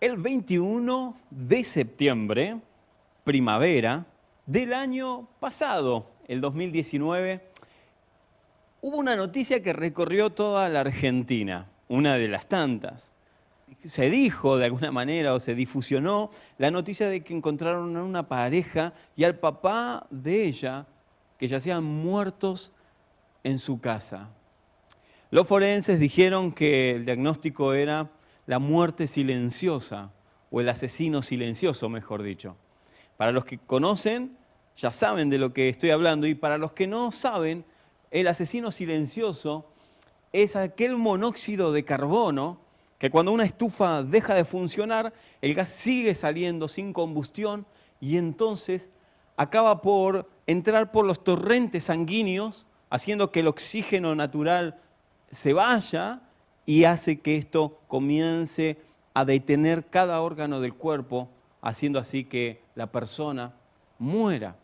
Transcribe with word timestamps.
El 0.00 0.16
21 0.16 1.14
de 1.28 1.62
septiembre, 1.62 2.58
primavera 3.22 4.06
del 4.46 4.72
año 4.72 5.28
pasado, 5.40 6.12
el 6.26 6.40
2019, 6.40 7.42
hubo 8.80 8.96
una 8.96 9.14
noticia 9.14 9.62
que 9.62 9.74
recorrió 9.74 10.30
toda 10.30 10.70
la 10.70 10.80
Argentina, 10.80 11.68
una 11.88 12.14
de 12.14 12.28
las 12.28 12.48
tantas. 12.48 13.12
Se 13.84 14.08
dijo 14.08 14.56
de 14.56 14.64
alguna 14.64 14.90
manera 14.90 15.34
o 15.34 15.40
se 15.40 15.54
difusionó 15.54 16.30
la 16.56 16.70
noticia 16.70 17.06
de 17.10 17.22
que 17.22 17.36
encontraron 17.36 17.94
a 17.94 18.02
una 18.02 18.26
pareja 18.26 18.94
y 19.16 19.24
al 19.24 19.38
papá 19.38 20.06
de 20.08 20.44
ella 20.44 20.86
que 21.36 21.46
yacían 21.46 21.84
muertos 21.84 22.72
en 23.44 23.58
su 23.58 23.82
casa. 23.82 24.30
Los 25.30 25.46
forenses 25.46 26.00
dijeron 26.00 26.52
que 26.52 26.92
el 26.92 27.04
diagnóstico 27.04 27.74
era 27.74 28.08
la 28.50 28.58
muerte 28.58 29.06
silenciosa, 29.06 30.10
o 30.50 30.60
el 30.60 30.68
asesino 30.68 31.22
silencioso, 31.22 31.88
mejor 31.88 32.20
dicho. 32.24 32.56
Para 33.16 33.30
los 33.30 33.44
que 33.44 33.58
conocen, 33.58 34.36
ya 34.76 34.90
saben 34.90 35.30
de 35.30 35.38
lo 35.38 35.52
que 35.52 35.68
estoy 35.68 35.90
hablando, 35.90 36.26
y 36.26 36.34
para 36.34 36.58
los 36.58 36.72
que 36.72 36.88
no 36.88 37.12
saben, 37.12 37.64
el 38.10 38.26
asesino 38.26 38.72
silencioso 38.72 39.70
es 40.32 40.56
aquel 40.56 40.96
monóxido 40.96 41.70
de 41.70 41.84
carbono 41.84 42.58
que 42.98 43.08
cuando 43.08 43.30
una 43.30 43.44
estufa 43.44 44.02
deja 44.02 44.34
de 44.34 44.44
funcionar, 44.44 45.12
el 45.42 45.54
gas 45.54 45.68
sigue 45.70 46.16
saliendo 46.16 46.66
sin 46.66 46.92
combustión 46.92 47.66
y 48.00 48.16
entonces 48.16 48.90
acaba 49.36 49.80
por 49.80 50.28
entrar 50.48 50.90
por 50.90 51.06
los 51.06 51.22
torrentes 51.22 51.84
sanguíneos, 51.84 52.66
haciendo 52.90 53.30
que 53.30 53.40
el 53.40 53.46
oxígeno 53.46 54.16
natural 54.16 54.80
se 55.30 55.52
vaya 55.52 56.22
y 56.70 56.84
hace 56.84 57.18
que 57.18 57.36
esto 57.36 57.80
comience 57.88 58.76
a 59.12 59.24
detener 59.24 59.86
cada 59.90 60.20
órgano 60.20 60.60
del 60.60 60.72
cuerpo, 60.72 61.28
haciendo 61.62 61.98
así 61.98 62.22
que 62.22 62.60
la 62.76 62.92
persona 62.92 63.54
muera. 63.98 64.54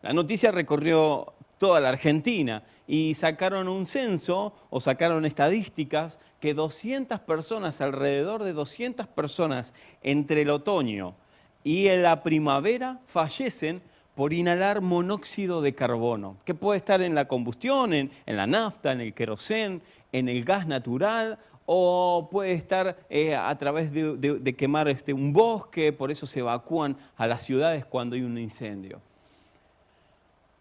La 0.00 0.14
noticia 0.14 0.52
recorrió 0.52 1.34
toda 1.58 1.80
la 1.80 1.90
Argentina 1.90 2.62
y 2.86 3.12
sacaron 3.12 3.68
un 3.68 3.84
censo 3.84 4.54
o 4.70 4.80
sacaron 4.80 5.26
estadísticas 5.26 6.18
que 6.40 6.54
200 6.54 7.20
personas, 7.20 7.82
alrededor 7.82 8.42
de 8.42 8.54
200 8.54 9.06
personas 9.06 9.74
entre 10.02 10.40
el 10.40 10.48
otoño 10.48 11.14
y 11.62 11.88
en 11.88 12.04
la 12.04 12.22
primavera 12.22 13.00
fallecen 13.06 13.82
por 14.14 14.32
inhalar 14.32 14.80
monóxido 14.80 15.62
de 15.62 15.74
carbono, 15.74 16.36
que 16.44 16.54
puede 16.54 16.78
estar 16.78 17.00
en 17.00 17.14
la 17.14 17.28
combustión, 17.28 17.92
en, 17.94 18.10
la 18.26 18.46
nafta, 18.46 18.92
en 18.92 19.00
el 19.00 19.14
querosén, 19.14 19.82
en 20.12 20.28
el 20.28 20.44
gas 20.44 20.66
natural 20.66 21.38
o 21.66 22.28
puede 22.30 22.52
estar 22.52 22.98
eh, 23.08 23.34
a 23.34 23.56
través 23.56 23.92
de, 23.92 24.54
quemar 24.56 24.88
este, 24.88 25.12
un 25.12 25.32
bosque, 25.32 25.92
por 25.92 26.10
eso 26.10 26.26
se 26.26 26.40
evacúan 26.40 26.96
a 27.16 27.26
las 27.26 27.42
ciudades 27.42 27.84
cuando 27.84 28.14
hay 28.14 28.22
un 28.22 28.36
incendio. 28.38 29.00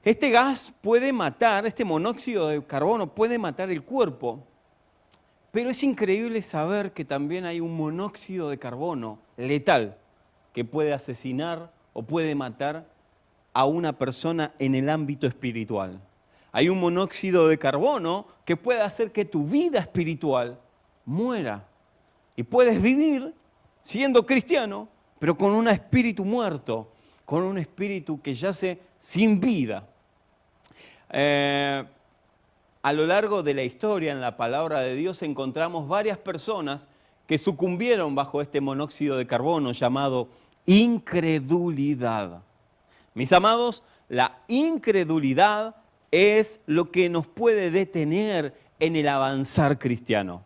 Este 0.03 0.31
gas 0.31 0.73
puede 0.81 1.13
matar, 1.13 1.65
este 1.65 1.85
monóxido 1.85 2.47
de 2.49 2.63
carbono 2.63 3.13
puede 3.13 3.37
matar 3.37 3.69
el 3.69 3.83
cuerpo, 3.83 4.43
pero 5.51 5.69
es 5.69 5.83
increíble 5.83 6.41
saber 6.41 6.93
que 6.93 7.05
también 7.05 7.45
hay 7.45 7.59
un 7.59 7.75
monóxido 7.75 8.49
de 8.49 8.57
carbono 8.57 9.19
letal 9.37 9.97
que 10.53 10.65
puede 10.65 10.93
asesinar 10.93 11.71
o 11.93 12.03
puede 12.03 12.35
matar 12.35 12.85
a 13.53 13.65
una 13.65 13.97
persona 13.97 14.53
en 14.59 14.75
el 14.75 14.89
ámbito 14.89 15.27
espiritual 15.27 15.99
hay 16.51 16.69
un 16.69 16.79
monóxido 16.79 17.47
de 17.47 17.57
carbono 17.57 18.27
que 18.45 18.57
puede 18.57 18.81
hacer 18.81 19.11
que 19.11 19.25
tu 19.25 19.45
vida 19.45 19.79
espiritual 19.79 20.59
muera. 21.05 21.67
Y 22.35 22.43
puedes 22.43 22.81
vivir 22.81 23.33
siendo 23.81 24.25
cristiano, 24.25 24.87
pero 25.19 25.37
con 25.37 25.51
un 25.53 25.67
espíritu 25.67 26.25
muerto, 26.25 26.91
con 27.25 27.43
un 27.43 27.57
espíritu 27.57 28.21
que 28.21 28.33
yace 28.33 28.79
sin 28.99 29.39
vida. 29.39 29.87
Eh, 31.09 31.83
a 32.83 32.93
lo 32.93 33.05
largo 33.05 33.43
de 33.43 33.53
la 33.53 33.63
historia, 33.63 34.11
en 34.11 34.21
la 34.21 34.37
palabra 34.37 34.79
de 34.81 34.95
Dios, 34.95 35.21
encontramos 35.21 35.87
varias 35.87 36.17
personas 36.17 36.87
que 37.27 37.37
sucumbieron 37.37 38.15
bajo 38.15 38.41
este 38.41 38.59
monóxido 38.59 39.17
de 39.17 39.27
carbono 39.27 39.71
llamado 39.71 40.29
incredulidad. 40.65 42.41
Mis 43.13 43.31
amados, 43.33 43.83
la 44.09 44.39
incredulidad 44.47 45.75
es 46.11 46.59
lo 46.65 46.91
que 46.91 47.09
nos 47.09 47.25
puede 47.25 47.71
detener 47.71 48.53
en 48.79 48.95
el 48.95 49.07
avanzar 49.07 49.79
cristiano. 49.79 50.43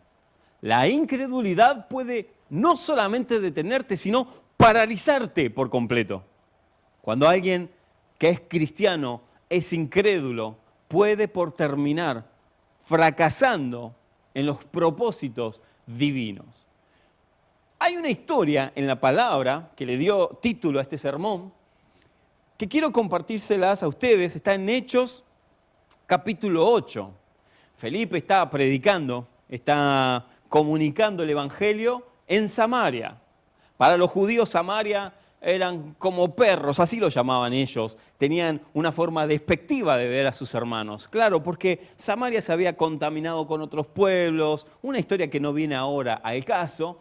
La 0.60 0.88
incredulidad 0.88 1.88
puede 1.88 2.30
no 2.48 2.76
solamente 2.76 3.40
detenerte, 3.40 3.96
sino 3.96 4.28
paralizarte 4.56 5.50
por 5.50 5.68
completo. 5.68 6.24
Cuando 7.02 7.28
alguien 7.28 7.70
que 8.18 8.30
es 8.30 8.40
cristiano 8.40 9.22
es 9.50 9.72
incrédulo, 9.72 10.56
puede 10.88 11.28
por 11.28 11.52
terminar 11.52 12.26
fracasando 12.84 13.94
en 14.34 14.46
los 14.46 14.64
propósitos 14.64 15.62
divinos. 15.86 16.66
Hay 17.78 17.96
una 17.96 18.08
historia 18.08 18.72
en 18.74 18.86
la 18.86 19.00
palabra 19.00 19.72
que 19.76 19.86
le 19.86 19.98
dio 19.98 20.28
título 20.40 20.78
a 20.78 20.82
este 20.82 20.98
sermón 20.98 21.52
que 22.56 22.68
quiero 22.68 22.90
compartírselas 22.92 23.82
a 23.82 23.88
ustedes. 23.88 24.34
Está 24.34 24.54
en 24.54 24.68
Hechos 24.68 25.24
capítulo 26.06 26.66
8. 26.68 27.10
Felipe 27.76 28.16
está 28.16 28.48
predicando, 28.48 29.26
está 29.48 30.26
comunicando 30.48 31.24
el 31.24 31.30
Evangelio 31.30 32.06
en 32.28 32.48
Samaria. 32.48 33.18
Para 33.76 33.96
los 33.96 34.10
judíos 34.10 34.48
Samaria 34.48 35.12
eran 35.42 35.94
como 35.98 36.34
perros, 36.34 36.80
así 36.80 36.98
lo 36.98 37.08
llamaban 37.08 37.52
ellos. 37.52 37.98
Tenían 38.18 38.62
una 38.72 38.92
forma 38.92 39.26
despectiva 39.26 39.96
de 39.96 40.08
ver 40.08 40.26
a 40.26 40.32
sus 40.32 40.54
hermanos. 40.54 41.08
Claro, 41.08 41.42
porque 41.42 41.88
Samaria 41.96 42.40
se 42.40 42.52
había 42.52 42.76
contaminado 42.76 43.46
con 43.46 43.60
otros 43.60 43.86
pueblos, 43.86 44.66
una 44.82 44.98
historia 44.98 45.28
que 45.28 45.40
no 45.40 45.52
viene 45.52 45.74
ahora 45.74 46.14
al 46.14 46.44
caso. 46.44 47.00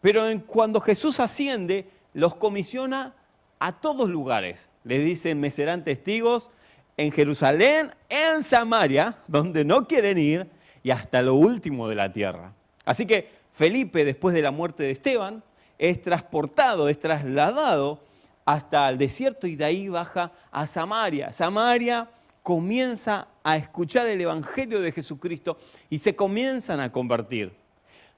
Pero 0.00 0.24
cuando 0.46 0.80
Jesús 0.80 1.20
asciende, 1.20 1.88
los 2.14 2.34
comisiona 2.34 3.14
a 3.58 3.80
todos 3.80 4.08
lugares. 4.08 4.68
Les 4.84 5.04
dicen, 5.04 5.38
me 5.38 5.50
serán 5.50 5.84
testigos 5.84 6.50
en 6.98 7.12
Jerusalén, 7.12 7.94
en 8.08 8.44
Samaria, 8.44 9.16
donde 9.26 9.64
no 9.64 9.86
quieren 9.86 10.18
ir, 10.18 10.50
y 10.82 10.90
hasta 10.90 11.22
lo 11.22 11.34
último 11.34 11.88
de 11.88 11.94
la 11.94 12.12
tierra. 12.12 12.52
Así 12.84 13.06
que 13.06 13.30
Felipe, 13.52 14.04
después 14.04 14.34
de 14.34 14.42
la 14.42 14.50
muerte 14.50 14.82
de 14.82 14.90
Esteban, 14.90 15.42
es 15.78 16.02
transportado, 16.02 16.88
es 16.88 16.98
trasladado 16.98 18.02
hasta 18.44 18.88
el 18.88 18.98
desierto 18.98 19.46
y 19.46 19.56
de 19.56 19.64
ahí 19.64 19.88
baja 19.88 20.32
a 20.50 20.66
Samaria. 20.66 21.32
Samaria 21.32 22.08
comienza 22.42 23.28
a 23.44 23.56
escuchar 23.56 24.06
el 24.08 24.20
Evangelio 24.20 24.80
de 24.80 24.90
Jesucristo 24.90 25.58
y 25.88 25.98
se 25.98 26.16
comienzan 26.16 26.80
a 26.80 26.90
convertir. 26.90 27.54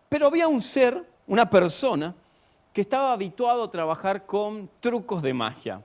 Pero 0.08 0.26
había 0.26 0.48
un 0.48 0.62
ser, 0.62 1.04
una 1.26 1.50
persona, 1.50 2.14
que 2.72 2.80
estaba 2.80 3.12
habituado 3.12 3.64
a 3.64 3.70
trabajar 3.70 4.24
con 4.24 4.70
trucos 4.80 5.22
de 5.22 5.34
magia. 5.34 5.82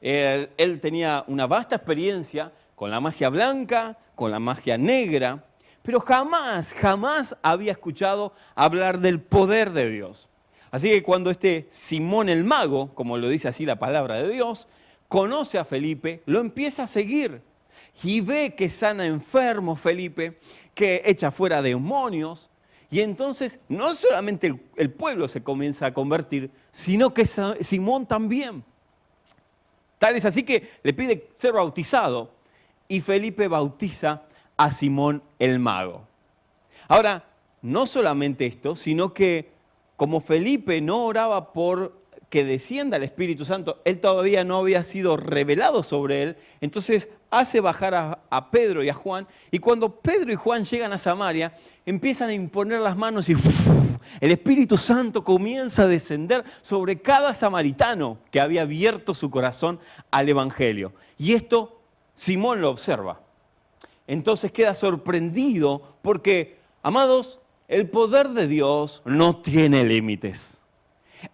Él, 0.00 0.80
tenía 0.80 1.24
una 1.26 1.46
vasta 1.46 1.76
experiencia 1.76 2.52
con 2.74 2.90
la 2.90 3.00
magia 3.00 3.28
blanca, 3.28 3.98
con 4.14 4.30
la 4.30 4.38
magia 4.38 4.78
negra, 4.78 5.44
pero 5.82 6.00
jamás, 6.00 6.72
jamás 6.72 7.36
había 7.42 7.72
escuchado 7.72 8.34
hablar 8.54 9.00
del 9.00 9.20
poder 9.20 9.72
de 9.72 9.90
Dios. 9.90 10.28
Así 10.70 10.88
que 10.88 11.02
cuando 11.02 11.30
este 11.30 11.66
Simón 11.70 12.28
el 12.28 12.44
mago, 12.44 12.94
como 12.94 13.18
lo 13.18 13.28
dice 13.28 13.48
así 13.48 13.66
la 13.66 13.78
palabra 13.78 14.22
de 14.22 14.30
Dios, 14.30 14.68
conoce 15.08 15.58
a 15.58 15.64
Felipe, 15.64 16.22
lo 16.26 16.40
empieza 16.40 16.84
a 16.84 16.86
seguir 16.86 17.42
y 18.02 18.20
ve 18.20 18.54
que 18.54 18.70
sana 18.70 19.04
enfermos 19.04 19.80
Felipe, 19.80 20.38
que 20.74 21.02
echa 21.04 21.30
fuera 21.30 21.60
demonios, 21.60 22.48
y 22.90 23.00
entonces 23.00 23.60
no 23.68 23.94
solamente 23.94 24.58
el 24.76 24.90
pueblo 24.90 25.28
se 25.28 25.42
comienza 25.42 25.86
a 25.86 25.94
convertir, 25.94 26.50
sino 26.72 27.12
que 27.12 27.26
Simón 27.26 28.06
también. 28.06 28.64
Tal 30.00 30.16
es 30.16 30.24
así 30.24 30.44
que 30.44 30.66
le 30.82 30.94
pide 30.94 31.28
ser 31.30 31.52
bautizado 31.52 32.30
y 32.88 33.02
Felipe 33.02 33.48
bautiza 33.48 34.22
a 34.56 34.70
Simón 34.70 35.22
el 35.38 35.58
mago. 35.58 36.06
Ahora, 36.88 37.26
no 37.60 37.84
solamente 37.84 38.46
esto, 38.46 38.76
sino 38.76 39.12
que 39.12 39.50
como 39.96 40.22
Felipe 40.22 40.80
no 40.80 41.04
oraba 41.04 41.52
por 41.52 41.99
que 42.30 42.44
descienda 42.44 42.96
el 42.96 43.02
Espíritu 43.02 43.44
Santo, 43.44 43.82
él 43.84 44.00
todavía 44.00 44.44
no 44.44 44.58
había 44.58 44.84
sido 44.84 45.16
revelado 45.16 45.82
sobre 45.82 46.22
él, 46.22 46.36
entonces 46.60 47.08
hace 47.30 47.60
bajar 47.60 47.94
a, 47.94 48.50
Pedro 48.50 48.82
y 48.82 48.88
a 48.88 48.94
Juan, 48.94 49.26
y 49.50 49.58
cuando 49.58 49.96
Pedro 49.96 50.32
y 50.32 50.36
Juan 50.36 50.64
llegan 50.64 50.92
a 50.92 50.98
Samaria, 50.98 51.54
empiezan 51.84 52.30
a 52.30 52.34
imponer 52.34 52.80
las 52.80 52.96
manos 52.96 53.28
y 53.28 53.34
el 54.20 54.30
Espíritu 54.30 54.76
Santo 54.76 55.24
comienza 55.24 55.82
a 55.82 55.86
descender 55.86 56.44
sobre 56.62 57.00
cada 57.00 57.34
samaritano 57.34 58.18
que 58.30 58.40
había 58.40 58.62
abierto 58.62 59.12
su 59.12 59.30
corazón 59.30 59.80
al 60.10 60.28
Evangelio. 60.28 60.92
Y 61.18 61.34
esto 61.34 61.80
Simón 62.14 62.60
lo 62.60 62.70
observa. 62.70 63.20
Entonces 64.06 64.52
queda 64.52 64.74
sorprendido 64.74 65.96
porque, 66.02 66.58
amados, 66.82 67.40
el 67.66 67.88
poder 67.88 68.30
de 68.30 68.46
Dios 68.46 69.02
no 69.04 69.40
tiene 69.40 69.84
límites. 69.84 70.59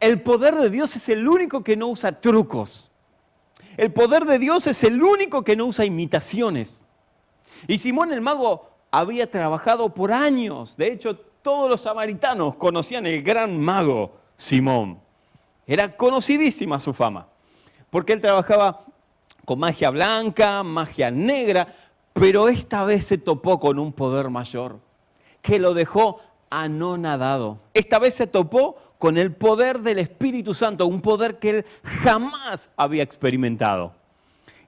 El 0.00 0.22
poder 0.22 0.54
de 0.54 0.70
Dios 0.70 0.96
es 0.96 1.08
el 1.08 1.28
único 1.28 1.62
que 1.62 1.76
no 1.76 1.88
usa 1.88 2.20
trucos. 2.20 2.90
El 3.76 3.92
poder 3.92 4.24
de 4.24 4.38
Dios 4.38 4.66
es 4.66 4.82
el 4.84 5.02
único 5.02 5.42
que 5.44 5.56
no 5.56 5.66
usa 5.66 5.84
imitaciones. 5.84 6.82
Y 7.66 7.78
Simón 7.78 8.12
el 8.12 8.20
mago 8.20 8.70
había 8.90 9.30
trabajado 9.30 9.92
por 9.94 10.12
años. 10.12 10.76
De 10.76 10.92
hecho, 10.92 11.16
todos 11.16 11.70
los 11.70 11.82
samaritanos 11.82 12.56
conocían 12.56 13.06
el 13.06 13.22
gran 13.22 13.60
mago 13.60 14.16
Simón. 14.36 15.00
Era 15.66 15.96
conocidísima 15.96 16.80
su 16.80 16.92
fama, 16.92 17.28
porque 17.90 18.12
él 18.12 18.20
trabajaba 18.20 18.84
con 19.44 19.58
magia 19.58 19.90
blanca, 19.90 20.62
magia 20.62 21.10
negra, 21.10 21.74
pero 22.12 22.48
esta 22.48 22.84
vez 22.84 23.06
se 23.06 23.18
topó 23.18 23.58
con 23.58 23.78
un 23.78 23.92
poder 23.92 24.30
mayor, 24.30 24.78
que 25.42 25.58
lo 25.58 25.74
dejó 25.74 26.20
anonadado. 26.50 27.58
Esta 27.74 27.98
vez 27.98 28.14
se 28.14 28.26
topó 28.26 28.76
con 28.98 29.18
el 29.18 29.32
poder 29.32 29.80
del 29.80 29.98
Espíritu 29.98 30.54
Santo, 30.54 30.86
un 30.86 31.02
poder 31.02 31.38
que 31.38 31.50
él 31.50 31.66
jamás 31.82 32.70
había 32.76 33.02
experimentado. 33.02 33.94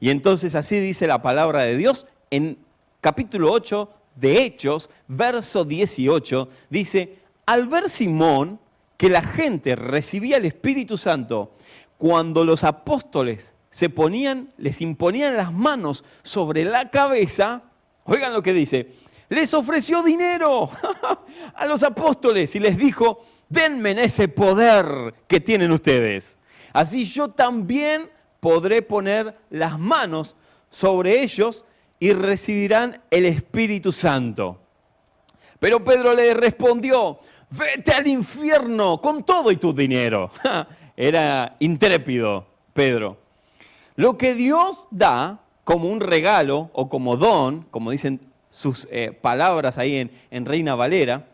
Y 0.00 0.10
entonces 0.10 0.54
así 0.54 0.78
dice 0.78 1.06
la 1.06 1.22
palabra 1.22 1.62
de 1.62 1.76
Dios 1.76 2.06
en 2.30 2.58
capítulo 3.00 3.50
8 3.50 3.90
de 4.16 4.42
Hechos, 4.42 4.90
verso 5.06 5.64
18, 5.64 6.48
dice, 6.70 7.18
al 7.46 7.68
ver 7.68 7.88
Simón 7.88 8.60
que 8.96 9.08
la 9.08 9.22
gente 9.22 9.76
recibía 9.76 10.36
el 10.36 10.44
Espíritu 10.44 10.96
Santo 10.96 11.52
cuando 11.96 12.44
los 12.44 12.64
apóstoles 12.64 13.54
se 13.70 13.90
ponían, 13.90 14.52
les 14.56 14.80
imponían 14.80 15.36
las 15.36 15.52
manos 15.52 16.04
sobre 16.22 16.64
la 16.64 16.90
cabeza, 16.90 17.62
oigan 18.04 18.32
lo 18.32 18.42
que 18.42 18.52
dice, 18.52 18.92
les 19.28 19.52
ofreció 19.54 20.02
dinero 20.02 20.70
a 21.54 21.66
los 21.66 21.82
apóstoles 21.82 22.54
y 22.56 22.60
les 22.60 22.76
dijo, 22.76 23.24
denme 23.48 23.92
ese 24.02 24.28
poder 24.28 25.14
que 25.26 25.40
tienen 25.40 25.72
ustedes. 25.72 26.38
Así 26.72 27.04
yo 27.04 27.28
también 27.28 28.10
podré 28.40 28.82
poner 28.82 29.36
las 29.50 29.78
manos 29.78 30.36
sobre 30.68 31.22
ellos 31.22 31.64
y 31.98 32.12
recibirán 32.12 33.00
el 33.10 33.24
Espíritu 33.24 33.92
Santo. 33.92 34.60
Pero 35.58 35.82
Pedro 35.82 36.14
le 36.14 36.34
respondió, 36.34 37.18
vete 37.50 37.92
al 37.92 38.06
infierno 38.06 39.00
con 39.00 39.24
todo 39.24 39.50
y 39.50 39.56
tu 39.56 39.72
dinero. 39.72 40.30
Era 40.96 41.56
intrépido 41.58 42.46
Pedro. 42.72 43.18
Lo 43.96 44.16
que 44.16 44.34
Dios 44.34 44.86
da 44.90 45.40
como 45.64 45.88
un 45.88 46.00
regalo 46.00 46.70
o 46.72 46.88
como 46.88 47.16
don, 47.16 47.62
como 47.70 47.90
dicen 47.90 48.20
sus 48.50 48.86
eh, 48.90 49.12
palabras 49.12 49.78
ahí 49.78 49.96
en, 49.96 50.10
en 50.30 50.46
Reina 50.46 50.74
Valera, 50.74 51.26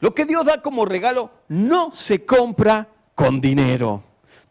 lo 0.00 0.14
que 0.14 0.24
Dios 0.24 0.44
da 0.44 0.62
como 0.62 0.84
regalo 0.84 1.30
no 1.48 1.92
se 1.92 2.24
compra 2.24 2.88
con 3.14 3.40
dinero. 3.40 4.02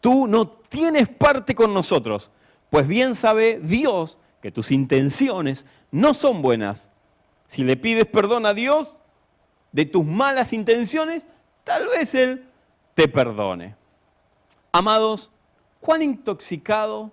Tú 0.02 0.28
no 0.28 0.48
tienes 0.48 1.08
parte 1.08 1.56
con 1.56 1.74
nosotros, 1.74 2.32
pues 2.70 2.88
bien 2.88 3.16
sabe 3.16 3.60
Dios 3.62 4.18
que 4.42 4.52
tus 4.52 4.72
intenciones 4.72 5.66
no 5.92 6.14
son 6.14 6.42
buenas. 6.42 6.92
Si 7.48 7.64
le 7.64 7.78
pides 7.78 8.06
perdón 8.06 8.46
a 8.46 8.54
Dios 8.54 9.00
de 9.72 9.86
tus 9.86 10.06
malas 10.06 10.54
intenciones, 10.54 11.28
tal 11.64 11.88
vez 11.88 12.14
Él 12.16 12.46
te 12.94 13.08
perdone. 13.08 13.76
Amados, 14.72 15.32
¿cuán 15.80 16.02
intoxicado 16.02 17.12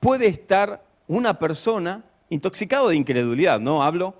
puede 0.00 0.26
estar 0.26 0.84
una 1.06 1.38
persona, 1.38 2.04
intoxicado 2.28 2.88
de 2.88 2.96
incredulidad, 2.96 3.60
no 3.60 3.82
hablo, 3.82 4.14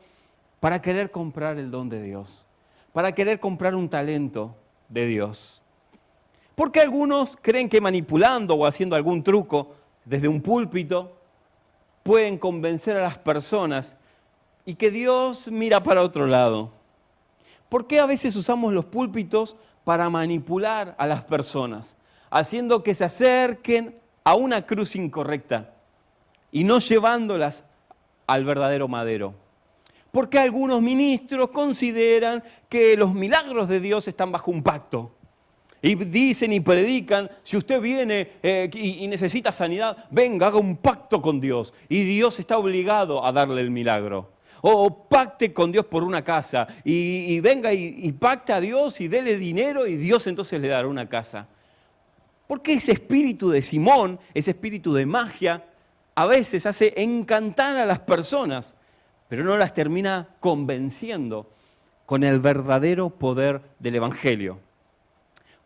para 0.61 0.83
querer 0.83 1.11
comprar 1.11 1.59
el 1.59 1.71
don 1.71 1.89
de 1.89 2.03
Dios? 2.03 2.48
Para 2.93 3.13
querer 3.13 3.41
comprar 3.41 3.75
un 3.75 3.89
talento 3.89 4.57
de 4.89 5.07
Dios. 5.07 5.63
Porque 6.55 6.81
algunos 6.81 7.37
creen 7.41 7.69
que 7.69 7.81
manipulando 7.81 8.55
o 8.55 8.67
haciendo 8.67 8.97
algún 8.97 9.23
truco 9.23 9.77
desde 10.05 10.29
un 10.29 10.41
púlpito 10.41 11.17
pueden 12.03 12.39
convencer 12.39 12.97
a 12.97 13.03
las 13.03 13.19
personas 13.19 13.97
y 14.65 14.75
que 14.75 14.91
Dios 14.91 15.49
mira 15.51 15.83
para 15.83 16.03
otro 16.03 16.27
lado. 16.27 16.73
¿Por 17.69 17.87
qué 17.87 18.01
a 18.01 18.07
veces 18.07 18.35
usamos 18.35 18.73
los 18.73 18.87
púlpitos 18.87 19.57
para 19.85 20.11
manipular 20.11 20.95
a 20.99 21.07
las 21.07 21.23
personas, 21.23 21.97
haciendo 22.31 22.83
que 22.83 22.95
se 22.95 23.05
acerquen 23.05 23.99
a 24.25 24.35
una 24.35 24.67
cruz 24.67 24.97
incorrecta 24.97 25.75
y 26.51 26.65
no 26.65 26.79
llevándolas 26.79 27.65
al 28.27 28.45
verdadero 28.45 28.89
madero? 28.89 29.35
Porque 30.13 30.39
algunos 30.39 30.81
ministros 30.81 31.51
consideran 31.51 32.43
que 32.69 32.97
los 32.97 33.15
milagros 33.15 33.69
de 33.69 33.81
Dios 33.81 34.09
están 34.09 34.33
bajo 34.33 34.51
un 34.51 34.63
pacto. 34.63 35.15
Y 35.81 35.95
dicen 35.95 36.53
y 36.53 36.61
predican, 36.61 37.31
si 37.43 37.57
usted 37.57 37.81
viene 37.81 38.33
eh, 38.43 38.69
y, 38.73 39.07
necesita 39.07 39.53
sanidad, 39.53 40.07
venga, 40.11 40.49
haga 40.49 40.59
un 40.59 40.77
pacto 40.77 41.23
con 41.23 41.41
Dios. 41.41 41.73
Y 41.89 42.03
Dios 42.03 42.39
está 42.41 42.59
obligado 42.59 43.25
a 43.25 43.33
darle 43.33 43.61
el 43.61 43.71
milagro. 43.71 44.33
O, 44.61 45.07
pacte 45.09 45.53
con 45.53 45.71
Dios 45.71 45.85
por 45.87 46.03
una 46.03 46.25
casa. 46.25 46.67
Y, 46.85 47.39
venga 47.41 47.73
y, 47.73 47.95
y 47.97 48.13
pacte 48.13 48.53
a 48.53 48.61
Dios 48.61 49.01
y 49.01 49.07
dele 49.07 49.39
dinero 49.39 49.87
y 49.87 49.97
Dios 49.97 50.27
entonces 50.27 50.61
le 50.61 50.69
dará 50.69 50.89
una 50.89 51.09
casa. 51.09 51.47
Porque 52.49 52.73
ese 52.73 52.93
espíritu 52.93 53.51
de 53.51 53.63
Simón, 53.63 54.19
ese 54.35 54.51
espíritu 54.51 54.93
de 54.95 55.07
magia, 55.07 55.65
a 56.17 56.27
veces 56.27 56.67
hace 56.67 56.93
encantar 56.97 57.77
a 57.77 57.87
las 57.87 58.01
personas 58.01 58.75
pero 59.29 59.45
no 59.45 59.57
las 59.57 59.75
termina 59.75 60.29
convenciendo 60.41 61.51
con 62.07 62.25
el 62.25 62.41
verdadero 62.41 63.11
poder 63.11 63.61
del 63.79 63.97
Evangelio. 63.97 64.59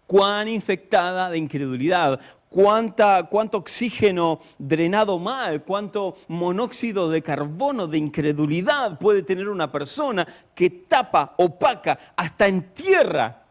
Cuán 0.07 0.49
infectada 0.49 1.31
de 1.31 1.39
incredulidad, 1.39 2.21
cuánta, 2.49 3.25
cuánto 3.25 3.59
oxígeno 3.59 4.41
drenado 4.59 5.19
mal, 5.19 5.63
cuánto 5.63 6.17
monóxido 6.29 7.09
de 7.09 7.23
carbono 7.23 7.87
de 7.87 7.99
incredulidad 7.99 8.99
puede 8.99 9.23
tener 9.23 9.49
una 9.49 9.73
persona 9.73 10.27
que 10.55 10.69
tapa, 10.69 11.35
opaca, 11.39 11.99
hasta 12.17 12.47
entierra 12.47 13.45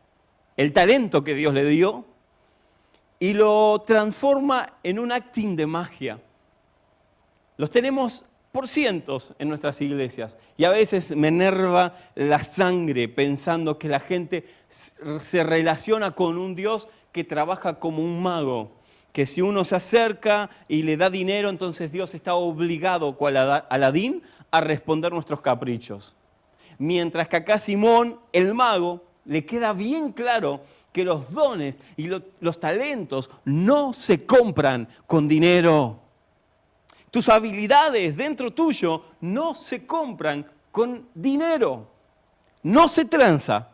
el 0.56 0.72
talento 0.74 1.24
que 1.24 1.34
Dios 1.34 1.54
le 1.54 1.66
dio 1.66 2.06
y 3.20 3.34
lo 3.34 3.84
transforma 3.86 4.74
en 4.84 5.00
un 5.00 5.12
acting 5.12 5.56
de 5.56 5.66
magia. 5.66 6.20
Los 7.58 7.72
tenemos 7.72 8.26
por 8.52 8.68
cientos 8.68 9.34
en 9.40 9.50
nuestras 9.50 9.82
iglesias. 9.82 10.38
Y 10.58 10.66
a 10.66 10.70
veces 10.70 11.16
me 11.16 11.30
enerva 11.30 11.98
la 12.16 12.44
sangre 12.44 13.08
pensando 13.08 13.78
que 13.78 13.88
la 13.88 14.00
gente 14.00 14.46
se 14.70 15.44
relaciona 15.44 16.12
con 16.12 16.38
un 16.38 16.56
Dios 16.56 16.88
que 17.12 17.24
trabaja 17.24 17.80
como 17.80 18.04
un 18.04 18.22
mago, 18.22 18.72
que 19.12 19.26
si 19.26 19.42
uno 19.42 19.64
se 19.64 19.76
acerca 19.76 20.50
y 20.68 20.84
le 20.84 20.98
da 20.98 21.10
dinero, 21.10 21.50
entonces 21.50 21.92
Dios 21.92 22.14
está 22.14 22.36
obligado, 22.36 23.18
cual 23.18 23.38
Aladín, 23.70 24.24
a 24.52 24.62
responder 24.62 25.12
nuestros 25.12 25.42
caprichos. 25.42 26.16
Mientras 26.78 27.28
que 27.28 27.38
acá 27.38 27.60
Simón, 27.60 28.20
el 28.32 28.54
mago, 28.54 29.04
le 29.26 29.46
queda 29.46 29.74
bien 29.74 30.12
claro 30.14 30.62
que 30.92 31.06
los 31.06 31.32
dones 31.32 31.78
y 31.96 32.10
los 32.40 32.60
talentos 32.60 33.30
no 33.46 33.94
se 33.94 34.26
compran 34.26 34.88
con 35.08 35.28
dinero. 35.28 36.00
Tus 37.12 37.28
habilidades 37.28 38.16
dentro 38.16 38.52
tuyo 38.52 39.04
no 39.20 39.54
se 39.54 39.86
compran 39.86 40.50
con 40.72 41.10
dinero. 41.14 41.88
No 42.64 42.88
se 42.88 43.04
tranza. 43.06 43.70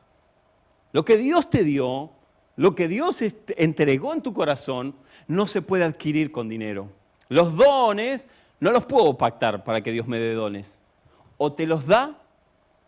Lo 0.92 1.06
que 1.06 1.18
Dios 1.18 1.48
te 1.50 1.64
dio, 1.64 2.12
lo 2.56 2.74
que 2.74 2.88
Dios 2.88 3.20
entregó 3.56 4.14
en 4.14 4.24
tu 4.24 4.34
corazón, 4.34 4.96
no 5.28 5.46
se 5.46 5.62
puede 5.62 5.84
adquirir 5.84 6.32
con 6.32 6.50
dinero. 6.50 6.90
Los 7.30 7.56
dones 7.56 8.28
no 8.60 8.72
los 8.72 8.86
puedo 8.86 9.16
pactar 9.18 9.64
para 9.64 9.82
que 9.82 9.92
Dios 9.92 10.08
me 10.08 10.18
dé 10.18 10.34
dones. 10.34 10.80
O 11.38 11.54
te 11.54 11.68
los 11.68 11.86
da 11.86 12.18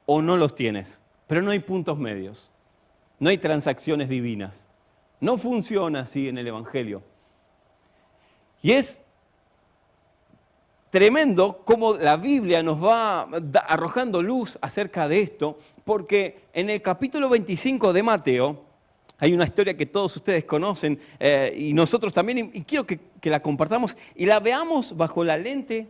o 0.08 0.24
no 0.24 0.36
los 0.36 0.56
tienes. 0.56 1.04
Pero 1.28 1.44
no 1.44 1.52
hay 1.52 1.60
puntos 1.60 2.00
medios. 2.00 2.52
No 3.20 3.30
hay 3.30 3.38
transacciones 3.38 4.10
divinas. 4.10 4.68
No 5.20 5.38
funciona 5.38 6.00
así 6.00 6.28
en 6.28 6.40
el 6.40 6.48
Evangelio. 6.48 7.04
Y 8.64 8.72
es 8.72 9.04
tremendo 10.90 11.62
cómo 11.66 11.96
la 11.96 12.18
Biblia 12.18 12.64
nos 12.64 12.84
va 12.84 13.30
arrojando 13.68 14.22
luz 14.22 14.58
acerca 14.62 15.08
de 15.08 15.22
esto, 15.22 15.60
porque 15.84 16.44
en 16.54 16.70
el 16.70 16.82
capítulo 16.82 17.30
25 17.30 17.94
de 17.94 18.04
Mateo 18.04 18.66
hay 19.20 19.34
una 19.34 19.46
historia 19.46 19.76
que 19.76 19.86
todos 19.86 20.16
ustedes 20.16 20.46
conocen 20.46 21.00
eh, 21.20 21.54
y 21.58 21.74
nosotros 21.74 22.14
también, 22.14 22.52
y 22.54 22.62
quiero 22.62 22.86
que, 22.86 23.00
la 23.24 23.42
compartamos 23.42 23.96
y 24.16 24.26
la 24.26 24.40
veamos 24.40 24.96
bajo 24.96 25.24
la 25.24 25.38
lente 25.38 25.88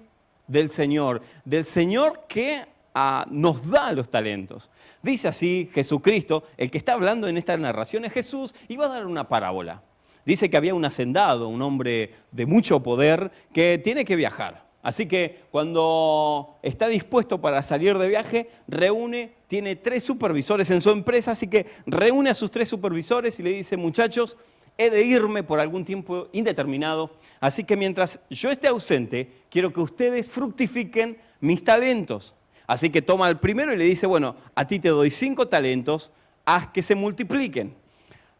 del 0.47 0.69
Señor, 0.69 1.21
del 1.45 1.63
Señor 1.63 2.25
que 2.27 2.65
ah, 2.95 3.25
nos 3.29 3.69
da 3.69 3.91
los 3.93 4.09
talentos. 4.09 4.71
Dice 5.01 5.27
así 5.27 5.69
Jesucristo, 5.73 6.43
el 6.57 6.71
que 6.71 6.79
está 6.79 6.93
hablando 6.93 7.27
en 7.27 7.37
esta 7.37 7.55
narración 7.55 8.03
es 8.03 8.13
Jesús, 8.13 8.55
y 8.67 8.75
va 8.77 8.87
a 8.87 8.89
dar 8.89 9.05
una 9.05 9.29
parábola. 9.29 9.83
Dice 10.25 10.49
que 10.49 10.57
había 10.57 10.75
un 10.75 10.83
hacendado, 10.83 11.47
un 11.47 11.61
hombre 11.61 12.15
de 12.31 12.45
mucho 12.45 12.83
poder, 12.83 13.31
que 13.53 13.77
tiene 13.77 14.05
que 14.05 14.15
viajar 14.15 14.68
Así 14.81 15.07
que 15.07 15.41
cuando 15.51 16.57
está 16.63 16.87
dispuesto 16.87 17.41
para 17.41 17.63
salir 17.63 17.97
de 17.97 18.07
viaje, 18.07 18.49
reúne, 18.67 19.33
tiene 19.47 19.75
tres 19.75 20.03
supervisores 20.03 20.71
en 20.71 20.79
su 20.79 20.89
empresa, 20.89 21.31
así 21.31 21.47
que 21.47 21.65
reúne 21.85 22.29
a 22.29 22.33
sus 22.33 22.49
tres 22.49 22.69
supervisores 22.69 23.39
y 23.39 23.43
le 23.43 23.51
dice, 23.51 23.75
muchachos, 23.75 24.37
he 24.77 24.89
de 24.89 25.03
irme 25.03 25.43
por 25.43 25.59
algún 25.59 25.83
tiempo 25.83 26.29
indeterminado, 26.31 27.11
así 27.41 27.65
que 27.65 27.75
mientras 27.75 28.21
yo 28.29 28.49
esté 28.49 28.69
ausente, 28.69 29.29
quiero 29.49 29.73
que 29.73 29.81
ustedes 29.81 30.29
fructifiquen 30.29 31.17
mis 31.41 31.63
talentos. 31.63 32.33
Así 32.65 32.89
que 32.89 33.01
toma 33.01 33.27
al 33.27 33.39
primero 33.39 33.73
y 33.73 33.77
le 33.77 33.83
dice, 33.83 34.07
bueno, 34.07 34.37
a 34.55 34.65
ti 34.65 34.79
te 34.79 34.89
doy 34.89 35.09
cinco 35.09 35.47
talentos, 35.49 36.11
haz 36.45 36.67
que 36.67 36.81
se 36.81 36.95
multipliquen. 36.95 37.73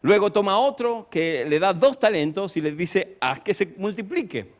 Luego 0.02 0.32
toma 0.32 0.58
otro 0.58 1.08
que 1.10 1.44
le 1.46 1.58
da 1.58 1.74
dos 1.74 1.98
talentos 1.98 2.56
y 2.56 2.62
le 2.62 2.72
dice, 2.72 3.18
haz 3.20 3.40
que 3.40 3.52
se 3.52 3.74
multiplique. 3.76 4.59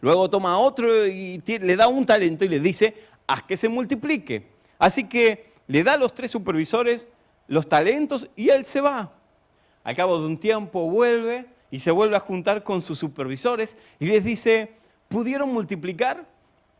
Luego 0.00 0.30
toma 0.30 0.58
otro 0.58 1.06
y 1.06 1.42
le 1.46 1.76
da 1.76 1.88
un 1.88 2.06
talento 2.06 2.44
y 2.44 2.48
le 2.48 2.60
dice, 2.60 2.94
haz 3.26 3.42
que 3.42 3.56
se 3.56 3.68
multiplique. 3.68 4.48
Así 4.78 5.04
que 5.04 5.52
le 5.66 5.84
da 5.84 5.94
a 5.94 5.98
los 5.98 6.14
tres 6.14 6.30
supervisores 6.30 7.08
los 7.46 7.68
talentos 7.68 8.28
y 8.36 8.48
él 8.48 8.64
se 8.64 8.80
va. 8.80 9.12
Al 9.84 9.96
cabo 9.96 10.18
de 10.20 10.26
un 10.26 10.38
tiempo 10.38 10.90
vuelve 10.90 11.46
y 11.70 11.80
se 11.80 11.90
vuelve 11.90 12.16
a 12.16 12.20
juntar 12.20 12.62
con 12.62 12.80
sus 12.80 12.98
supervisores 12.98 13.76
y 13.98 14.06
les 14.06 14.24
dice, 14.24 14.72
¿pudieron 15.08 15.52
multiplicar? 15.52 16.26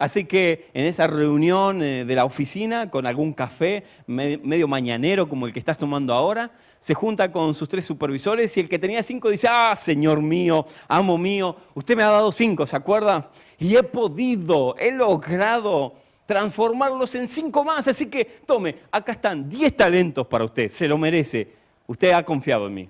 Así 0.00 0.24
que 0.24 0.70
en 0.72 0.86
esa 0.86 1.06
reunión 1.06 1.82
eh, 1.82 2.06
de 2.06 2.14
la 2.14 2.24
oficina, 2.24 2.88
con 2.88 3.06
algún 3.06 3.34
café 3.34 3.84
medio 4.06 4.66
mañanero 4.66 5.28
como 5.28 5.46
el 5.46 5.52
que 5.52 5.58
estás 5.58 5.76
tomando 5.76 6.14
ahora, 6.14 6.52
se 6.80 6.94
junta 6.94 7.30
con 7.30 7.52
sus 7.52 7.68
tres 7.68 7.84
supervisores 7.84 8.56
y 8.56 8.60
el 8.60 8.68
que 8.70 8.78
tenía 8.78 9.02
cinco 9.02 9.28
dice, 9.28 9.46
ah, 9.50 9.76
Señor 9.76 10.22
mío, 10.22 10.64
amo 10.88 11.18
mío, 11.18 11.54
usted 11.74 11.98
me 11.98 12.02
ha 12.02 12.08
dado 12.08 12.32
cinco, 12.32 12.66
¿se 12.66 12.76
acuerda? 12.76 13.30
Y 13.58 13.76
he 13.76 13.82
podido, 13.82 14.74
he 14.78 14.90
logrado 14.90 15.96
transformarlos 16.24 17.14
en 17.14 17.28
cinco 17.28 17.62
más, 17.62 17.86
así 17.86 18.06
que 18.06 18.24
tome, 18.24 18.76
acá 18.90 19.12
están 19.12 19.50
diez 19.50 19.76
talentos 19.76 20.26
para 20.26 20.44
usted, 20.44 20.70
se 20.70 20.88
lo 20.88 20.96
merece, 20.96 21.52
usted 21.86 22.12
ha 22.12 22.24
confiado 22.24 22.68
en 22.68 22.74
mí. 22.74 22.88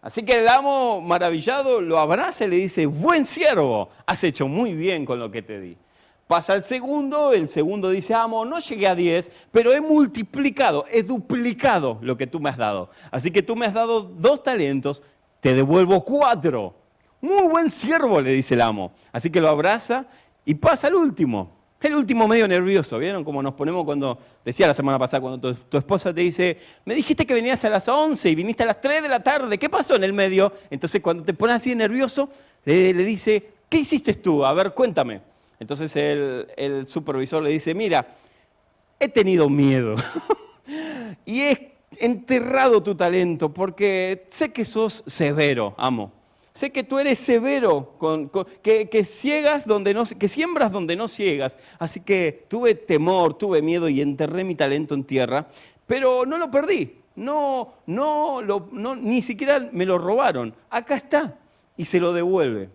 Así 0.00 0.22
que 0.22 0.38
el 0.38 0.46
amo 0.46 1.00
maravillado 1.00 1.80
lo 1.80 1.98
abraza 1.98 2.44
y 2.44 2.48
le 2.48 2.56
dice, 2.56 2.86
buen 2.86 3.26
siervo, 3.26 3.88
has 4.06 4.22
hecho 4.22 4.46
muy 4.46 4.74
bien 4.74 5.04
con 5.04 5.18
lo 5.18 5.28
que 5.28 5.42
te 5.42 5.60
di. 5.60 5.76
Pasa 6.32 6.54
el 6.54 6.62
segundo, 6.62 7.34
el 7.34 7.46
segundo 7.46 7.90
dice, 7.90 8.14
amo, 8.14 8.46
no 8.46 8.58
llegué 8.58 8.86
a 8.86 8.94
10, 8.94 9.30
pero 9.50 9.70
he 9.70 9.82
multiplicado, 9.82 10.86
he 10.90 11.02
duplicado 11.02 11.98
lo 12.00 12.16
que 12.16 12.26
tú 12.26 12.40
me 12.40 12.48
has 12.48 12.56
dado. 12.56 12.88
Así 13.10 13.30
que 13.30 13.42
tú 13.42 13.54
me 13.54 13.66
has 13.66 13.74
dado 13.74 14.00
dos 14.00 14.42
talentos, 14.42 15.02
te 15.40 15.52
devuelvo 15.52 16.02
cuatro. 16.02 16.74
Muy 17.20 17.46
buen 17.48 17.68
siervo, 17.68 18.18
le 18.22 18.32
dice 18.32 18.54
el 18.54 18.62
amo. 18.62 18.92
Así 19.12 19.28
que 19.28 19.42
lo 19.42 19.50
abraza 19.50 20.06
y 20.46 20.54
pasa 20.54 20.88
el 20.88 20.94
último. 20.94 21.54
El 21.82 21.96
último 21.96 22.26
medio 22.26 22.48
nervioso, 22.48 22.98
¿vieron 22.98 23.24
cómo 23.24 23.42
nos 23.42 23.52
ponemos 23.52 23.84
cuando, 23.84 24.18
decía 24.42 24.66
la 24.66 24.72
semana 24.72 24.98
pasada, 24.98 25.20
cuando 25.20 25.54
tu, 25.54 25.76
esposa 25.76 26.14
te 26.14 26.22
dice, 26.22 26.58
me 26.86 26.94
dijiste 26.94 27.26
que 27.26 27.34
venías 27.34 27.62
a 27.66 27.68
las 27.68 27.86
11 27.86 28.30
y 28.30 28.34
viniste 28.34 28.62
a 28.62 28.66
las 28.66 28.80
3 28.80 29.02
de 29.02 29.08
la 29.10 29.22
tarde, 29.22 29.58
¿qué 29.58 29.68
pasó 29.68 29.96
en 29.96 30.04
el 30.04 30.14
medio? 30.14 30.54
Entonces 30.70 31.02
cuando 31.02 31.24
te 31.24 31.34
pones 31.34 31.56
así 31.56 31.74
nervioso, 31.74 32.30
le 32.64 32.94
dice, 32.94 33.50
¿qué 33.68 33.80
hiciste 33.80 34.14
tú? 34.14 34.46
A 34.46 34.54
ver, 34.54 34.72
cuéntame. 34.72 35.31
Entonces 35.62 35.94
el, 35.96 36.86
supervisor 36.86 37.40
le 37.40 37.50
dice, 37.50 37.72
mira, 37.72 38.16
he 38.98 39.08
tenido 39.08 39.48
miedo 39.48 39.94
y 41.24 41.40
he 41.42 41.72
enterrado 41.98 42.82
tu 42.82 42.96
talento 42.96 43.54
porque 43.54 44.26
sé 44.28 44.52
que 44.52 44.64
sos 44.64 45.04
severo, 45.06 45.74
amo. 45.78 46.12
Sé 46.52 46.70
que 46.70 46.82
tú 46.82 46.98
eres 46.98 47.18
severo, 47.18 47.96
que, 48.62 48.88
que, 48.90 49.04
ciegas 49.04 49.66
donde 49.66 49.94
no, 49.94 50.04
que 50.04 50.28
siembras 50.28 50.72
donde 50.72 50.96
no 50.96 51.06
ciegas. 51.06 51.56
Así 51.78 52.00
que 52.00 52.44
tuve 52.48 52.74
temor, 52.74 53.34
tuve 53.34 53.62
miedo 53.62 53.88
y 53.88 54.02
enterré 54.02 54.44
mi 54.44 54.56
talento 54.56 54.94
en 54.94 55.04
tierra, 55.04 55.46
pero 55.86 56.26
no 56.26 56.38
lo 56.38 56.50
perdí. 56.50 56.98
No, 57.14 57.74
no, 57.86 58.42
ni 58.96 59.22
siquiera 59.22 59.70
me 59.72 59.86
lo 59.86 59.96
robaron. 59.96 60.54
Acá 60.68 60.96
está 60.96 61.38
y 61.76 61.84
se 61.84 62.00
lo 62.00 62.12
devuelve. 62.12 62.68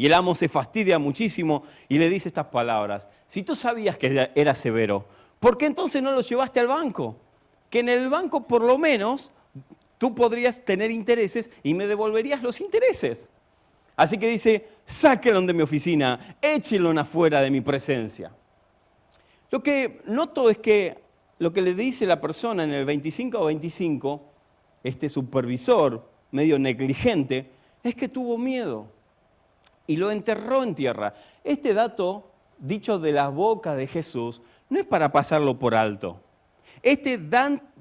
Y 0.00 0.06
el 0.06 0.14
amo 0.14 0.34
se 0.34 0.48
fastidia 0.48 0.98
muchísimo 0.98 1.62
y 1.86 1.98
le 1.98 2.08
dice 2.08 2.28
estas 2.30 2.46
palabras. 2.46 3.06
Si 3.26 3.42
tú 3.42 3.54
sabías 3.54 3.98
que 3.98 4.30
era 4.34 4.54
severo, 4.54 5.04
¿por 5.38 5.58
qué 5.58 5.66
entonces 5.66 6.02
no 6.02 6.12
lo 6.12 6.22
llevaste 6.22 6.58
al 6.58 6.68
banco? 6.68 7.18
Que 7.68 7.80
en 7.80 7.90
el 7.90 8.08
banco 8.08 8.46
por 8.46 8.62
lo 8.62 8.78
menos 8.78 9.30
tú 9.98 10.14
podrías 10.14 10.64
tener 10.64 10.90
intereses 10.90 11.50
y 11.62 11.74
me 11.74 11.86
devolverías 11.86 12.42
los 12.42 12.62
intereses. 12.62 13.28
Así 13.94 14.16
que 14.16 14.28
dice, 14.28 14.68
sáquenlo 14.86 15.42
de 15.42 15.52
mi 15.52 15.60
oficina, 15.60 16.38
échenlo 16.40 16.98
afuera 16.98 17.42
de 17.42 17.50
mi 17.50 17.60
presencia. 17.60 18.32
Lo 19.50 19.62
que 19.62 20.00
noto 20.06 20.48
es 20.48 20.56
que 20.56 20.96
lo 21.38 21.52
que 21.52 21.60
le 21.60 21.74
dice 21.74 22.06
la 22.06 22.22
persona 22.22 22.64
en 22.64 22.72
el 22.72 22.86
25 22.86 23.38
o 23.38 23.44
25, 23.44 24.22
este 24.82 25.10
supervisor 25.10 26.08
medio 26.30 26.58
negligente, 26.58 27.50
es 27.82 27.94
que 27.94 28.08
tuvo 28.08 28.38
miedo 28.38 28.98
y 29.90 29.96
lo 29.96 30.12
enterró 30.12 30.62
en 30.62 30.76
tierra. 30.76 31.14
Este 31.42 31.74
dato, 31.74 32.30
dicho 32.58 33.00
de 33.00 33.10
la 33.10 33.28
boca 33.28 33.74
de 33.74 33.88
Jesús, 33.88 34.40
no 34.68 34.78
es 34.78 34.86
para 34.86 35.10
pasarlo 35.10 35.58
por 35.58 35.74
alto. 35.74 36.20
Este, 36.80 37.20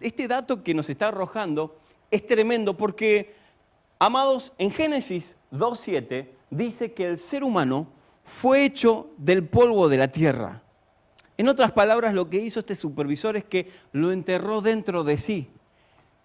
este 0.02 0.28
dato 0.28 0.64
que 0.64 0.74
nos 0.74 0.90
está 0.90 1.10
arrojando 1.10 1.78
es 2.10 2.26
tremendo 2.26 2.76
porque, 2.76 3.36
amados, 4.00 4.54
en 4.58 4.72
Génesis 4.72 5.38
2.7 5.52 6.30
dice 6.50 6.94
que 6.94 7.10
el 7.10 7.20
ser 7.20 7.44
humano 7.44 7.90
fue 8.24 8.66
hecho 8.66 9.12
del 9.18 9.48
polvo 9.48 9.88
de 9.88 9.98
la 9.98 10.08
tierra. 10.08 10.64
En 11.38 11.48
otras 11.48 11.74
palabras, 11.74 12.16
lo 12.16 12.28
que 12.28 12.38
hizo 12.38 12.60
este 12.60 12.76
supervisor 12.76 13.38
es 13.38 13.44
que 13.44 13.72
lo 13.92 14.12
enterró 14.12 14.62
dentro 14.62 15.04
de 15.04 15.20
sí. 15.20 15.52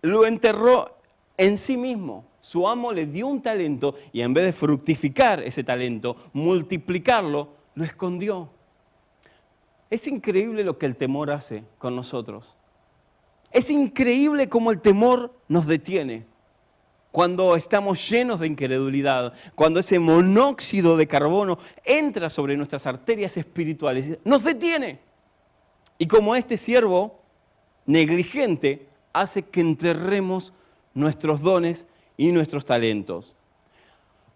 Lo 0.01 0.25
enterró 0.25 0.97
en 1.37 1.59
sí 1.59 1.77
mismo. 1.77 2.25
Su 2.45 2.69
amo 2.69 2.93
le 2.93 3.07
dio 3.07 3.27
un 3.27 3.41
talento 3.41 3.95
y 4.13 4.21
en 4.21 4.35
vez 4.35 4.45
de 4.45 4.53
fructificar 4.53 5.43
ese 5.43 5.65
talento, 5.65 6.29
multiplicarlo, 6.35 7.49
lo 7.75 7.85
escondió. 7.85 8.51
Es 9.89 10.07
increíble 10.09 10.63
lo 10.63 10.77
que 10.77 10.85
el 10.85 10.95
temor 10.95 11.31
hace 11.31 11.65
con 11.79 11.97
nosotros. 11.97 12.55
Es 13.51 13.71
increíble 13.71 14.51
cómo 14.51 14.73
el 14.73 14.83
temor 14.83 15.33
nos 15.49 15.67
detiene. 15.67 16.27
Cuando 17.13 17.57
estamos 17.57 18.11
llenos 18.11 18.41
de 18.41 18.47
incredulidad, 18.47 19.33
cuando 19.55 19.81
ese 19.81 19.99
monóxido 19.99 20.99
de 20.99 21.07
carbono 21.07 21.59
entra 21.83 22.29
sobre 22.29 22.59
nuestras 22.59 22.87
arterias 22.87 23.39
espirituales, 23.39 24.19
nos 24.23 24.45
detiene. 24.45 25.01
Y 25.97 26.07
como 26.09 26.37
este 26.37 26.59
siervo 26.59 27.23
negligente 27.87 28.87
hace 29.15 29.45
que 29.45 29.63
enterremos 29.63 30.53
nuestros 30.93 31.41
dones 31.41 31.87
y 32.17 32.33
nuestros 32.33 32.65
talentos. 32.65 33.35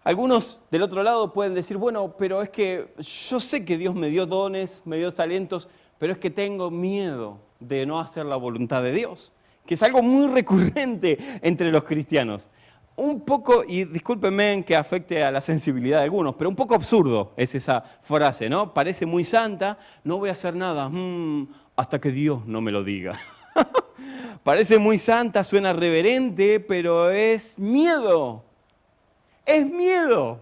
Algunos 0.03 0.61
del 0.71 0.83
otro 0.83 1.03
lado 1.03 1.33
pueden 1.33 1.53
decir, 1.53 1.77
bueno, 1.77 2.15
pero 2.17 2.41
es 2.41 2.49
que 2.49 2.93
yo 2.97 3.39
sé 3.39 3.65
que 3.65 3.77
Dios 3.77 3.93
me 3.93 4.09
dio 4.09 4.25
dones, 4.25 4.81
me 4.85 4.97
dio 4.97 5.13
talentos, 5.13 5.67
pero 5.97 6.13
es 6.13 6.19
que 6.19 6.29
tengo 6.29 6.71
miedo 6.71 7.37
de 7.59 7.85
no 7.85 7.99
hacer 7.99 8.25
la 8.25 8.37
voluntad 8.37 8.81
de 8.81 8.93
Dios, 8.93 9.33
que 9.65 9.73
es 9.73 9.83
algo 9.83 10.01
muy 10.01 10.27
recurrente 10.27 11.17
entre 11.41 11.71
los 11.71 11.83
cristianos. 11.83 12.47
Un 12.95 13.21
poco, 13.21 13.63
y 13.67 13.85
discúlpenme 13.85 14.63
que 14.65 14.75
afecte 14.75 15.23
a 15.23 15.31
la 15.31 15.41
sensibilidad 15.41 15.99
de 15.99 16.05
algunos, 16.05 16.35
pero 16.35 16.49
un 16.49 16.55
poco 16.55 16.75
absurdo 16.75 17.33
es 17.37 17.55
esa 17.55 17.81
frase, 18.01 18.49
¿no? 18.49 18.73
Parece 18.73 19.05
muy 19.05 19.23
santa, 19.23 19.77
no 20.03 20.17
voy 20.17 20.29
a 20.29 20.33
hacer 20.33 20.55
nada 20.55 20.89
mm, 20.89 21.47
hasta 21.75 21.99
que 21.99 22.11
Dios 22.11 22.45
no 22.45 22.61
me 22.61 22.71
lo 22.71 22.83
diga. 22.83 23.19
Parece 24.43 24.77
muy 24.77 24.97
santa, 24.97 25.43
suena 25.43 25.73
reverente, 25.73 26.59
pero 26.59 27.09
es 27.09 27.59
miedo. 27.59 28.43
Es 29.45 29.65
miedo. 29.65 30.41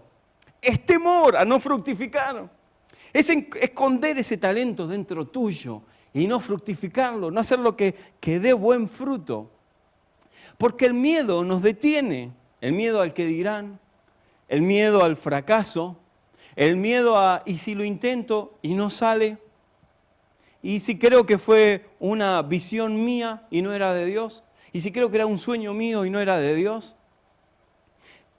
Es 0.62 0.84
temor 0.84 1.36
a 1.36 1.44
no 1.44 1.60
fructificar. 1.60 2.50
Es 3.12 3.28
esconder 3.28 4.18
ese 4.18 4.36
talento 4.36 4.86
dentro 4.86 5.26
tuyo 5.26 5.82
y 6.12 6.26
no 6.26 6.40
fructificarlo, 6.40 7.30
no 7.30 7.40
hacer 7.40 7.58
lo 7.58 7.76
que, 7.76 7.94
que 8.20 8.38
dé 8.40 8.52
buen 8.52 8.88
fruto. 8.88 9.50
Porque 10.56 10.86
el 10.86 10.94
miedo 10.94 11.44
nos 11.44 11.62
detiene. 11.62 12.32
El 12.60 12.72
miedo 12.72 13.00
al 13.00 13.14
que 13.14 13.24
dirán, 13.24 13.78
el 14.48 14.62
miedo 14.62 15.04
al 15.04 15.16
fracaso, 15.16 15.96
el 16.56 16.76
miedo 16.76 17.16
a, 17.16 17.42
¿y 17.46 17.58
si 17.58 17.74
lo 17.74 17.84
intento 17.84 18.58
y 18.62 18.74
no 18.74 18.90
sale? 18.90 19.38
Y 20.62 20.80
si 20.80 20.98
creo 20.98 21.24
que 21.24 21.38
fue 21.38 21.86
una 22.00 22.42
visión 22.42 23.04
mía 23.04 23.46
y 23.50 23.62
no 23.62 23.72
era 23.72 23.94
de 23.94 24.06
Dios. 24.06 24.44
Y 24.72 24.80
si 24.80 24.92
creo 24.92 25.10
que 25.10 25.16
era 25.16 25.26
un 25.26 25.38
sueño 25.38 25.72
mío 25.74 26.04
y 26.04 26.10
no 26.10 26.20
era 26.20 26.38
de 26.38 26.54
Dios. 26.54 26.96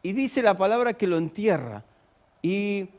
Y 0.04 0.14
dice 0.14 0.42
la 0.42 0.58
palabra 0.58 0.94
que 0.94 1.08
lo 1.08 1.18
entierra. 1.18 1.84
Y 2.42 2.90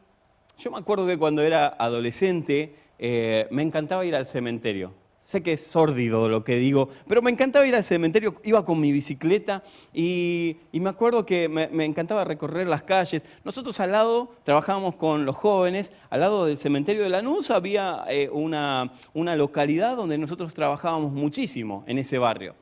yo 0.58 0.70
me 0.70 0.78
acuerdo 0.78 1.06
que 1.06 1.18
cuando 1.18 1.42
era 1.42 1.66
adolescente 1.66 2.74
eh, 2.98 3.46
me 3.50 3.62
encantaba 3.62 4.04
ir 4.04 4.14
al 4.14 4.26
cementerio. 4.26 4.92
Sé 5.30 5.44
que 5.44 5.52
es 5.52 5.64
sórdido 5.64 6.28
lo 6.28 6.42
que 6.42 6.56
digo, 6.56 6.88
pero 7.06 7.22
me 7.22 7.30
encantaba 7.30 7.64
ir 7.64 7.76
al 7.76 7.84
cementerio, 7.84 8.34
iba 8.42 8.64
con 8.64 8.80
mi 8.80 8.90
bicicleta 8.90 9.62
y, 9.94 10.56
me 10.72 10.90
acuerdo 10.90 11.24
que 11.24 11.48
me, 11.48 11.84
encantaba 11.84 12.24
recorrer 12.24 12.66
las 12.66 12.82
calles. 12.82 13.24
Nosotros 13.44 13.78
al 13.78 13.92
lado 13.92 14.32
trabajábamos 14.42 14.96
con 14.96 15.26
los 15.26 15.36
jóvenes, 15.36 15.92
al 16.10 16.18
lado 16.18 16.46
del 16.46 16.58
cementerio 16.58 17.04
de 17.04 17.10
Lanús 17.10 17.52
había 17.52 18.02
eh, 18.08 18.28
una, 18.32 18.92
una 19.14 19.36
localidad 19.36 19.96
donde 19.96 20.18
nosotros 20.18 20.52
trabajábamos 20.52 21.12
muchísimo 21.12 21.84
en 21.86 21.98
ese 21.98 22.18
barrio. 22.18 22.56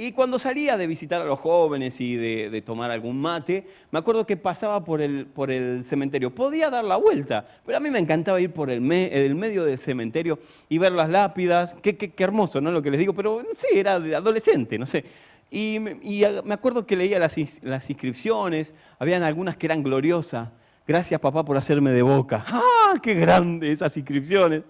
Y 0.00 0.12
cuando 0.12 0.38
salía 0.38 0.76
de 0.76 0.86
visitar 0.86 1.20
a 1.20 1.24
los 1.24 1.40
jóvenes 1.40 2.00
y 2.00 2.14
de, 2.14 2.62
tomar 2.62 2.92
algún 2.92 3.20
mate, 3.20 3.66
me 3.90 3.98
acuerdo 3.98 4.24
que 4.24 4.36
pasaba 4.36 4.84
por 4.84 5.02
el, 5.02 5.26
por 5.26 5.50
el, 5.50 5.82
cementerio. 5.82 6.32
Podía 6.32 6.70
dar 6.70 6.84
la 6.84 6.94
vuelta, 6.94 7.48
pero 7.66 7.78
a 7.78 7.80
mí 7.80 7.90
me 7.90 7.98
encantaba 7.98 8.40
ir 8.40 8.52
por 8.52 8.70
el, 8.70 8.80
medio 8.80 9.64
del 9.64 9.76
cementerio 9.76 10.38
y 10.68 10.78
ver 10.78 10.92
las 10.92 11.10
lápidas. 11.10 11.74
Qué, 11.82 11.96
qué, 11.96 12.22
hermoso, 12.22 12.60
¿no? 12.60 12.70
Lo 12.70 12.80
que 12.80 12.92
les 12.92 13.00
digo, 13.00 13.12
pero 13.12 13.42
sí, 13.52 13.76
era 13.76 13.94
adolescente, 13.94 14.78
no 14.78 14.86
sé. 14.86 15.04
Y, 15.50 15.80
me 15.80 16.54
acuerdo 16.54 16.86
que 16.86 16.94
leía 16.94 17.18
las, 17.18 17.34
las 17.62 17.90
inscripciones, 17.90 18.74
habían 19.00 19.24
algunas 19.24 19.56
que 19.56 19.66
eran 19.66 19.82
gloriosas. 19.82 20.48
Gracias 20.86 21.20
papá 21.20 21.44
por 21.44 21.56
hacerme 21.56 21.90
de 21.90 22.02
boca. 22.02 22.44
¡Ah, 22.48 22.94
qué 23.02 23.14
grandes 23.14 23.70
esas 23.70 23.96
inscripciones! 23.96 24.62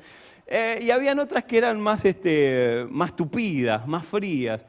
Eh, 0.46 0.78
y 0.84 0.90
habían 0.90 1.18
otras 1.18 1.44
que 1.44 1.58
eran 1.58 1.78
más, 1.78 2.06
este, 2.06 2.86
más 2.88 3.14
tupidas, 3.14 3.86
más 3.86 4.06
frías 4.06 4.62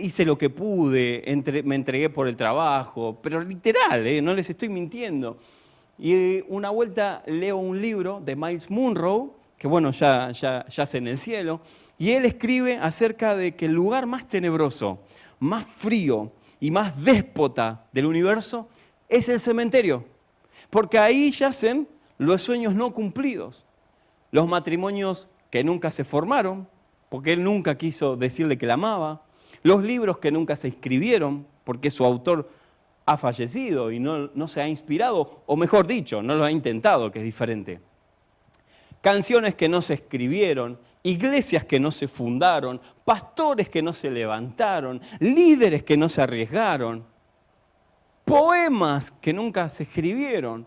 hice 0.00 0.24
lo 0.24 0.36
que 0.38 0.50
pude, 0.50 1.22
me 1.64 1.74
entregué 1.74 2.10
por 2.10 2.28
el 2.28 2.36
trabajo, 2.36 3.18
pero 3.22 3.42
literal, 3.42 4.06
¿eh? 4.06 4.22
no 4.22 4.34
les 4.34 4.50
estoy 4.50 4.68
mintiendo. 4.68 5.38
Y 5.98 6.42
una 6.48 6.70
vuelta 6.70 7.22
leo 7.26 7.56
un 7.56 7.80
libro 7.80 8.20
de 8.24 8.36
Miles 8.36 8.70
Munro, 8.70 9.36
que 9.56 9.66
bueno, 9.66 9.90
ya, 9.90 10.30
ya 10.30 10.64
yace 10.68 10.98
en 10.98 11.08
el 11.08 11.18
cielo, 11.18 11.60
y 11.98 12.10
él 12.10 12.24
escribe 12.24 12.78
acerca 12.80 13.34
de 13.34 13.56
que 13.56 13.66
el 13.66 13.72
lugar 13.72 14.06
más 14.06 14.28
tenebroso, 14.28 15.00
más 15.40 15.66
frío 15.66 16.32
y 16.60 16.70
más 16.70 17.02
déspota 17.02 17.86
del 17.92 18.06
universo 18.06 18.68
es 19.08 19.28
el 19.28 19.40
cementerio, 19.40 20.04
porque 20.70 20.98
ahí 20.98 21.30
yacen 21.30 21.88
los 22.18 22.42
sueños 22.42 22.74
no 22.74 22.92
cumplidos, 22.92 23.66
los 24.30 24.46
matrimonios 24.46 25.28
que 25.50 25.64
nunca 25.64 25.90
se 25.90 26.04
formaron, 26.04 26.68
porque 27.08 27.32
él 27.32 27.42
nunca 27.42 27.76
quiso 27.78 28.16
decirle 28.16 28.58
que 28.58 28.66
la 28.66 28.74
amaba, 28.74 29.22
los 29.62 29.82
libros 29.82 30.18
que 30.18 30.30
nunca 30.30 30.56
se 30.56 30.68
escribieron 30.68 31.46
porque 31.64 31.90
su 31.90 32.04
autor 32.04 32.50
ha 33.06 33.16
fallecido 33.16 33.90
y 33.90 33.98
no, 33.98 34.30
no, 34.34 34.48
se 34.48 34.60
ha 34.60 34.68
inspirado, 34.68 35.42
o 35.46 35.56
mejor 35.56 35.86
dicho, 35.86 36.22
no 36.22 36.34
lo 36.34 36.44
ha 36.44 36.50
intentado, 36.50 37.10
que 37.10 37.20
es 37.20 37.24
diferente. 37.24 37.80
Canciones 39.00 39.54
que 39.54 39.68
no 39.68 39.80
se 39.80 39.94
escribieron, 39.94 40.78
iglesias 41.02 41.64
que 41.64 41.80
no 41.80 41.90
se 41.90 42.06
fundaron, 42.06 42.80
pastores 43.04 43.68
que 43.68 43.80
no 43.80 43.94
se 43.94 44.10
levantaron, 44.10 45.00
líderes 45.20 45.84
que 45.84 45.96
no 45.96 46.08
se 46.08 46.20
arriesgaron, 46.20 47.04
poemas 48.24 49.10
que 49.10 49.32
nunca 49.32 49.70
se 49.70 49.84
escribieron, 49.84 50.66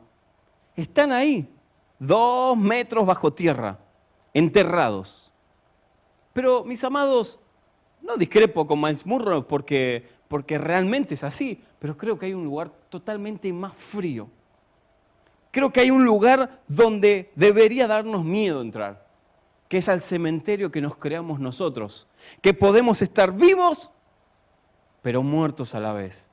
están 0.75 1.11
ahí, 1.11 1.47
dos 1.99 2.57
metros 2.57 3.05
bajo 3.05 3.31
tierra, 3.31 3.79
enterrados. 4.33 5.31
Pero, 6.33 6.63
mis 6.63 6.83
amados, 6.83 7.39
no 8.01 8.17
discrepo 8.17 8.67
con 8.67 8.81
Miles 8.81 9.05
Murrow 9.05 9.47
porque, 9.47 10.07
porque 10.27 10.57
realmente 10.57 11.13
es 11.13 11.23
así, 11.23 11.61
pero 11.79 11.97
creo 11.97 12.17
que 12.17 12.27
hay 12.27 12.33
un 12.33 12.43
lugar 12.43 12.71
totalmente 12.89 13.51
más 13.53 13.73
frío. 13.73 14.29
Creo 15.51 15.71
que 15.71 15.81
hay 15.81 15.91
un 15.91 16.05
lugar 16.05 16.61
donde 16.67 17.31
debería 17.35 17.87
darnos 17.87 18.23
miedo 18.23 18.61
entrar, 18.61 19.05
que 19.67 19.77
es 19.77 19.89
al 19.89 20.01
cementerio 20.01 20.71
que 20.71 20.81
nos 20.81 20.95
creamos 20.95 21.39
nosotros, 21.39 22.07
que 22.41 22.53
podemos 22.53 23.01
estar 23.01 23.33
vivos, 23.33 23.91
pero 25.01 25.23
muertos 25.23 25.75
a 25.75 25.79
la 25.79 25.91
vez, 25.91 26.29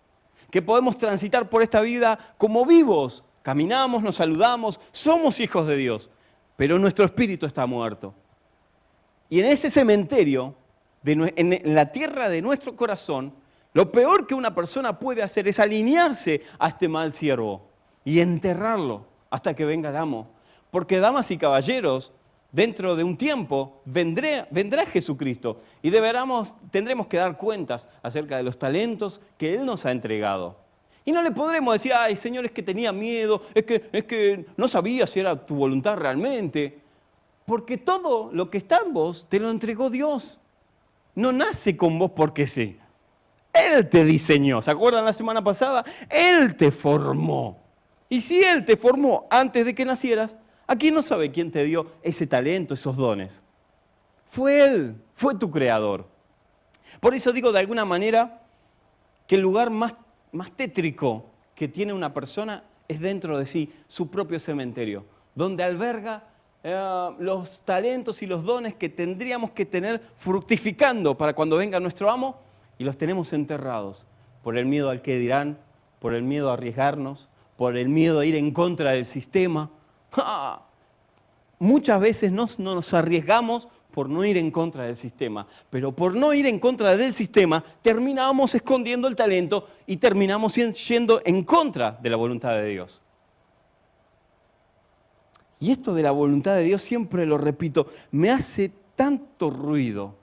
que 0.50 0.62
podemos 0.62 0.98
transitar 0.98 1.48
por 1.48 1.62
esta 1.62 1.80
vida 1.80 2.34
como 2.38 2.64
vivos, 2.64 3.24
caminamos, 3.42 4.02
nos 4.02 4.16
saludamos, 4.16 4.80
somos 4.92 5.40
hijos 5.40 5.66
de 5.66 5.76
Dios, 5.76 6.10
pero 6.56 6.78
nuestro 6.78 7.04
espíritu 7.04 7.46
está 7.46 7.66
muerto. 7.66 8.14
Y 9.28 9.40
en 9.40 9.46
ese 9.46 9.70
cementerio 9.70 10.54
en 11.04 11.74
la 11.74 11.92
tierra 11.92 12.28
de 12.28 12.42
nuestro 12.42 12.76
corazón, 12.76 13.32
lo 13.74 13.92
peor 13.92 14.26
que 14.26 14.34
una 14.34 14.54
persona 14.54 14.98
puede 14.98 15.22
hacer 15.22 15.46
es 15.46 15.60
alinearse 15.60 16.42
a 16.58 16.68
este 16.68 16.88
mal 16.88 17.12
siervo 17.12 17.68
y 18.04 18.20
enterrarlo 18.20 19.06
hasta 19.30 19.54
que 19.54 19.64
venga 19.64 19.90
el 19.90 19.96
amo. 19.96 20.28
Porque, 20.70 20.98
damas 20.98 21.30
y 21.30 21.38
caballeros, 21.38 22.12
dentro 22.50 22.96
de 22.96 23.04
un 23.04 23.16
tiempo 23.16 23.80
vendrá 23.84 24.86
Jesucristo 24.86 25.60
y 25.82 25.90
deberamos, 25.90 26.54
tendremos 26.70 27.06
que 27.06 27.18
dar 27.18 27.36
cuentas 27.36 27.88
acerca 28.02 28.36
de 28.36 28.42
los 28.42 28.58
talentos 28.58 29.20
que 29.36 29.54
Él 29.54 29.66
nos 29.66 29.84
ha 29.86 29.90
entregado. 29.90 30.56
Y 31.04 31.12
no 31.12 31.22
le 31.22 31.30
podremos 31.30 31.74
decir, 31.74 31.92
ay, 31.94 32.16
Señor, 32.16 32.44
es 32.44 32.50
que 32.50 32.62
tenía 32.62 32.92
miedo, 32.92 33.42
es 33.54 33.64
que, 33.64 33.88
es 33.92 34.04
que 34.04 34.46
no 34.56 34.68
sabía 34.68 35.06
si 35.06 35.20
era 35.20 35.46
tu 35.46 35.54
voluntad 35.54 35.96
realmente. 35.96 36.80
Porque 37.46 37.78
todo 37.78 38.30
lo 38.32 38.50
que 38.50 38.58
está 38.58 38.80
en 38.84 38.92
vos 38.92 39.26
te 39.28 39.40
lo 39.40 39.48
entregó 39.48 39.88
Dios 39.88 40.38
no 41.18 41.32
nace 41.32 41.76
con 41.76 41.98
vos 41.98 42.12
porque 42.12 42.46
sí. 42.46 42.78
Él 43.52 43.88
te 43.88 44.04
diseñó. 44.04 44.62
¿Se 44.62 44.70
acuerdan 44.70 45.04
la 45.04 45.12
semana 45.12 45.42
pasada? 45.42 45.84
Él 46.08 46.56
te 46.56 46.70
formó. 46.70 47.58
Y 48.08 48.20
si 48.20 48.40
Él 48.40 48.64
te 48.64 48.76
formó 48.76 49.26
antes 49.28 49.66
de 49.66 49.74
que 49.74 49.84
nacieras, 49.84 50.36
aquí 50.68 50.92
no 50.92 51.02
sabe 51.02 51.32
quién 51.32 51.50
te 51.50 51.64
dio 51.64 51.90
ese 52.02 52.28
talento, 52.28 52.74
esos 52.74 52.96
dones. 52.96 53.42
Fue 54.26 54.64
Él, 54.64 55.02
fue 55.14 55.34
tu 55.34 55.50
creador. 55.50 56.08
Por 57.00 57.14
eso 57.14 57.32
digo 57.32 57.50
de 57.50 57.58
alguna 57.58 57.84
manera 57.84 58.42
que 59.26 59.34
el 59.34 59.40
lugar 59.40 59.70
más, 59.70 59.94
más 60.30 60.52
tétrico 60.52 61.26
que 61.56 61.66
tiene 61.66 61.92
una 61.92 62.14
persona 62.14 62.62
es 62.86 63.00
dentro 63.00 63.38
de 63.38 63.46
sí, 63.46 63.72
su 63.88 64.08
propio 64.08 64.38
cementerio, 64.38 65.04
donde 65.34 65.64
alberga 65.64 66.28
eh, 66.70 67.10
los 67.18 67.62
talentos 67.62 68.22
y 68.22 68.26
los 68.26 68.44
dones 68.44 68.74
que 68.74 68.88
tendríamos 68.88 69.50
que 69.50 69.66
tener 69.66 70.00
fructificando 70.16 71.16
para 71.16 71.34
cuando 71.34 71.56
venga 71.56 71.80
nuestro 71.80 72.10
amo 72.10 72.40
y 72.78 72.84
los 72.84 72.96
tenemos 72.96 73.32
enterrados 73.32 74.06
por 74.42 74.56
el 74.56 74.66
miedo 74.66 74.90
al 74.90 75.02
que 75.02 75.18
dirán, 75.18 75.58
por 75.98 76.14
el 76.14 76.22
miedo 76.22 76.50
a 76.50 76.54
arriesgarnos, 76.54 77.28
por 77.56 77.76
el 77.76 77.88
miedo 77.88 78.20
a 78.20 78.26
ir 78.26 78.36
en 78.36 78.52
contra 78.52 78.92
del 78.92 79.04
sistema. 79.04 79.70
Muchas 81.58 82.00
veces 82.00 82.32
no 82.32 82.46
nos 82.58 82.94
arriesgamos 82.94 83.68
por 83.90 84.08
no 84.08 84.24
ir 84.24 84.36
en 84.36 84.50
contra 84.50 84.84
del 84.84 84.96
sistema, 84.96 85.46
pero 85.70 85.90
por 85.90 86.14
no 86.14 86.32
ir 86.32 86.46
en 86.46 86.60
contra 86.60 86.96
del 86.96 87.14
sistema 87.14 87.64
terminamos 87.82 88.54
escondiendo 88.54 89.08
el 89.08 89.16
talento 89.16 89.68
y 89.86 89.96
terminamos 89.96 90.54
yendo 90.54 91.20
en 91.24 91.42
contra 91.42 91.98
de 92.00 92.10
la 92.10 92.16
voluntad 92.16 92.54
de 92.54 92.68
Dios. 92.68 93.02
Y 95.60 95.72
esto 95.72 95.94
de 95.94 96.02
la 96.02 96.10
voluntad 96.10 96.54
de 96.54 96.62
Dios, 96.62 96.82
siempre 96.82 97.26
lo 97.26 97.38
repito, 97.38 97.88
me 98.10 98.30
hace 98.30 98.72
tanto 98.94 99.50
ruido. 99.50 100.14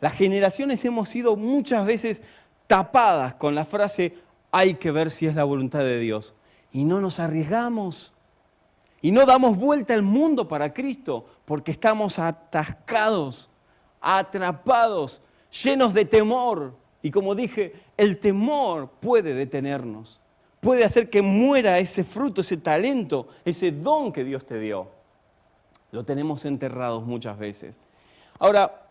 Las 0.00 0.14
generaciones 0.14 0.84
hemos 0.84 1.08
sido 1.08 1.36
muchas 1.36 1.86
veces 1.86 2.22
tapadas 2.66 3.34
con 3.34 3.54
la 3.54 3.64
frase, 3.64 4.18
hay 4.50 4.74
que 4.74 4.90
ver 4.90 5.10
si 5.10 5.26
es 5.26 5.34
la 5.34 5.44
voluntad 5.44 5.80
de 5.80 5.98
Dios. 5.98 6.34
Y 6.72 6.84
no 6.84 7.00
nos 7.00 7.20
arriesgamos. 7.20 8.12
Y 9.00 9.12
no 9.12 9.26
damos 9.26 9.56
vuelta 9.56 9.94
al 9.94 10.02
mundo 10.02 10.48
para 10.48 10.72
Cristo 10.72 11.26
porque 11.44 11.72
estamos 11.72 12.18
atascados, 12.18 13.50
atrapados, 14.00 15.22
llenos 15.64 15.92
de 15.92 16.04
temor. 16.04 16.76
Y 17.02 17.10
como 17.10 17.34
dije, 17.34 17.74
el 17.96 18.18
temor 18.18 18.90
puede 19.00 19.34
detenernos 19.34 20.21
puede 20.62 20.84
hacer 20.84 21.10
que 21.10 21.22
muera 21.22 21.80
ese 21.80 22.04
fruto, 22.04 22.40
ese 22.40 22.56
talento, 22.56 23.26
ese 23.44 23.72
don 23.72 24.12
que 24.12 24.22
Dios 24.22 24.46
te 24.46 24.60
dio. 24.60 24.86
Lo 25.90 26.04
tenemos 26.04 26.44
enterrados 26.44 27.04
muchas 27.04 27.36
veces. 27.36 27.80
Ahora, 28.38 28.86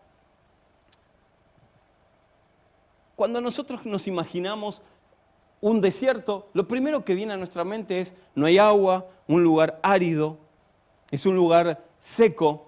cuando 3.15 3.39
nosotros 3.39 3.86
nos 3.86 4.05
imaginamos 4.07 4.81
un 5.62 5.79
desierto, 5.79 6.49
lo 6.53 6.67
primero 6.67 7.05
que 7.05 7.15
viene 7.15 7.34
a 7.34 7.38
nuestra 7.38 7.63
mente 7.63 8.01
es 8.01 8.15
no 8.36 8.47
hay 8.47 8.57
agua, 8.57 9.07
un 9.25 9.41
lugar 9.41 9.79
árido, 9.81 10.38
es 11.10 11.25
un 11.25 11.36
lugar 11.36 11.86
seco 12.01 12.67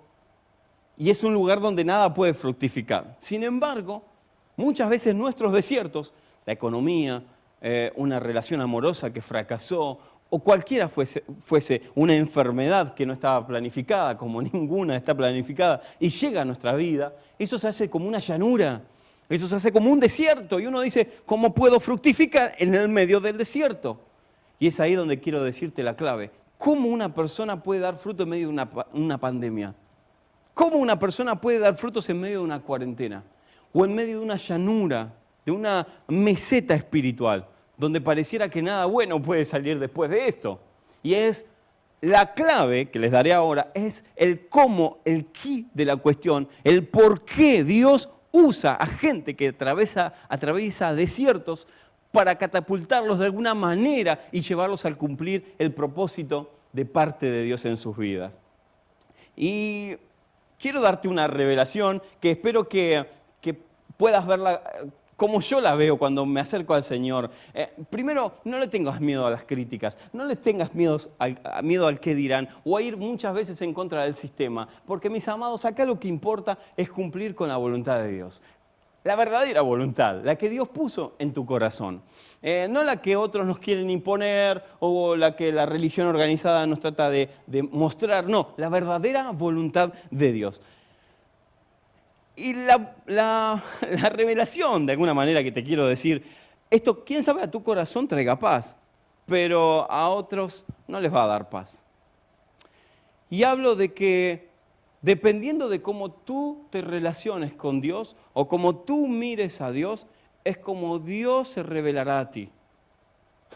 y 0.95 1.09
es 1.09 1.25
un 1.25 1.33
lugar 1.33 1.59
donde 1.59 1.83
nada 1.83 2.13
puede 2.13 2.33
fructificar. 2.33 3.17
Sin 3.19 3.43
embargo, 3.43 4.01
muchas 4.55 4.89
veces 4.89 5.13
nuestros 5.13 5.51
desiertos, 5.51 6.13
la 6.45 6.53
economía, 6.53 7.21
eh, 7.65 7.93
una 7.95 8.19
relación 8.19 8.59
amorosa 8.59 9.13
que 9.13 9.21
fracasó, 9.21 9.97
o 10.29 10.39
cualquiera 10.39 10.89
fuese, 10.89 11.23
fuese 11.39 11.83
una 11.95 12.13
enfermedad 12.13 12.93
que 12.93 13.05
no 13.05 13.13
estaba 13.13 13.47
planificada, 13.47 14.17
como 14.17 14.41
ninguna 14.41 14.97
está 14.97 15.15
planificada, 15.15 15.81
y 15.97 16.09
llega 16.09 16.41
a 16.41 16.45
nuestra 16.45 16.73
vida, 16.73 17.15
eso 17.39 17.57
se 17.57 17.69
hace 17.69 17.89
como 17.89 18.05
una 18.05 18.19
llanura, 18.19 18.81
eso 19.29 19.47
se 19.47 19.55
hace 19.55 19.71
como 19.71 19.89
un 19.89 20.01
desierto, 20.01 20.59
y 20.59 20.65
uno 20.65 20.81
dice, 20.81 21.21
¿cómo 21.25 21.53
puedo 21.53 21.79
fructificar 21.79 22.51
en 22.57 22.75
el 22.75 22.89
medio 22.89 23.21
del 23.21 23.37
desierto? 23.37 23.97
Y 24.59 24.67
es 24.67 24.81
ahí 24.81 24.95
donde 24.95 25.21
quiero 25.21 25.41
decirte 25.41 25.83
la 25.83 25.95
clave. 25.95 26.31
¿Cómo 26.57 26.89
una 26.89 27.15
persona 27.15 27.63
puede 27.63 27.79
dar 27.79 27.95
fruto 27.95 28.23
en 28.23 28.29
medio 28.29 28.47
de 28.47 28.53
una, 28.53 28.69
una 28.91 29.17
pandemia? 29.17 29.73
¿Cómo 30.53 30.79
una 30.79 30.99
persona 30.99 31.39
puede 31.39 31.59
dar 31.59 31.75
frutos 31.77 32.09
en 32.09 32.19
medio 32.19 32.39
de 32.39 32.43
una 32.43 32.59
cuarentena? 32.59 33.23
O 33.71 33.85
en 33.85 33.95
medio 33.95 34.19
de 34.19 34.25
una 34.25 34.35
llanura, 34.35 35.13
de 35.45 35.51
una 35.51 35.87
meseta 36.07 36.73
espiritual, 36.73 37.47
donde 37.77 38.01
pareciera 38.01 38.49
que 38.49 38.61
nada 38.61 38.85
bueno 38.85 39.21
puede 39.21 39.45
salir 39.45 39.79
después 39.79 40.09
de 40.09 40.27
esto. 40.27 40.59
Y 41.01 41.13
es 41.13 41.45
la 42.01 42.33
clave 42.33 42.89
que 42.89 42.99
les 42.99 43.11
daré 43.11 43.33
ahora, 43.33 43.71
es 43.73 44.03
el 44.15 44.47
cómo, 44.47 44.99
el 45.05 45.27
qué 45.27 45.65
de 45.73 45.85
la 45.85 45.95
cuestión, 45.95 46.49
el 46.63 46.87
por 46.87 47.23
qué 47.23 47.63
Dios 47.63 48.09
usa 48.31 48.73
a 48.73 48.85
gente 48.87 49.35
que 49.35 49.49
atraviesa, 49.49 50.13
atraviesa 50.27 50.93
desiertos 50.93 51.67
para 52.11 52.37
catapultarlos 52.37 53.19
de 53.19 53.25
alguna 53.25 53.53
manera 53.53 54.27
y 54.31 54.41
llevarlos 54.41 54.85
al 54.85 54.97
cumplir 54.97 55.55
el 55.57 55.73
propósito 55.73 56.51
de 56.73 56.85
parte 56.85 57.27
de 57.29 57.43
Dios 57.43 57.63
en 57.65 57.77
sus 57.77 57.95
vidas. 57.97 58.39
Y 59.35 59.95
quiero 60.59 60.81
darte 60.81 61.07
una 61.07 61.27
revelación 61.27 62.01
que 62.19 62.31
espero 62.31 62.67
que, 62.67 63.07
que 63.39 63.57
puedas 63.97 64.25
verla 64.27 64.61
como 65.15 65.39
yo 65.41 65.61
la 65.61 65.75
veo 65.75 65.97
cuando 65.97 66.25
me 66.25 66.41
acerco 66.41 66.73
al 66.73 66.83
Señor. 66.83 67.29
Eh, 67.53 67.71
primero, 67.89 68.33
no 68.43 68.59
le 68.59 68.67
tengas 68.67 68.99
miedo 68.99 69.25
a 69.25 69.31
las 69.31 69.43
críticas, 69.43 69.97
no 70.11 70.25
le 70.25 70.35
tengas 70.35 70.73
miedo 70.73 70.97
al, 71.19 71.39
miedo 71.63 71.87
al 71.87 71.99
qué 71.99 72.15
dirán 72.15 72.49
o 72.63 72.77
a 72.77 72.81
ir 72.81 72.97
muchas 72.97 73.33
veces 73.33 73.61
en 73.61 73.73
contra 73.73 74.03
del 74.03 74.15
sistema, 74.15 74.67
porque 74.85 75.09
mis 75.09 75.27
amados, 75.27 75.65
acá 75.65 75.85
lo 75.85 75.99
que 75.99 76.07
importa 76.07 76.57
es 76.77 76.89
cumplir 76.89 77.35
con 77.35 77.49
la 77.49 77.57
voluntad 77.57 77.99
de 77.99 78.11
Dios. 78.11 78.41
La 79.03 79.17
verdadera 79.17 79.61
voluntad, 79.61 80.21
la 80.23 80.37
que 80.37 80.49
Dios 80.49 80.69
puso 80.69 81.15
en 81.19 81.33
tu 81.33 81.45
corazón. 81.45 82.01
Eh, 82.41 82.67
no 82.69 82.83
la 82.83 83.01
que 83.01 83.17
otros 83.17 83.45
nos 83.45 83.59
quieren 83.59 83.89
imponer 83.89 84.63
o 84.79 85.17
la 85.17 85.35
que 85.35 85.51
la 85.51 85.65
religión 85.65 86.07
organizada 86.07 86.65
nos 86.67 86.79
trata 86.79 87.09
de 87.09 87.29
mostrar, 87.71 88.27
no, 88.27 88.53
la 88.55 88.69
verdadera 88.69 89.31
voluntad 89.31 89.91
de 90.09 90.31
Dios. 90.31 90.61
Y 92.35 92.53
la, 93.07 93.63
revelación, 94.11 94.85
de 94.85 94.93
alguna 94.93 95.13
manera, 95.13 95.43
que 95.43 95.51
te 95.51 95.63
quiero 95.63 95.87
decir, 95.87 96.23
esto, 96.69 97.03
quién 97.03 97.23
sabe, 97.23 97.43
a 97.43 97.51
tu 97.51 97.63
corazón 97.63 98.07
traiga 98.07 98.39
paz, 98.39 98.75
pero 99.25 99.89
a 99.91 100.09
otros 100.09 100.65
no 100.87 100.99
les 100.99 101.13
va 101.13 101.23
a 101.23 101.27
dar 101.27 101.49
paz. 101.49 101.83
Y 103.29 103.43
hablo 103.43 103.75
de 103.75 103.93
que 103.93 104.49
dependiendo 105.01 105.69
de 105.69 105.81
cómo 105.81 106.11
tú 106.11 106.65
te 106.69 106.81
relaciones 106.81 107.53
con 107.53 107.81
Dios 107.81 108.15
o 108.33 108.47
cómo 108.47 108.77
tú 108.77 109.07
mires 109.07 109.61
a 109.61 109.71
Dios, 109.71 110.07
es 110.43 110.57
como 110.57 110.99
Dios 110.99 111.49
se 111.49 111.63
revelará 111.63 112.19
a 112.19 112.31
ti. 112.31 112.49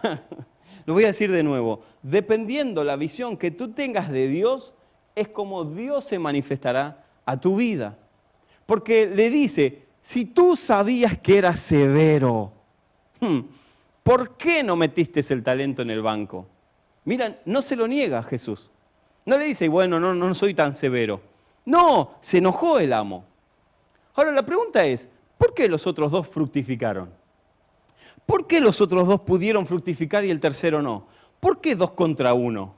Lo 0.86 0.94
voy 0.94 1.04
a 1.04 1.08
decir 1.08 1.32
de 1.32 1.44
nuevo. 1.44 1.82
Dependiendo 2.02 2.84
la 2.84 2.96
visión 2.96 3.38
que 3.38 3.52
tú 3.52 3.72
tengas 3.72 4.10
de 4.10 4.28
Dios, 4.28 4.74
es 5.16 5.28
como 5.28 5.66
Dios 5.66 6.06
se 6.06 6.20
manifestará 6.20 7.04
a 7.26 7.40
tu 7.40 7.58
vida. 7.58 7.98
Porque 8.68 9.08
le 9.08 9.32
dice, 9.32 9.88
si 10.02 10.26
tú 10.26 10.56
sabías 10.56 11.18
que 11.18 11.40
era 11.40 11.56
severo, 11.56 12.52
hmm, 13.20 13.40
¿por 14.04 14.38
qué 14.38 14.62
no 14.62 14.76
metiste 14.76 15.22
el 15.34 15.42
talento 15.42 15.82
en 15.82 15.90
el 15.90 16.04
banco? 16.04 16.46
Mira, 17.06 17.40
no 17.46 17.64
se 17.64 17.76
lo 17.76 17.88
niega 17.88 18.22
Jesús. 18.22 18.70
No 19.26 19.38
le 19.38 19.46
dice, 19.46 19.68
bueno, 19.70 20.00
no, 20.00 20.14
no 20.14 20.36
soy 20.36 20.54
tan 20.54 20.74
severo. 20.74 21.22
No, 21.66 22.16
se 22.22 22.38
enojó 22.38 22.80
el 22.80 22.94
amo. 22.94 23.26
Ahora 24.14 24.32
la 24.32 24.46
pregunta 24.46 24.86
es, 24.86 25.08
¿por 25.38 25.54
qué 25.54 25.68
los 25.68 25.88
otros 25.88 26.12
dos 26.12 26.28
fructificaron? 26.28 27.10
¿Por 28.26 28.48
qué 28.48 28.60
los 28.60 28.82
otros 28.82 29.08
dos 29.08 29.22
pudieron 29.22 29.66
fructificar 29.66 30.26
y 30.26 30.32
el 30.32 30.42
tercero 30.42 30.82
no? 30.82 31.08
¿Por 31.40 31.62
qué 31.62 31.76
dos 31.76 31.92
contra 31.92 32.34
uno? 32.34 32.76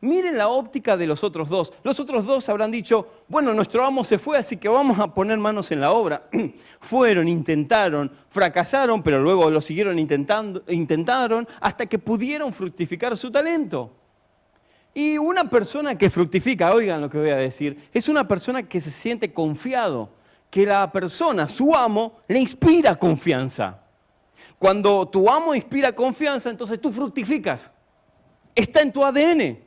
Miren 0.00 0.36
la 0.36 0.48
óptica 0.48 0.96
de 0.96 1.06
los 1.06 1.24
otros 1.24 1.48
dos. 1.48 1.72
Los 1.82 1.98
otros 2.00 2.26
dos 2.26 2.48
habrán 2.48 2.70
dicho, 2.70 3.08
bueno, 3.28 3.54
nuestro 3.54 3.84
amo 3.84 4.04
se 4.04 4.18
fue, 4.18 4.36
así 4.36 4.56
que 4.56 4.68
vamos 4.68 4.98
a 4.98 5.14
poner 5.14 5.38
manos 5.38 5.70
en 5.70 5.80
la 5.80 5.92
obra. 5.92 6.28
Fueron, 6.80 7.28
intentaron, 7.28 8.12
fracasaron, 8.28 9.02
pero 9.02 9.20
luego 9.20 9.50
lo 9.50 9.62
siguieron 9.62 9.98
intentando, 9.98 10.62
intentaron 10.68 11.48
hasta 11.60 11.86
que 11.86 11.98
pudieron 11.98 12.52
fructificar 12.52 13.16
su 13.16 13.30
talento. 13.30 13.92
Y 14.92 15.18
una 15.18 15.48
persona 15.48 15.96
que 15.96 16.08
fructifica, 16.08 16.72
oigan 16.72 17.00
lo 17.00 17.10
que 17.10 17.18
voy 17.18 17.30
a 17.30 17.36
decir, 17.36 17.88
es 17.92 18.08
una 18.08 18.26
persona 18.26 18.62
que 18.62 18.80
se 18.80 18.90
siente 18.90 19.32
confiado, 19.32 20.10
que 20.50 20.64
la 20.64 20.90
persona, 20.90 21.48
su 21.48 21.74
amo, 21.74 22.20
le 22.28 22.38
inspira 22.38 22.96
confianza. 22.96 23.82
Cuando 24.58 25.06
tu 25.06 25.28
amo 25.28 25.54
inspira 25.54 25.94
confianza, 25.94 26.48
entonces 26.48 26.80
tú 26.80 26.90
fructificas. 26.90 27.70
Está 28.54 28.80
en 28.80 28.92
tu 28.92 29.04
ADN. 29.04 29.65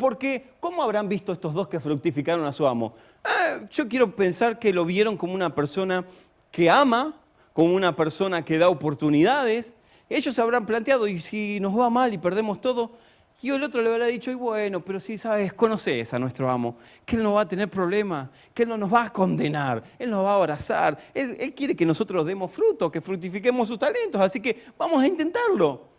Porque, 0.00 0.46
¿cómo 0.60 0.82
habrán 0.82 1.10
visto 1.10 1.30
estos 1.30 1.52
dos 1.52 1.68
que 1.68 1.78
fructificaron 1.78 2.46
a 2.46 2.54
su 2.54 2.66
amo? 2.66 2.94
Eh, 3.22 3.66
yo 3.70 3.86
quiero 3.86 4.16
pensar 4.16 4.58
que 4.58 4.72
lo 4.72 4.86
vieron 4.86 5.18
como 5.18 5.34
una 5.34 5.54
persona 5.54 6.06
que 6.50 6.70
ama, 6.70 7.20
como 7.52 7.74
una 7.74 7.94
persona 7.94 8.42
que 8.42 8.56
da 8.56 8.70
oportunidades. 8.70 9.76
Ellos 10.08 10.38
habrán 10.38 10.64
planteado, 10.64 11.06
y 11.06 11.18
si 11.18 11.60
nos 11.60 11.78
va 11.78 11.90
mal 11.90 12.14
y 12.14 12.18
perdemos 12.18 12.62
todo, 12.62 12.92
y 13.42 13.50
el 13.50 13.62
otro 13.62 13.82
le 13.82 13.90
habrá 13.90 14.06
dicho, 14.06 14.30
y 14.30 14.34
bueno, 14.34 14.82
pero 14.82 15.00
si 15.00 15.18
sabes, 15.18 15.52
conoces 15.52 16.14
a 16.14 16.18
nuestro 16.18 16.50
amo, 16.50 16.76
que 17.04 17.16
él 17.16 17.22
no 17.22 17.34
va 17.34 17.42
a 17.42 17.48
tener 17.48 17.68
problema, 17.68 18.30
que 18.54 18.62
él 18.62 18.70
no 18.70 18.78
nos 18.78 18.90
va 18.90 19.04
a 19.04 19.12
condenar, 19.12 19.82
él 19.98 20.10
nos 20.10 20.24
va 20.24 20.32
a 20.32 20.36
abrazar, 20.36 20.96
él, 21.12 21.36
él 21.38 21.54
quiere 21.54 21.76
que 21.76 21.84
nosotros 21.84 22.24
demos 22.24 22.50
fruto, 22.50 22.90
que 22.90 23.02
fructifiquemos 23.02 23.68
sus 23.68 23.78
talentos, 23.78 24.18
así 24.18 24.40
que 24.40 24.64
vamos 24.78 25.02
a 25.02 25.06
intentarlo. 25.06 25.90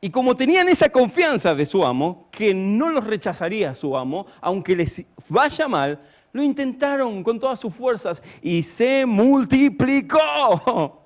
Y 0.00 0.10
como 0.10 0.36
tenían 0.36 0.68
esa 0.68 0.90
confianza 0.90 1.54
de 1.54 1.66
su 1.66 1.84
amo, 1.84 2.28
que 2.30 2.54
no 2.54 2.90
los 2.90 3.04
rechazaría 3.04 3.74
su 3.74 3.96
amo, 3.96 4.26
aunque 4.40 4.76
les 4.76 5.04
vaya 5.28 5.66
mal, 5.66 6.00
lo 6.32 6.42
intentaron 6.42 7.22
con 7.24 7.40
todas 7.40 7.58
sus 7.58 7.74
fuerzas 7.74 8.22
y 8.40 8.62
se 8.62 9.06
multiplicó. 9.06 11.02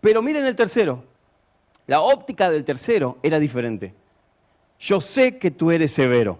Pero 0.00 0.20
miren 0.20 0.44
el 0.44 0.54
tercero. 0.54 1.04
La 1.86 2.00
óptica 2.00 2.50
del 2.50 2.64
tercero 2.64 3.18
era 3.22 3.38
diferente. 3.38 3.94
Yo 4.78 5.00
sé 5.00 5.38
que 5.38 5.50
tú 5.50 5.70
eres 5.70 5.92
severo. 5.92 6.38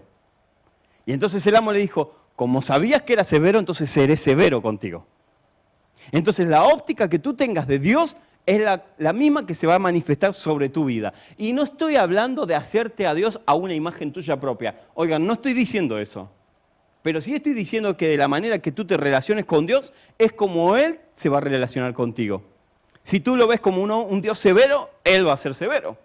Y 1.05 1.13
entonces 1.13 1.45
el 1.47 1.55
amo 1.55 1.71
le 1.71 1.79
dijo, 1.79 2.13
como 2.35 2.61
sabías 2.61 3.03
que 3.03 3.13
era 3.13 3.23
severo, 3.23 3.57
entonces 3.57 3.89
seré 3.89 4.17
severo 4.17 4.61
contigo. 4.61 5.05
Entonces 6.11 6.47
la 6.47 6.63
óptica 6.63 7.09
que 7.09 7.17
tú 7.17 7.33
tengas 7.33 7.67
de 7.67 7.79
Dios 7.79 8.17
es 8.45 8.61
la, 8.97 9.13
misma 9.13 9.45
que 9.45 9.55
se 9.55 9.65
va 9.65 9.75
a 9.75 9.79
manifestar 9.79 10.33
sobre 10.33 10.69
tu 10.69 10.85
vida. 10.85 11.13
Y 11.37 11.53
no 11.53 11.63
estoy 11.63 11.95
hablando 11.95 12.45
de 12.45 12.55
hacerte 12.55 13.07
a 13.07 13.13
Dios 13.13 13.39
a 13.45 13.55
una 13.55 13.73
imagen 13.73 14.13
tuya 14.13 14.39
propia. 14.39 14.79
Oigan, 14.93 15.25
no 15.25 15.33
estoy 15.33 15.53
diciendo 15.53 15.97
eso. 15.97 16.29
Pero 17.01 17.21
sí 17.21 17.35
estoy 17.35 17.53
diciendo 17.53 17.97
que 17.97 18.07
de 18.07 18.17
la 18.17 18.27
manera 18.27 18.59
que 18.59 18.71
tú 18.71 18.85
te 18.85 18.97
relaciones 18.97 19.45
con 19.45 19.65
Dios 19.65 19.93
es 20.17 20.31
como 20.31 20.77
Él 20.77 20.99
se 21.13 21.29
va 21.29 21.37
a 21.37 21.41
relacionar 21.41 21.93
contigo. 21.93 22.43
Si 23.03 23.19
tú 23.19 23.35
lo 23.35 23.47
ves 23.47 23.59
como 23.59 23.81
uno, 23.81 24.01
un 24.01 24.21
Dios 24.21 24.39
severo, 24.39 24.89
Él 25.03 25.27
va 25.27 25.33
a 25.33 25.37
ser 25.37 25.53
severo. 25.53 25.97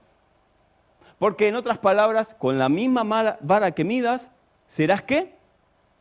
Porque 1.18 1.48
en 1.48 1.56
otras 1.56 1.78
palabras, 1.78 2.34
con 2.34 2.58
la 2.58 2.68
misma 2.68 3.38
vara 3.40 3.70
que 3.72 3.84
midas, 3.84 4.30
serás 4.66 5.02
qué? 5.02 5.34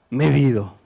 Medido. 0.10 0.80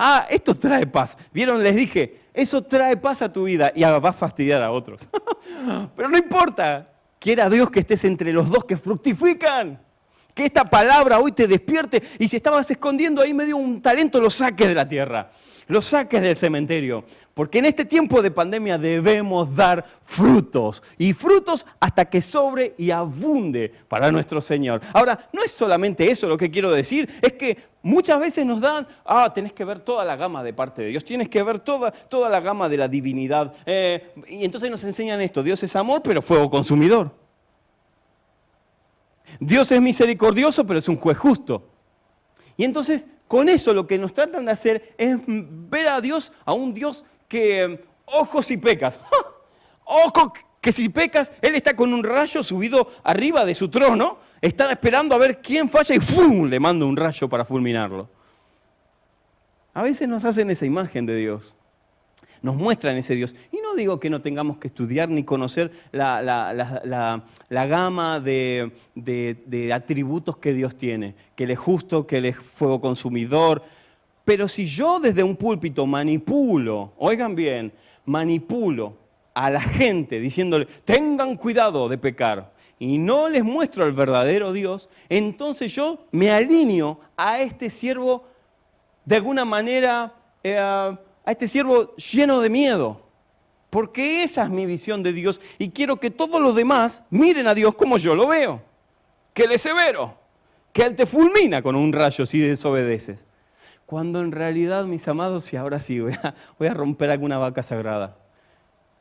Ah, 0.00 0.26
esto 0.30 0.56
trae 0.56 0.86
paz. 0.86 1.18
¿Vieron? 1.32 1.62
Les 1.62 1.74
dije, 1.74 2.20
eso 2.38 2.62
trae 2.62 2.96
paz 2.96 3.22
a 3.22 3.32
tu 3.32 3.44
vida 3.44 3.72
y 3.74 3.82
va 3.82 3.96
a 3.96 4.12
fastidiar 4.12 4.62
a 4.62 4.70
otros. 4.70 5.08
Pero 5.96 6.08
no 6.08 6.16
importa. 6.16 6.88
Quiera 7.18 7.50
Dios 7.50 7.68
que 7.68 7.80
estés 7.80 8.04
entre 8.04 8.32
los 8.32 8.48
dos 8.48 8.64
que 8.64 8.76
fructifican. 8.76 9.80
Que 10.32 10.46
esta 10.46 10.64
palabra 10.64 11.18
hoy 11.18 11.32
te 11.32 11.48
despierte 11.48 12.00
y 12.16 12.28
si 12.28 12.36
estabas 12.36 12.70
escondiendo 12.70 13.20
ahí 13.20 13.34
medio 13.34 13.56
un 13.56 13.82
talento, 13.82 14.20
lo 14.20 14.30
saques 14.30 14.68
de 14.68 14.74
la 14.74 14.88
tierra 14.88 15.32
lo 15.68 15.80
saques 15.80 16.20
del 16.20 16.36
cementerio. 16.36 17.04
Porque 17.38 17.60
en 17.60 17.66
este 17.66 17.84
tiempo 17.84 18.20
de 18.20 18.32
pandemia 18.32 18.76
debemos 18.78 19.54
dar 19.54 19.86
frutos. 20.04 20.82
Y 20.98 21.12
frutos 21.12 21.64
hasta 21.78 22.04
que 22.06 22.20
sobre 22.20 22.74
y 22.76 22.90
abunde 22.90 23.72
para 23.86 24.10
nuestro 24.10 24.40
Señor. 24.40 24.80
Ahora, 24.92 25.28
no 25.32 25.44
es 25.44 25.52
solamente 25.52 26.10
eso 26.10 26.26
lo 26.26 26.36
que 26.36 26.50
quiero 26.50 26.72
decir. 26.72 27.08
Es 27.22 27.34
que 27.34 27.56
muchas 27.80 28.18
veces 28.18 28.44
nos 28.44 28.60
dan, 28.60 28.88
ah, 29.04 29.32
tenés 29.32 29.52
que 29.52 29.64
ver 29.64 29.78
toda 29.78 30.04
la 30.04 30.16
gama 30.16 30.42
de 30.42 30.52
parte 30.52 30.82
de 30.82 30.88
Dios. 30.88 31.04
Tienes 31.04 31.28
que 31.28 31.40
ver 31.44 31.60
toda, 31.60 31.92
toda 31.92 32.28
la 32.28 32.40
gama 32.40 32.68
de 32.68 32.76
la 32.76 32.88
divinidad. 32.88 33.54
Eh, 33.64 34.14
y 34.26 34.44
entonces 34.44 34.68
nos 34.68 34.82
enseñan 34.82 35.20
esto. 35.20 35.40
Dios 35.40 35.62
es 35.62 35.76
amor, 35.76 36.02
pero 36.02 36.20
fuego 36.20 36.50
consumidor. 36.50 37.12
Dios 39.38 39.70
es 39.70 39.80
misericordioso, 39.80 40.66
pero 40.66 40.80
es 40.80 40.88
un 40.88 40.96
juez 40.96 41.16
justo. 41.16 41.77
Y 42.58 42.64
entonces 42.64 43.08
con 43.28 43.48
eso 43.48 43.72
lo 43.72 43.86
que 43.86 43.96
nos 43.96 44.12
tratan 44.12 44.44
de 44.44 44.52
hacer 44.52 44.94
es 44.98 45.16
ver 45.26 45.88
a 45.88 46.00
Dios, 46.02 46.32
a 46.44 46.52
un 46.52 46.74
Dios 46.74 47.06
que, 47.28 47.84
ojo 48.04 48.42
si 48.42 48.56
pecas, 48.56 48.98
ojo 49.84 50.32
que 50.60 50.72
si 50.72 50.88
pecas, 50.88 51.32
Él 51.40 51.54
está 51.54 51.76
con 51.76 51.94
un 51.94 52.02
rayo 52.02 52.42
subido 52.42 52.90
arriba 53.04 53.44
de 53.44 53.54
su 53.54 53.70
trono, 53.70 54.18
está 54.42 54.70
esperando 54.72 55.14
a 55.14 55.18
ver 55.18 55.40
quién 55.40 55.70
falla 55.70 55.94
y 55.94 56.00
¡fum! 56.00 56.46
le 56.48 56.58
manda 56.58 56.84
un 56.84 56.96
rayo 56.96 57.28
para 57.28 57.44
fulminarlo. 57.44 58.08
A 59.72 59.82
veces 59.82 60.08
nos 60.08 60.24
hacen 60.24 60.50
esa 60.50 60.66
imagen 60.66 61.06
de 61.06 61.14
Dios 61.14 61.54
nos 62.42 62.56
muestran 62.56 62.96
ese 62.96 63.14
Dios. 63.14 63.34
Y 63.52 63.58
no 63.58 63.74
digo 63.74 64.00
que 64.00 64.10
no 64.10 64.20
tengamos 64.20 64.58
que 64.58 64.68
estudiar 64.68 65.08
ni 65.08 65.24
conocer 65.24 65.70
la, 65.92 67.22
gama 67.50 68.20
de, 68.20 69.70
atributos 69.72 70.36
que 70.38 70.52
Dios 70.52 70.76
tiene, 70.76 71.14
que 71.34 71.44
Él 71.44 71.52
es 71.52 71.58
justo, 71.58 72.06
que 72.06 72.18
Él 72.18 72.26
es 72.26 72.36
fuego 72.36 72.80
consumidor, 72.80 73.62
Pero 74.24 74.46
si 74.46 74.66
yo 74.66 75.00
desde 75.00 75.22
un 75.22 75.36
púlpito 75.36 75.86
manipulo, 75.86 76.92
oigan 76.98 77.34
bien, 77.34 77.72
manipulo 78.04 78.94
a 79.32 79.50
la 79.50 79.60
gente 79.60 80.20
diciéndole, 80.20 80.66
tengan 80.84 81.36
cuidado 81.36 81.88
de 81.88 81.96
pecar, 81.96 82.52
y 82.78 82.98
no 82.98 83.28
les 83.28 83.42
muestro 83.42 83.84
al 83.84 83.92
verdadero 83.92 84.52
Dios, 84.52 84.88
entonces 85.08 85.74
yo 85.74 86.06
me 86.12 86.30
alineo 86.30 87.00
a 87.16 87.40
este 87.40 87.70
siervo 87.70 88.24
de 89.04 89.16
alguna 89.16 89.44
manera, 89.44 90.12
eh, 90.44 90.96
a 91.28 91.32
este 91.32 91.46
siervo 91.46 91.94
lleno 91.96 92.40
de 92.40 92.48
miedo. 92.48 93.02
Porque 93.68 94.22
esa 94.22 94.44
es 94.44 94.48
mi 94.48 94.64
visión 94.64 95.02
de 95.02 95.12
Dios 95.12 95.42
y 95.58 95.68
quiero 95.68 96.00
que 96.00 96.10
todos 96.10 96.40
los 96.40 96.54
demás 96.54 97.02
miren 97.10 97.46
a 97.46 97.54
Dios 97.54 97.74
como 97.74 97.98
yo 97.98 98.14
lo 98.14 98.28
veo. 98.28 98.62
Que 99.34 99.42
Él 99.42 99.52
es 99.52 99.60
severo, 99.60 100.16
que 100.72 100.84
Él 100.84 100.96
te 100.96 101.04
fulmina 101.04 101.60
con 101.60 101.76
un 101.76 101.92
rayo 101.92 102.24
si 102.24 102.38
desobedeces. 102.38 103.26
Cuando 103.84 104.22
en 104.22 104.32
realidad, 104.32 104.86
mis 104.86 105.06
amados, 105.06 105.52
y 105.52 105.58
ahora 105.58 105.80
sí 105.80 106.00
voy 106.00 106.14
a, 106.14 106.34
voy 106.58 106.68
a 106.68 106.72
romper 106.72 107.10
alguna 107.10 107.36
vaca 107.36 107.62
sagrada, 107.62 108.16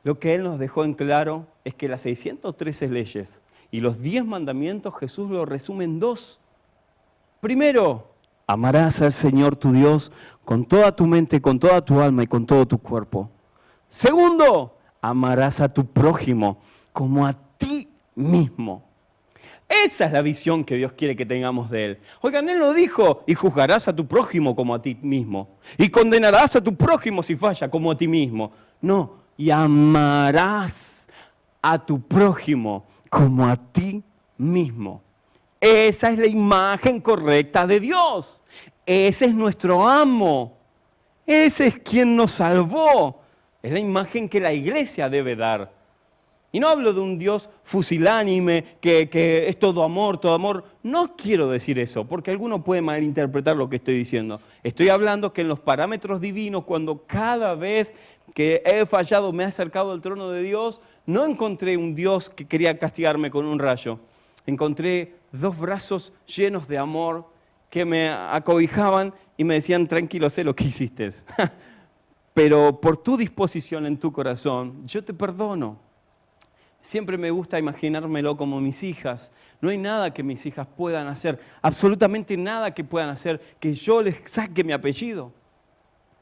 lo 0.03 0.19
que 0.19 0.35
Él 0.35 0.43
nos 0.43 0.59
dejó 0.59 0.83
en 0.83 0.95
claro 0.95 1.47
es 1.63 1.75
que 1.75 1.87
las 1.87 2.01
613 2.01 2.89
leyes 2.89 3.41
y 3.71 3.79
los 3.79 4.01
10 4.01 4.25
mandamientos 4.25 4.93
Jesús 4.99 5.31
lo 5.31 5.45
resume 5.45 5.85
en 5.85 6.01
dos. 6.01 6.41
Primero, 7.39 8.16
amarás 8.47 9.01
al 9.01 9.11
Señor 9.11 9.57
tu 9.57 9.73
Dios 9.73 10.11
con 10.45 10.65
toda 10.65 10.95
tu 10.95 11.05
mente, 11.05 11.41
con 11.41 11.59
toda 11.59 11.81
tu 11.81 11.99
alma 11.99 12.23
y 12.23 12.27
con 12.27 12.45
todo 12.45 12.65
tu 12.65 12.77
cuerpo. 12.79 13.29
Segundo, 13.89 14.77
amarás 15.01 15.59
a 15.59 15.71
tu 15.71 15.85
prójimo 15.85 16.61
como 16.93 17.27
a 17.27 17.33
ti 17.57 17.89
mismo. 18.15 18.87
Esa 19.67 20.05
es 20.05 20.13
la 20.13 20.21
visión 20.21 20.63
que 20.63 20.75
Dios 20.77 20.93
quiere 20.93 21.17
que 21.17 21.25
tengamos 21.25 21.69
de 21.69 21.85
Él. 21.85 21.99
Oigan, 22.21 22.47
Él 22.47 22.59
lo 22.59 22.73
dijo, 22.73 23.23
y 23.27 23.33
juzgarás 23.33 23.89
a 23.89 23.95
tu 23.95 24.07
prójimo 24.07 24.55
como 24.55 24.73
a 24.73 24.81
ti 24.81 24.97
mismo. 25.01 25.57
Y 25.77 25.89
condenarás 25.89 26.55
a 26.55 26.63
tu 26.63 26.75
prójimo 26.75 27.21
si 27.21 27.35
falla 27.35 27.69
como 27.69 27.91
a 27.91 27.97
ti 27.97 28.07
mismo. 28.07 28.53
No, 28.79 29.15
y 29.35 29.49
amarás 29.49 31.07
a 31.61 31.85
tu 31.85 31.99
prójimo 31.99 32.85
como 33.09 33.45
a 33.45 33.57
ti 33.57 34.03
mismo. 34.37 35.01
Esa 35.59 36.11
es 36.11 36.19
la 36.19 36.27
imagen 36.27 37.01
correcta 37.01 37.65
de 37.65 37.79
Dios. 37.79 38.41
Ese 38.85 39.25
es 39.25 39.33
nuestro 39.33 39.87
amo. 39.87 40.57
Ese 41.25 41.67
es 41.67 41.77
quien 41.79 42.15
nos 42.15 42.33
salvó. 42.33 43.21
Es 43.61 43.71
la 43.71 43.79
imagen 43.79 44.29
que 44.29 44.39
la 44.39 44.53
iglesia 44.53 45.09
debe 45.09 45.35
dar. 45.35 45.77
Y 46.51 46.59
no 46.59 46.69
hablo 46.69 46.93
de 46.93 47.01
un 47.01 47.19
Dios 47.19 47.49
fusilánime, 47.63 48.77
que, 48.79 49.45
es 49.47 49.59
todo 49.59 49.83
amor, 49.83 50.19
todo 50.19 50.33
amor. 50.33 50.63
No 50.81 51.17
quiero 51.17 51.49
decir 51.49 51.77
eso, 51.77 52.05
porque 52.05 52.31
alguno 52.31 52.63
puede 52.63 52.81
malinterpretar 52.81 53.57
lo 53.57 53.69
que 53.69 53.75
estoy 53.75 53.97
diciendo. 53.97 54.39
Estoy 54.63 54.89
hablando 54.89 55.33
que 55.33 55.41
en 55.41 55.49
los 55.49 55.59
parámetros 55.59 56.21
divinos, 56.21 56.63
cuando 56.63 57.03
cada 57.05 57.53
vez 57.55 57.93
que 58.33 58.63
he 58.65 58.85
fallado 58.85 59.33
me 59.33 59.43
he 59.43 59.47
acercado 59.47 59.91
al 59.91 60.01
trono 60.01 60.29
de 60.29 60.41
Dios, 60.41 60.81
no 61.05 61.25
encontré 61.25 61.75
un 61.75 61.93
Dios 61.93 62.29
que 62.29 62.47
quería 62.47 62.79
castigarme 62.79 63.29
con 63.29 63.45
un 63.45 63.59
rayo. 63.59 63.99
Encontré 64.47 65.13
dos 65.31 65.57
brazos 65.59 66.13
llenos 66.25 66.67
de 66.67 66.77
amor 66.77 67.29
que 67.69 67.83
me 67.83 68.09
acobijaban 68.09 69.13
y 69.35 69.43
me 69.43 69.55
decían, 69.55 69.87
tranquilo, 69.87 70.29
sé 70.29 70.43
lo 70.43 70.55
que 70.55 70.63
hiciste. 70.63 71.09
pero 72.33 72.79
por 72.79 72.97
tu 72.97 73.17
disposición 73.17 73.85
en 73.85 73.97
tu 73.97 74.11
corazón, 74.11 74.87
yo 74.87 75.03
te 75.03 75.13
perdono. 75.13 75.77
Siempre 76.81 77.17
me 77.17 77.29
gusta 77.29 77.59
imaginármelo 77.59 78.37
como 78.37 78.61
mis 78.61 78.83
hijas. 78.83 79.33
No 79.59 79.69
hay 79.69 79.77
nada 79.77 80.13
que 80.13 80.23
mis 80.23 80.45
hijas 80.45 80.65
puedan 80.77 81.07
hacer, 81.07 81.39
absolutamente 81.61 82.37
nada 82.37 82.73
que 82.73 82.85
puedan 82.85 83.09
hacer 83.09 83.41
que 83.59 83.73
yo 83.73 84.01
les 84.01 84.15
saque 84.31 84.63
mi 84.63 84.71
apellido. 84.71 85.33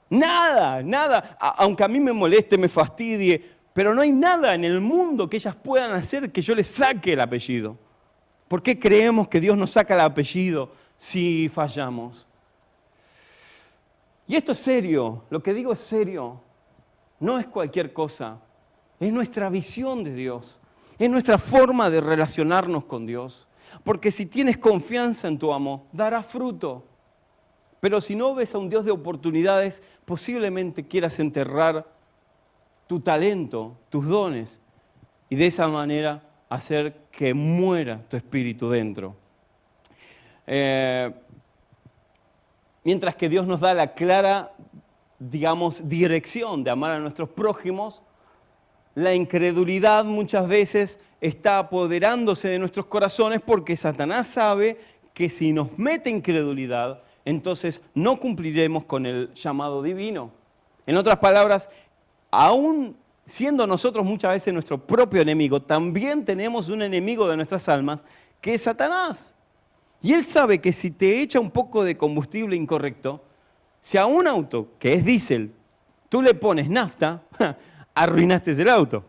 Nada, 0.10 0.82
nada, 0.82 1.38
aunque 1.40 1.84
a 1.84 1.88
mí 1.88 2.00
me 2.00 2.12
moleste, 2.12 2.58
me 2.58 2.70
fastidie, 2.70 3.52
pero 3.74 3.94
no 3.94 4.02
hay 4.02 4.12
nada 4.12 4.56
en 4.56 4.64
el 4.64 4.82
mundo 4.82 5.30
que 5.30 5.38
ellas 5.38 5.56
puedan 5.56 5.92
hacer 5.92 6.32
que 6.32 6.42
yo 6.42 6.56
les 6.56 6.66
saque 6.66 7.14
el 7.14 7.22
apellido. 7.22 7.85
¿Por 8.48 8.62
qué 8.62 8.80
creemos 8.80 9.28
que 9.28 9.42
Dios 9.42 9.58
nos 9.58 9.72
saca 9.72 9.96
el 9.96 10.02
apellido 10.02 10.72
si 10.98 11.50
fallamos? 11.50 12.28
Y 14.28 14.36
esto 14.36 14.52
es 14.52 14.60
serio, 14.60 15.24
lo 15.30 15.42
que 15.42 15.54
digo 15.54 15.74
es 15.74 15.80
serio, 15.80 16.42
no 17.20 17.40
es 17.40 17.48
cualquier 17.48 17.94
cosa, 17.94 18.40
es 19.00 19.12
nuestra 19.12 19.50
visión 19.50 20.04
de 20.04 20.14
Dios, 20.14 20.60
es 20.98 21.10
nuestra 21.10 21.38
forma 21.38 21.90
de 21.90 22.02
relacionarnos 22.02 22.86
con 22.86 23.06
Dios. 23.06 23.48
Porque 23.84 24.12
si 24.12 24.26
tienes 24.26 24.58
confianza 24.58 25.28
en 25.28 25.38
tu 25.38 25.52
amo, 25.54 25.88
dará 25.92 26.24
fruto. 26.24 26.86
Pero 27.80 28.02
si 28.02 28.16
no 28.16 28.34
ves 28.34 28.56
a 28.56 28.58
un 28.58 28.70
Dios 28.70 28.86
de 28.86 28.92
oportunidades, 28.92 29.84
posiblemente 30.06 30.88
quieras 30.88 31.20
enterrar 31.20 31.86
tu 32.88 33.00
talento, 33.00 33.78
tus 33.90 34.08
dones, 34.08 34.60
y 35.30 35.36
de 35.36 35.48
esa 35.48 35.68
manera 35.68 36.24
hacer 36.50 36.96
que 37.12 37.34
muera 37.34 38.02
tu 38.10 38.18
espíritu 38.18 38.70
dentro. 38.70 39.16
Eh, 40.48 41.12
Mientras 42.86 43.16
que 43.16 43.30
Dios 43.30 43.48
nos 43.48 43.62
da 43.62 43.74
la 43.74 43.96
clara, 43.96 44.54
digamos, 45.18 45.90
dirección 45.90 46.64
de 46.64 46.70
amar 46.70 46.92
a 46.92 47.00
nuestros 47.00 47.30
prójimos, 47.30 48.04
la 48.94 49.16
incredulidad 49.16 50.06
muchas 50.06 50.48
veces 50.48 51.00
está 51.20 51.58
apoderándose 51.58 52.48
de 52.48 52.60
nuestros 52.60 52.86
corazones 52.86 53.42
porque 53.42 53.76
Satanás 53.76 54.28
sabe 54.28 54.78
que 55.16 55.30
si 55.30 55.52
nos 55.52 55.76
mete 55.80 56.12
incredulidad, 56.12 57.02
entonces 57.26 57.82
no 57.96 58.20
cumpliremos 58.20 58.86
con 58.86 59.08
el 59.08 59.34
llamado 59.34 59.82
divino. 59.82 60.30
En 60.86 60.96
otras 60.96 61.18
palabras, 61.18 61.72
aún 62.30 62.96
siendo 63.26 63.66
nosotros 63.66 64.06
muchas 64.06 64.34
veces 64.34 64.54
nuestro 64.54 64.78
propio 64.78 65.22
enemigo, 65.22 65.62
también 65.62 66.26
tenemos 66.26 66.70
un 66.70 66.82
enemigo 66.82 67.28
de 67.28 67.36
nuestras 67.36 67.68
almas, 67.70 68.04
que 68.42 68.54
es 68.54 68.64
Satanás. 68.64 69.34
Y 70.02 70.14
él 70.14 70.26
sabe 70.26 70.60
que 70.60 70.72
si 70.72 70.92
te 70.92 71.22
echa 71.22 71.40
un 71.40 71.50
poco 71.50 71.84
de 71.84 71.98
combustible 71.98 72.56
incorrecto, 72.56 73.24
si 73.80 73.98
a 73.98 74.06
un 74.06 74.28
auto 74.28 74.70
que 74.80 74.94
es 74.94 75.06
diésel 75.06 75.52
tú 76.10 76.22
le 76.22 76.34
pones 76.34 76.70
nafta, 76.70 77.24
arruinaste 77.96 78.52
el 78.52 78.70
auto. 78.70 79.04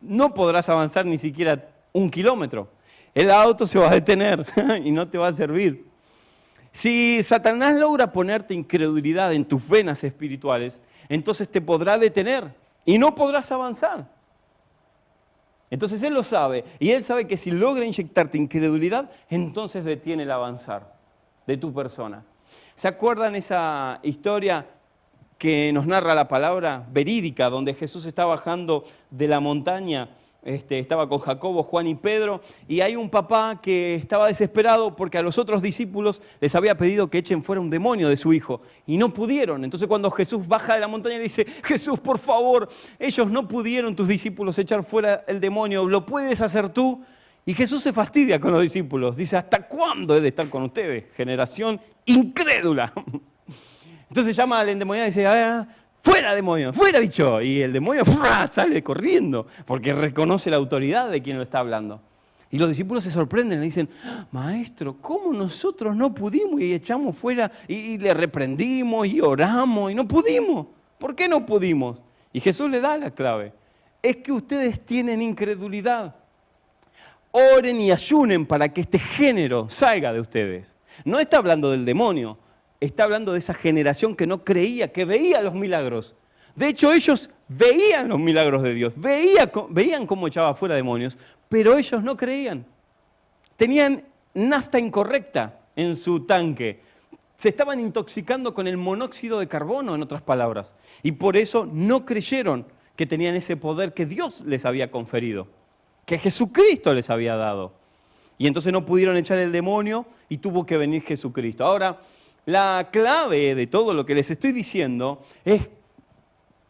No 0.00 0.32
podrás 0.34 0.68
avanzar 0.68 1.04
ni 1.06 1.18
siquiera 1.18 1.68
un 1.92 2.10
kilómetro. 2.10 2.70
El 3.14 3.30
auto 3.30 3.66
se 3.66 3.78
va 3.78 3.88
a 3.88 3.94
detener 3.94 4.46
y 4.84 4.90
no 4.90 5.08
te 5.08 5.18
va 5.18 5.28
a 5.28 5.32
servir. 5.32 5.86
Si 6.70 7.22
Satanás 7.22 7.74
logra 7.74 8.12
ponerte 8.12 8.52
incredulidad 8.52 9.32
en 9.32 9.44
tus 9.44 9.66
venas 9.66 10.04
espirituales, 10.04 10.80
entonces 11.08 11.48
te 11.48 11.60
podrá 11.60 11.96
detener 11.98 12.54
y 12.86 12.96
no 12.96 13.14
podrás 13.14 13.52
avanzar. 13.52 14.08
Entonces 15.68 16.02
Él 16.02 16.14
lo 16.14 16.24
sabe 16.24 16.64
y 16.78 16.90
Él 16.92 17.02
sabe 17.02 17.26
que 17.26 17.36
si 17.36 17.50
logra 17.50 17.84
inyectarte 17.84 18.38
incredulidad, 18.38 19.10
entonces 19.28 19.84
detiene 19.84 20.22
el 20.22 20.30
avanzar 20.30 20.94
de 21.46 21.58
tu 21.58 21.74
persona. 21.74 22.24
¿Se 22.76 22.88
acuerdan 22.88 23.34
esa 23.34 24.00
historia 24.02 24.66
que 25.38 25.72
nos 25.72 25.86
narra 25.86 26.14
la 26.14 26.28
palabra 26.28 26.86
verídica, 26.90 27.50
donde 27.50 27.74
Jesús 27.74 28.06
está 28.06 28.24
bajando 28.24 28.84
de 29.10 29.28
la 29.28 29.40
montaña 29.40 30.08
este, 30.46 30.78
estaba 30.78 31.08
con 31.08 31.18
Jacobo, 31.18 31.64
Juan 31.64 31.88
y 31.88 31.96
Pedro, 31.96 32.40
y 32.68 32.80
hay 32.80 32.94
un 32.94 33.10
papá 33.10 33.60
que 33.60 33.96
estaba 33.96 34.28
desesperado 34.28 34.94
porque 34.94 35.18
a 35.18 35.22
los 35.22 35.38
otros 35.38 35.60
discípulos 35.60 36.22
les 36.40 36.54
había 36.54 36.78
pedido 36.78 37.10
que 37.10 37.18
echen 37.18 37.42
fuera 37.42 37.60
un 37.60 37.68
demonio 37.68 38.08
de 38.08 38.16
su 38.16 38.32
hijo, 38.32 38.62
y 38.86 38.96
no 38.96 39.12
pudieron. 39.12 39.64
Entonces 39.64 39.88
cuando 39.88 40.08
Jesús 40.12 40.46
baja 40.46 40.74
de 40.74 40.80
la 40.80 40.88
montaña 40.88 41.16
le 41.16 41.24
dice, 41.24 41.44
Jesús, 41.64 41.98
por 41.98 42.18
favor, 42.18 42.68
ellos 43.00 43.28
no 43.28 43.48
pudieron, 43.48 43.96
tus 43.96 44.06
discípulos, 44.06 44.56
echar 44.58 44.84
fuera 44.84 45.24
el 45.26 45.40
demonio, 45.40 45.84
¿lo 45.86 46.06
puedes 46.06 46.40
hacer 46.40 46.68
tú? 46.68 47.02
Y 47.44 47.52
Jesús 47.52 47.82
se 47.82 47.92
fastidia 47.92 48.40
con 48.40 48.52
los 48.52 48.62
discípulos, 48.62 49.16
dice, 49.16 49.36
¿hasta 49.36 49.66
cuándo 49.66 50.16
he 50.16 50.20
de 50.20 50.28
estar 50.28 50.48
con 50.48 50.62
ustedes? 50.62 51.06
Generación 51.16 51.80
incrédula. 52.04 52.92
Entonces 54.08 54.36
llama 54.36 54.60
al 54.60 54.68
endemoniado 54.68 55.08
y 55.08 55.10
dice, 55.10 55.26
a 55.26 55.32
ver, 55.32 55.66
fuera 56.06 56.34
demonio, 56.34 56.72
fuera 56.72 57.00
bicho. 57.00 57.42
Y 57.42 57.60
el 57.60 57.72
demonio 57.72 58.04
sale 58.50 58.82
corriendo 58.82 59.46
porque 59.66 59.92
reconoce 59.92 60.50
la 60.50 60.56
autoridad 60.56 61.10
de 61.10 61.20
quien 61.20 61.36
lo 61.36 61.42
está 61.42 61.58
hablando. 61.58 62.00
Y 62.50 62.58
los 62.58 62.68
discípulos 62.68 63.02
se 63.02 63.10
sorprenden, 63.10 63.58
le 63.58 63.64
dicen, 63.64 63.88
maestro, 64.30 64.96
¿cómo 65.00 65.32
nosotros 65.32 65.96
no 65.96 66.14
pudimos 66.14 66.60
y 66.60 66.72
echamos 66.72 67.16
fuera 67.16 67.50
y 67.66 67.98
le 67.98 68.14
reprendimos 68.14 69.08
y 69.08 69.20
oramos 69.20 69.90
y 69.90 69.94
no 69.96 70.06
pudimos? 70.06 70.68
¿Por 70.96 71.16
qué 71.16 71.28
no 71.28 71.44
pudimos? 71.44 72.00
Y 72.32 72.40
Jesús 72.40 72.70
le 72.70 72.80
da 72.80 72.96
la 72.96 73.10
clave. 73.10 73.52
Es 74.00 74.18
que 74.18 74.30
ustedes 74.30 74.80
tienen 74.86 75.20
incredulidad. 75.20 76.14
Oren 77.32 77.80
y 77.80 77.90
ayunen 77.90 78.46
para 78.46 78.68
que 78.68 78.82
este 78.82 79.00
género 79.00 79.68
salga 79.68 80.12
de 80.12 80.20
ustedes. 80.20 80.76
No 81.04 81.18
está 81.18 81.38
hablando 81.38 81.72
del 81.72 81.84
demonio, 81.84 82.38
está 82.80 83.04
hablando 83.04 83.32
de 83.32 83.38
esa 83.38 83.54
generación 83.54 84.14
que 84.14 84.26
no 84.26 84.44
creía, 84.44 84.92
que 84.92 85.04
veía 85.04 85.40
los 85.42 85.54
milagros. 85.54 86.14
De 86.54 86.68
hecho, 86.68 86.92
ellos 86.92 87.30
veían 87.48 88.08
los 88.08 88.18
milagros 88.18 88.62
de 88.62 88.74
Dios, 88.74 88.94
veían 88.96 90.06
cómo 90.06 90.26
echaba 90.26 90.54
fuera 90.54 90.74
demonios, 90.74 91.18
pero 91.48 91.76
ellos 91.76 92.02
no 92.02 92.16
creían. 92.16 92.64
Tenían 93.56 94.04
nafta 94.34 94.78
incorrecta 94.78 95.60
en 95.76 95.94
su 95.94 96.20
tanque. 96.20 96.80
Se 97.36 97.48
estaban 97.50 97.80
intoxicando 97.80 98.54
con 98.54 98.66
el 98.66 98.76
monóxido 98.76 99.38
de 99.38 99.48
carbono, 99.48 99.94
en 99.94 100.02
otras 100.02 100.22
palabras. 100.22 100.74
Y 101.02 101.12
por 101.12 101.36
eso 101.36 101.68
no 101.70 102.06
creyeron 102.06 102.66
que 102.96 103.06
tenían 103.06 103.34
ese 103.36 103.56
poder 103.56 103.92
que 103.92 104.06
Dios 104.06 104.40
les 104.46 104.64
había 104.64 104.90
conferido, 104.90 105.46
que 106.06 106.18
Jesucristo 106.18 106.94
les 106.94 107.10
había 107.10 107.36
dado. 107.36 107.72
Y 108.38 108.46
entonces 108.46 108.72
no 108.72 108.84
pudieron 108.84 109.16
echar 109.16 109.38
el 109.38 109.52
demonio 109.52 110.06
y 110.28 110.38
tuvo 110.38 110.64
que 110.64 110.76
venir 110.76 111.02
Jesucristo. 111.02 111.64
Ahora, 111.64 112.00
la 112.46 112.88
clave 112.92 113.54
de 113.54 113.66
todo 113.66 113.92
lo 113.92 114.06
que 114.06 114.14
les 114.14 114.30
estoy 114.30 114.52
diciendo 114.52 115.22
es, 115.44 115.62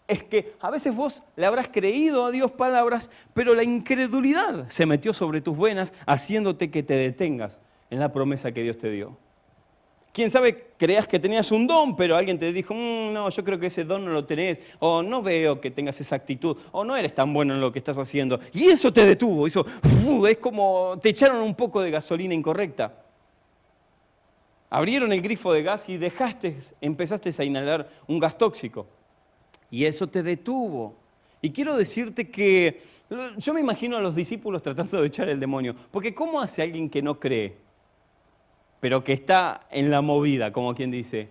es 0.08 0.24
que 0.24 0.54
a 0.60 0.70
veces 0.70 0.94
vos 0.94 1.22
le 1.36 1.44
habrás 1.44 1.68
creído 1.68 2.24
a 2.24 2.30
Dios 2.30 2.50
palabras, 2.50 3.10
pero 3.34 3.54
la 3.54 3.62
incredulidad 3.62 4.68
se 4.68 4.86
metió 4.86 5.12
sobre 5.12 5.42
tus 5.42 5.56
venas 5.56 5.92
haciéndote 6.06 6.70
que 6.70 6.82
te 6.82 6.94
detengas 6.94 7.60
en 7.90 8.00
la 8.00 8.10
promesa 8.10 8.52
que 8.52 8.62
Dios 8.62 8.78
te 8.78 8.90
dio. 8.90 9.18
Quién 10.12 10.30
sabe, 10.30 10.68
creas 10.78 11.06
que 11.06 11.18
tenías 11.18 11.52
un 11.52 11.66
don, 11.66 11.94
pero 11.94 12.16
alguien 12.16 12.38
te 12.38 12.50
dijo, 12.50 12.72
mm, 12.72 13.12
no, 13.12 13.28
yo 13.28 13.44
creo 13.44 13.58
que 13.58 13.66
ese 13.66 13.84
don 13.84 14.02
no 14.06 14.12
lo 14.12 14.24
tenés, 14.24 14.60
o 14.78 15.02
no 15.02 15.20
veo 15.20 15.60
que 15.60 15.70
tengas 15.70 16.00
esa 16.00 16.16
actitud, 16.16 16.56
o 16.72 16.84
no 16.86 16.96
eres 16.96 17.14
tan 17.14 17.34
bueno 17.34 17.52
en 17.52 17.60
lo 17.60 17.70
que 17.70 17.78
estás 17.78 17.98
haciendo. 17.98 18.40
Y 18.54 18.70
eso 18.70 18.90
te 18.90 19.04
detuvo, 19.04 19.46
eso, 19.46 19.66
es 20.26 20.38
como 20.38 20.98
te 21.02 21.10
echaron 21.10 21.42
un 21.42 21.54
poco 21.54 21.82
de 21.82 21.90
gasolina 21.90 22.32
incorrecta. 22.32 23.05
Abrieron 24.70 25.12
el 25.12 25.22
grifo 25.22 25.52
de 25.52 25.62
gas 25.62 25.88
y 25.88 25.96
dejaste, 25.96 26.56
empezaste 26.80 27.30
a 27.38 27.44
inhalar 27.44 27.88
un 28.06 28.18
gas 28.18 28.36
tóxico. 28.36 28.86
Y 29.70 29.84
eso 29.84 30.08
te 30.08 30.22
detuvo. 30.22 30.96
Y 31.40 31.50
quiero 31.50 31.76
decirte 31.76 32.30
que 32.30 32.82
yo 33.38 33.54
me 33.54 33.60
imagino 33.60 33.96
a 33.96 34.00
los 34.00 34.14
discípulos 34.14 34.62
tratando 34.62 35.00
de 35.00 35.06
echar 35.06 35.28
el 35.28 35.38
demonio, 35.38 35.76
porque 35.90 36.14
¿cómo 36.14 36.40
hace 36.40 36.62
alguien 36.62 36.90
que 36.90 37.02
no 37.02 37.20
cree? 37.20 37.66
pero 38.80 39.02
que 39.02 39.12
está 39.12 39.62
en 39.70 39.90
la 39.90 40.00
movida, 40.00 40.52
como 40.52 40.74
quien 40.74 40.90
dice. 40.90 41.28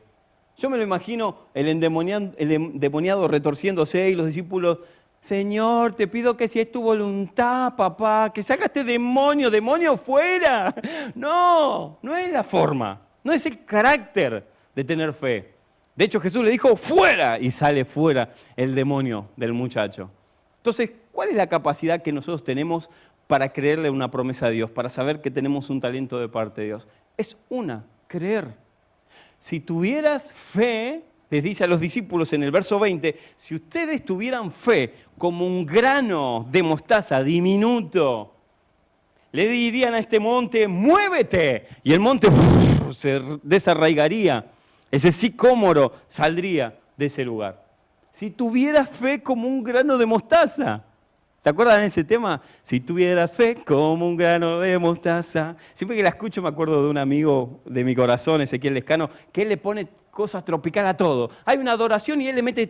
Yo 0.58 0.70
me 0.70 0.78
lo 0.78 0.84
imagino 0.84 1.38
el 1.54 1.68
endemoniado, 1.68 3.28
retorciéndose 3.28 4.10
y 4.10 4.16
los 4.16 4.26
discípulos, 4.26 4.80
Señor, 5.22 5.94
te 5.94 6.08
pido 6.08 6.38
que 6.38 6.48
si 6.48 6.60
es 6.60 6.72
tu 6.72 6.82
voluntad, 6.82 7.76
papá, 7.76 8.32
que 8.34 8.44
saca 8.44 8.66
este 8.66 8.84
demonio, 8.84 9.50
demonio 9.50 9.98
fuera. 9.98 10.74
No, 11.16 12.00
no 12.02 12.16
es 12.16 12.32
la 12.32 12.44
forma, 12.44 13.02
no 13.26 13.34
es 13.34 13.46
el 13.46 13.66
carácter 13.66 14.48
de 14.74 14.84
tener 14.86 15.12
fe. 15.12 15.54
De 15.98 16.06
hecho, 16.06 16.22
Jesús 16.22 16.46
le 16.46 16.52
dijo, 16.52 16.78
fuera, 16.78 17.38
y 17.40 17.52
sale 17.52 17.84
fuera 17.84 18.30
el 18.56 18.74
demonio 18.74 19.30
del 19.36 19.52
muchacho. 19.52 20.10
Entonces, 20.58 20.92
¿cuál 21.12 21.30
es 21.30 21.36
la 21.36 21.48
capacidad 21.48 22.02
que 22.02 22.14
nosotros 22.14 22.46
tenemos 22.46 22.90
para 23.28 23.52
creerle 23.52 23.90
una 23.90 24.12
promesa 24.12 24.48
a 24.48 24.50
Dios, 24.52 24.70
para 24.70 24.88
saber 24.88 25.20
que 25.20 25.32
tenemos 25.32 25.70
un 25.70 25.82
talento 25.82 26.20
de 26.20 26.30
parte 26.30 26.62
de 26.62 26.68
Dios? 26.68 26.88
es 27.18 27.38
una, 27.50 27.86
creer. 28.08 28.56
Si 29.40 29.60
tuvieras 29.60 30.34
fe, 30.34 31.04
les 31.30 31.44
dice 31.44 31.64
a 31.64 31.68
los 31.68 31.80
discípulos 31.80 32.34
en 32.34 32.44
el 32.44 32.52
verso 32.52 32.80
20, 32.80 33.18
si 33.36 33.56
ustedes 33.56 34.04
tuvieran 34.04 34.52
fe 34.52 34.94
como 35.18 35.46
un 35.46 35.66
grano 35.66 36.46
de 36.50 36.64
mostaza 36.64 37.24
diminuto, 37.24 38.34
le 39.32 39.48
dirían 39.50 39.94
a 39.94 40.00
este 40.00 40.20
monte, 40.20 40.68
muévete, 40.68 41.68
y 41.84 41.94
el 41.94 42.00
monte 42.00 42.30
se 42.96 43.22
desarraigaría, 43.44 44.52
ese 44.90 45.12
sicómoro 45.12 45.94
saldría 46.08 46.80
de 46.98 47.06
ese 47.06 47.24
lugar. 47.24 47.64
Si 48.12 48.32
tuvieras 48.32 48.90
fe 48.90 49.22
como 49.22 49.48
un 49.48 49.64
grano 49.64 49.98
de 49.98 50.06
mostaza, 50.06 50.84
¿Se 51.46 51.50
acuerdan 51.50 51.82
de 51.82 51.86
ese 51.86 52.04
tema? 52.04 52.42
Si 52.64 52.80
tuvieras 52.80 53.36
fe 53.36 53.54
como 53.54 54.08
un 54.08 54.18
grano 54.18 54.62
de 54.62 54.80
mostaza. 54.80 55.56
Siempre 55.76 55.96
que 55.96 56.02
la 56.02 56.10
escucho 56.10 56.42
me 56.42 56.50
acuerdo 56.50 56.82
de 56.82 56.90
un 56.90 56.98
amigo 56.98 57.62
de 57.66 57.84
mi 57.84 57.94
corazón, 57.96 58.42
Ezequiel 58.42 58.74
Lescano, 58.74 59.12
que 59.32 59.44
él 59.44 59.50
le 59.50 59.58
pone 59.58 59.88
cosas 60.10 60.44
tropicales 60.44 60.90
a 60.90 60.98
todo. 60.98 61.30
Hay 61.46 61.60
una 61.60 61.74
adoración 61.74 62.20
y 62.20 62.30
él 62.30 62.36
le 62.36 62.42
mete... 62.42 62.68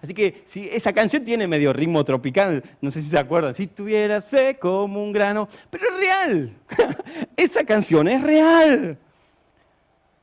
Así 0.00 0.14
que 0.14 0.40
si 0.46 0.66
esa 0.72 0.94
canción 0.94 1.26
tiene 1.26 1.46
medio 1.46 1.74
ritmo 1.74 2.02
tropical, 2.06 2.64
no 2.80 2.90
sé 2.90 3.02
si 3.02 3.10
se 3.10 3.18
acuerdan. 3.18 3.52
Si 3.52 3.66
tuvieras 3.66 4.26
fe 4.26 4.58
como 4.58 5.04
un 5.04 5.12
grano... 5.12 5.46
Pero 5.68 5.84
es 5.90 5.98
real. 5.98 6.56
esa 7.36 7.64
canción 7.64 8.08
es 8.08 8.22
real. 8.22 8.96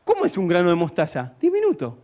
¿Cómo 0.05 0.23
es 0.23 0.37
un 0.37 0.47
grano 0.47 0.69
de 0.69 0.75
mostaza? 0.75 1.33
Diminuto. 1.41 1.97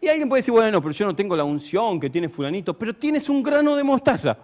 Y 0.00 0.08
alguien 0.08 0.28
puede 0.28 0.40
decir, 0.40 0.52
bueno, 0.52 0.82
pero 0.82 0.92
yo 0.92 1.06
no 1.06 1.16
tengo 1.16 1.34
la 1.34 1.44
unción 1.44 1.98
que 1.98 2.10
tiene 2.10 2.28
fulanito, 2.28 2.76
pero 2.76 2.94
tienes 2.94 3.30
un 3.30 3.42
grano 3.42 3.74
de 3.74 3.82
mostaza. 3.82 4.36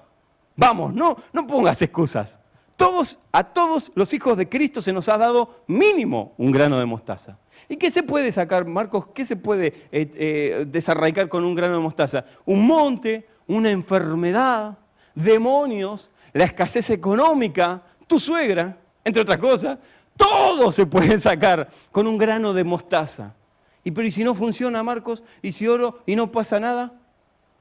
Vamos, 0.56 0.94
no, 0.94 1.16
no 1.32 1.46
pongas 1.46 1.82
excusas. 1.82 2.40
Todos, 2.76 3.18
a 3.32 3.44
todos 3.44 3.92
los 3.94 4.14
hijos 4.14 4.38
de 4.38 4.48
Cristo 4.48 4.80
se 4.80 4.92
nos 4.92 5.08
ha 5.10 5.18
dado 5.18 5.62
mínimo 5.66 6.32
un 6.38 6.50
grano 6.50 6.78
de 6.78 6.86
mostaza. 6.86 7.38
¿Y 7.68 7.76
qué 7.76 7.90
se 7.90 8.02
puede 8.02 8.32
sacar, 8.32 8.64
Marcos? 8.64 9.08
¿Qué 9.12 9.24
se 9.24 9.36
puede 9.36 9.66
eh, 9.92 10.10
eh, 10.14 10.64
desarraigar 10.66 11.28
con 11.28 11.44
un 11.44 11.54
grano 11.54 11.74
de 11.74 11.80
mostaza? 11.80 12.24
Un 12.46 12.66
monte, 12.66 13.26
una 13.46 13.70
enfermedad, 13.70 14.78
demonios, 15.14 16.10
la 16.32 16.44
escasez 16.44 16.88
económica, 16.88 17.82
tu 18.06 18.18
suegra, 18.18 18.78
entre 19.04 19.22
otras 19.22 19.38
cosas. 19.38 19.78
Todo 20.20 20.70
se 20.70 20.84
puede 20.84 21.18
sacar 21.18 21.70
con 21.90 22.06
un 22.06 22.18
grano 22.18 22.52
de 22.52 22.62
mostaza. 22.62 23.34
¿Y 23.82 23.90
pero 23.92 24.10
si 24.10 24.22
no 24.22 24.34
funciona, 24.34 24.82
Marcos? 24.82 25.22
¿Y 25.40 25.52
si 25.52 25.66
oro 25.66 26.02
y 26.04 26.14
no 26.14 26.30
pasa 26.30 26.60
nada? 26.60 26.92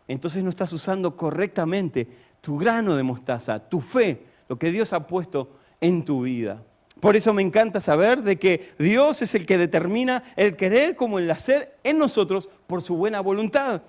Entonces 0.10 0.43
no 0.43 0.50
estás 0.50 0.74
usando 0.74 1.15
correctamente 1.15 2.08
tu 2.41 2.58
grano 2.58 2.98
de 2.98 3.04
mostaza, 3.04 3.60
tu 3.69 3.80
fe, 3.80 4.26
lo 4.50 4.60
que 4.60 4.72
Dios 4.72 4.91
ha 4.91 5.08
puesto 5.08 5.50
en 5.80 6.04
tu 6.04 6.24
vida. 6.24 6.62
Por 7.00 7.15
eso 7.15 7.34
me 7.34 7.41
encanta 7.41 7.80
saber 7.80 8.24
de 8.24 8.38
que 8.38 8.74
Dios 8.78 9.22
es 9.22 9.34
el 9.34 9.45
que 9.45 9.58
determina 9.58 10.34
el 10.36 10.58
querer 10.58 10.98
como 10.98 11.17
el 11.17 11.32
hacer 11.32 11.78
en 11.86 11.98
nosotros 11.98 12.50
por 12.67 12.82
su 12.82 12.95
buena 12.98 13.22
voluntad. 13.22 13.84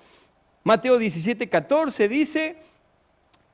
Mateo 0.63 0.99
17, 0.99 1.49
14 1.49 2.09
dice, 2.09 2.57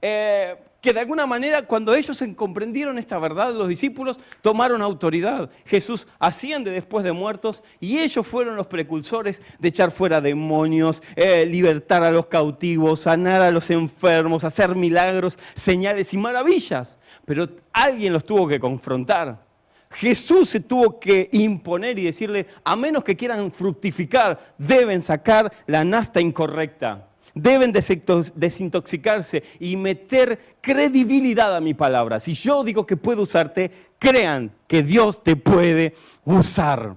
eh, 0.02 0.56
que 0.86 0.92
de 0.92 1.00
alguna 1.00 1.26
manera 1.26 1.62
cuando 1.62 1.96
ellos 1.96 2.22
comprendieron 2.36 2.96
esta 2.96 3.18
verdad, 3.18 3.52
los 3.52 3.66
discípulos 3.66 4.20
tomaron 4.40 4.82
autoridad. 4.82 5.50
Jesús 5.64 6.06
asciende 6.20 6.70
después 6.70 7.04
de 7.04 7.10
muertos 7.10 7.64
y 7.80 7.98
ellos 7.98 8.24
fueron 8.24 8.54
los 8.54 8.68
precursores 8.68 9.42
de 9.58 9.66
echar 9.66 9.90
fuera 9.90 10.20
demonios, 10.20 11.02
eh, 11.16 11.44
libertar 11.44 12.04
a 12.04 12.12
los 12.12 12.26
cautivos, 12.26 13.00
sanar 13.00 13.40
a 13.40 13.50
los 13.50 13.68
enfermos, 13.70 14.44
hacer 14.44 14.76
milagros, 14.76 15.40
señales 15.54 16.14
y 16.14 16.18
maravillas. 16.18 16.98
Pero 17.24 17.48
alguien 17.72 18.12
los 18.12 18.24
tuvo 18.24 18.46
que 18.46 18.60
confrontar. 18.60 19.44
Jesús 19.90 20.50
se 20.50 20.60
tuvo 20.60 21.00
que 21.00 21.28
imponer 21.32 21.98
y 21.98 22.04
decirle, 22.04 22.46
a 22.62 22.76
menos 22.76 23.02
que 23.02 23.16
quieran 23.16 23.50
fructificar, 23.50 24.54
deben 24.56 25.02
sacar 25.02 25.52
la 25.66 25.82
nafta 25.82 26.20
incorrecta 26.20 27.08
deben 27.36 27.70
desintoxicarse 27.70 29.44
y 29.60 29.76
meter 29.76 30.56
credibilidad 30.62 31.54
a 31.54 31.60
mi 31.60 31.74
palabra. 31.74 32.18
Si 32.18 32.32
yo 32.32 32.64
digo 32.64 32.86
que 32.86 32.96
puedo 32.96 33.22
usarte, 33.22 33.70
crean 33.98 34.50
que 34.66 34.82
Dios 34.82 35.22
te 35.22 35.36
puede 35.36 35.94
usar. 36.24 36.96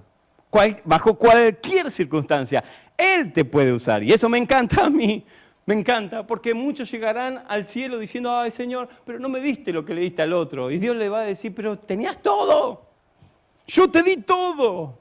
bajo 0.84 1.14
cualquier 1.14 1.90
circunstancia, 1.90 2.64
Él 2.96 3.32
te 3.32 3.44
puede 3.44 3.72
usar. 3.72 4.02
Y 4.02 4.12
eso 4.12 4.28
me 4.28 4.38
encanta 4.38 4.86
a 4.86 4.90
mí. 4.90 5.24
Me 5.66 5.74
encanta, 5.74 6.26
porque 6.26 6.54
muchos 6.54 6.90
llegarán 6.90 7.44
al 7.46 7.66
cielo 7.66 7.98
diciendo, 7.98 8.36
ay 8.36 8.50
Señor, 8.50 8.88
pero 9.04 9.20
no 9.20 9.28
me 9.28 9.40
diste 9.40 9.72
lo 9.72 9.84
que 9.84 9.94
le 9.94 10.00
diste 10.00 10.22
al 10.22 10.32
otro. 10.32 10.70
Y 10.70 10.78
Dios 10.78 10.96
le 10.96 11.10
va 11.10 11.20
a 11.20 11.24
decir, 11.24 11.54
pero 11.54 11.78
tenías 11.78 12.20
todo. 12.20 12.86
Yo 13.66 13.90
te 13.90 14.02
di 14.02 14.16
todo. 14.16 14.98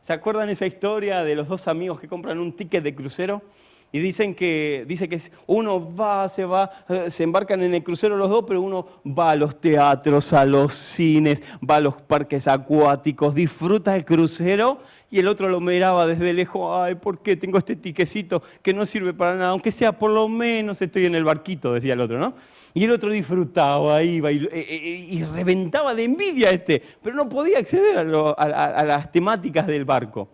¿Se 0.00 0.12
acuerdan 0.12 0.48
esa 0.48 0.66
historia 0.66 1.24
de 1.24 1.34
los 1.34 1.48
dos 1.48 1.66
amigos 1.66 2.00
que 2.00 2.08
compran 2.08 2.38
un 2.38 2.54
ticket 2.54 2.84
de 2.84 2.94
crucero? 2.94 3.42
Y 3.90 4.00
dicen 4.00 4.34
que, 4.34 4.84
dice 4.86 5.08
que 5.08 5.18
uno 5.46 5.94
va, 5.94 6.28
se 6.28 6.44
va, 6.44 6.70
eh, 6.88 7.10
se 7.10 7.22
embarcan 7.22 7.62
en 7.62 7.74
el 7.74 7.82
crucero 7.82 8.18
los 8.18 8.28
dos, 8.28 8.44
pero 8.46 8.60
uno 8.60 8.86
va 9.06 9.30
a 9.30 9.36
los 9.36 9.60
teatros, 9.60 10.34
a 10.34 10.44
los 10.44 10.74
cines, 10.74 11.42
va 11.68 11.76
a 11.76 11.80
los 11.80 11.94
parques 11.94 12.46
acuáticos, 12.48 13.34
disfruta 13.34 13.96
el 13.96 14.04
crucero 14.04 14.80
y 15.10 15.20
el 15.20 15.28
otro 15.28 15.48
lo 15.48 15.60
miraba 15.60 16.06
desde 16.06 16.34
lejos, 16.34 16.70
ay, 16.82 16.96
¿por 16.96 17.22
qué 17.22 17.36
tengo 17.36 17.56
este 17.56 17.76
tiquecito 17.76 18.42
que 18.60 18.74
no 18.74 18.84
sirve 18.84 19.14
para 19.14 19.34
nada? 19.36 19.50
Aunque 19.50 19.72
sea 19.72 19.98
por 19.98 20.10
lo 20.10 20.28
menos 20.28 20.82
estoy 20.82 21.06
en 21.06 21.14
el 21.14 21.24
barquito, 21.24 21.72
decía 21.72 21.94
el 21.94 22.02
otro, 22.02 22.18
¿no? 22.18 22.34
Y 22.74 22.84
el 22.84 22.90
otro 22.90 23.10
disfrutaba, 23.10 24.02
iba 24.02 24.30
y, 24.30 24.44
eh, 24.44 24.50
eh, 24.52 25.26
reventaba 25.32 25.94
de 25.94 26.04
envidia 26.04 26.50
este, 26.50 26.82
pero 27.02 27.16
no 27.16 27.26
podía 27.26 27.58
acceder 27.58 27.96
a 27.96 28.84
las 28.84 29.10
temáticas 29.10 29.66
del 29.66 29.86
barco. 29.86 30.28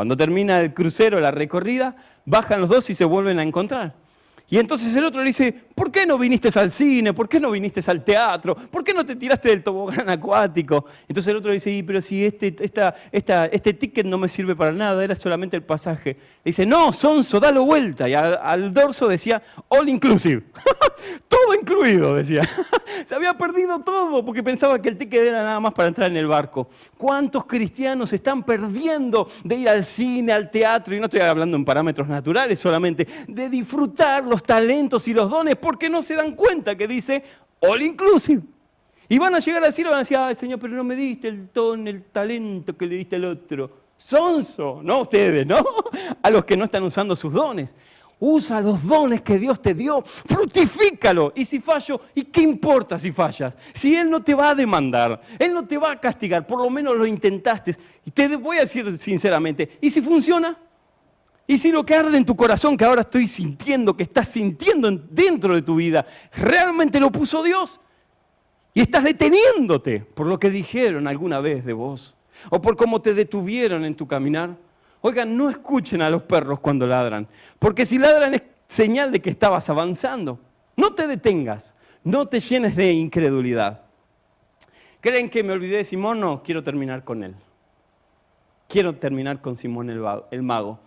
Cuando 0.00 0.16
termina 0.16 0.58
el 0.62 0.72
crucero, 0.72 1.20
la 1.20 1.30
recorrida, 1.30 1.94
bajan 2.24 2.62
los 2.62 2.70
dos 2.70 2.88
y 2.88 2.94
se 2.94 3.04
vuelven 3.04 3.38
a 3.38 3.42
encontrar. 3.42 3.92
Y 4.48 4.56
entonces 4.56 4.96
el 4.96 5.04
otro 5.04 5.20
le 5.20 5.26
dice, 5.26 5.52
¿por 5.74 5.89
qué 5.90 6.06
no 6.06 6.18
viniste 6.18 6.48
al 6.58 6.70
cine? 6.70 7.12
¿Por 7.12 7.28
qué 7.28 7.40
no 7.40 7.50
viniste 7.50 7.80
al 7.90 8.04
teatro? 8.04 8.54
¿Por 8.54 8.84
qué 8.84 8.92
no 8.92 9.04
te 9.04 9.16
tiraste 9.16 9.48
del 9.48 9.62
tobogán 9.62 10.08
acuático? 10.08 10.84
Entonces 11.08 11.28
el 11.28 11.36
otro 11.36 11.50
le 11.50 11.56
dice, 11.56 11.82
pero 11.86 12.00
si 12.00 12.24
este, 12.24 12.54
esta, 12.60 12.94
este 13.46 13.74
ticket 13.74 14.06
no 14.06 14.18
me 14.18 14.28
sirve 14.28 14.56
para 14.56 14.72
nada, 14.72 15.02
era 15.02 15.16
solamente 15.16 15.56
el 15.56 15.62
pasaje. 15.62 16.16
Dice, 16.44 16.64
no, 16.66 16.92
Sonso, 16.92 17.38
dalo 17.40 17.64
vuelta. 17.64 18.08
Y 18.08 18.14
al, 18.14 18.72
dorso 18.72 19.08
decía, 19.08 19.42
all 19.68 19.88
inclusive. 19.88 20.42
todo 21.28 21.54
incluido, 21.54 22.14
decía. 22.14 22.48
Se 23.04 23.14
había 23.14 23.36
perdido 23.36 23.80
todo 23.80 24.24
porque 24.24 24.42
pensaba 24.42 24.80
que 24.80 24.88
el 24.88 24.98
ticket 24.98 25.22
era 25.22 25.42
nada 25.42 25.60
más 25.60 25.72
para 25.72 25.88
entrar 25.88 26.10
en 26.10 26.16
el 26.16 26.26
barco. 26.26 26.68
¿Cuántos 26.96 27.44
cristianos 27.44 28.12
están 28.12 28.42
perdiendo 28.42 29.28
de 29.44 29.54
ir 29.56 29.68
al 29.68 29.84
cine, 29.84 30.32
al 30.32 30.50
teatro? 30.50 30.94
Y 30.94 30.98
no 30.98 31.06
estoy 31.06 31.20
hablando 31.20 31.56
en 31.56 31.64
parámetros 31.64 32.08
naturales 32.08 32.58
solamente, 32.58 33.06
de 33.26 33.48
disfrutar 33.48 34.24
los 34.24 34.42
talentos 34.42 35.06
y 35.08 35.14
los 35.14 35.30
dones 35.30 35.56
porque 35.80 35.88
no 35.88 36.02
se 36.02 36.14
dan 36.14 36.34
cuenta 36.34 36.76
que 36.76 36.86
dice 36.86 37.24
all 37.60 37.80
inclusive. 37.80 38.42
Y 39.08 39.18
van 39.18 39.34
a 39.34 39.38
llegar 39.38 39.72
cielo 39.72 39.88
y 39.88 39.92
van 39.92 39.96
a 39.96 40.00
decir, 40.00 40.16
ay 40.18 40.34
Señor, 40.34 40.60
pero 40.60 40.74
no 40.74 40.84
me 40.84 40.94
diste 40.94 41.28
el 41.28 41.50
don, 41.50 41.88
el 41.88 42.02
talento 42.02 42.76
que 42.76 42.84
le 42.84 42.96
diste 42.96 43.16
al 43.16 43.24
otro. 43.24 43.70
Sonso, 43.96 44.80
no 44.82 45.00
ustedes, 45.00 45.46
¿no? 45.46 45.64
A 46.22 46.28
los 46.28 46.44
que 46.44 46.54
no 46.54 46.66
están 46.66 46.82
usando 46.82 47.16
sus 47.16 47.32
dones. 47.32 47.74
Usa 48.18 48.60
los 48.60 48.84
dones 48.84 49.22
que 49.22 49.38
Dios 49.38 49.62
te 49.62 49.72
dio, 49.72 50.02
frutifícalo. 50.02 51.32
Y 51.34 51.46
si 51.46 51.60
fallo, 51.60 51.98
¿y 52.14 52.24
qué 52.24 52.42
importa 52.42 52.98
si 52.98 53.10
fallas? 53.10 53.56
Si 53.72 53.96
Él 53.96 54.10
no 54.10 54.22
te 54.22 54.34
va 54.34 54.50
a 54.50 54.54
demandar, 54.54 55.18
Él 55.38 55.54
no 55.54 55.66
te 55.66 55.78
va 55.78 55.92
a 55.92 55.98
castigar, 55.98 56.46
por 56.46 56.60
lo 56.60 56.68
menos 56.68 56.94
lo 56.94 57.06
intentaste. 57.06 57.74
Y 58.04 58.10
te 58.10 58.36
voy 58.36 58.58
a 58.58 58.60
decir 58.60 58.98
sinceramente, 58.98 59.78
¿y 59.80 59.88
si 59.88 60.02
funciona? 60.02 60.58
Y 61.50 61.58
si 61.58 61.72
lo 61.72 61.84
que 61.84 61.96
arde 61.96 62.16
en 62.16 62.24
tu 62.24 62.36
corazón, 62.36 62.76
que 62.76 62.84
ahora 62.84 63.00
estoy 63.00 63.26
sintiendo, 63.26 63.96
que 63.96 64.04
estás 64.04 64.28
sintiendo 64.28 64.88
dentro 64.92 65.52
de 65.52 65.62
tu 65.62 65.74
vida, 65.74 66.06
realmente 66.32 67.00
lo 67.00 67.10
puso 67.10 67.42
Dios, 67.42 67.80
y 68.72 68.82
estás 68.82 69.02
deteniéndote 69.02 69.98
por 69.98 70.28
lo 70.28 70.38
que 70.38 70.48
dijeron 70.48 71.08
alguna 71.08 71.40
vez 71.40 71.64
de 71.64 71.72
vos, 71.72 72.14
o 72.50 72.62
por 72.62 72.76
cómo 72.76 73.02
te 73.02 73.14
detuvieron 73.14 73.84
en 73.84 73.96
tu 73.96 74.06
caminar. 74.06 74.56
Oigan, 75.00 75.36
no 75.36 75.50
escuchen 75.50 76.02
a 76.02 76.08
los 76.08 76.22
perros 76.22 76.60
cuando 76.60 76.86
ladran, 76.86 77.26
porque 77.58 77.84
si 77.84 77.98
ladran 77.98 78.34
es 78.34 78.42
señal 78.68 79.10
de 79.10 79.20
que 79.20 79.30
estabas 79.30 79.68
avanzando. 79.68 80.38
No 80.76 80.94
te 80.94 81.08
detengas, 81.08 81.74
no 82.04 82.28
te 82.28 82.38
llenes 82.38 82.76
de 82.76 82.92
incredulidad. 82.92 83.80
¿Creen 85.00 85.28
que 85.28 85.42
me 85.42 85.52
olvidé 85.52 85.78
de 85.78 85.84
Simón? 85.84 86.20
No, 86.20 86.44
quiero 86.44 86.62
terminar 86.62 87.02
con 87.02 87.24
él. 87.24 87.34
Quiero 88.68 88.94
terminar 88.94 89.40
con 89.40 89.56
Simón 89.56 89.90
el 89.90 90.42
mago 90.42 90.78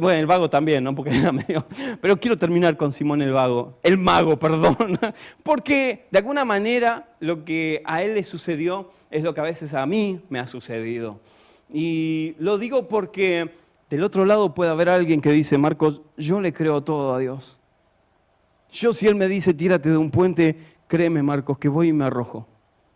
bueno, 0.00 0.20
el 0.20 0.26
vago 0.26 0.48
también, 0.48 0.84
¿no? 0.84 0.94
Porque 0.94 1.10
era 1.16 1.32
medio. 1.32 1.66
Pero 2.00 2.18
quiero 2.18 2.38
terminar 2.38 2.76
con 2.76 2.92
Simón 2.92 3.22
el 3.22 3.32
vago, 3.32 3.78
el 3.82 3.98
mago, 3.98 4.36
perdón. 4.38 4.98
Porque 5.42 6.06
de 6.10 6.18
alguna 6.18 6.44
manera 6.44 7.08
lo 7.20 7.44
que 7.44 7.82
a 7.84 8.02
él 8.02 8.14
le 8.14 8.24
sucedió 8.24 8.90
es 9.10 9.22
lo 9.22 9.34
que 9.34 9.40
a 9.40 9.44
veces 9.44 9.74
a 9.74 9.84
mí 9.86 10.20
me 10.28 10.38
ha 10.38 10.46
sucedido. 10.46 11.20
Y 11.72 12.34
lo 12.38 12.58
digo 12.58 12.88
porque 12.88 13.50
del 13.90 14.02
otro 14.02 14.24
lado 14.24 14.54
puede 14.54 14.70
haber 14.70 14.88
alguien 14.88 15.20
que 15.20 15.30
dice, 15.30 15.58
Marcos, 15.58 16.02
yo 16.16 16.40
le 16.40 16.52
creo 16.52 16.82
todo 16.82 17.14
a 17.14 17.18
Dios. 17.18 17.58
Yo 18.70 18.92
si 18.92 19.06
él 19.06 19.14
me 19.14 19.28
dice, 19.28 19.52
tírate 19.52 19.90
de 19.90 19.96
un 19.96 20.10
puente, 20.10 20.56
créeme, 20.88 21.22
Marcos, 21.22 21.58
que 21.58 21.68
voy 21.68 21.88
y 21.88 21.92
me 21.92 22.04
arrojo 22.04 22.46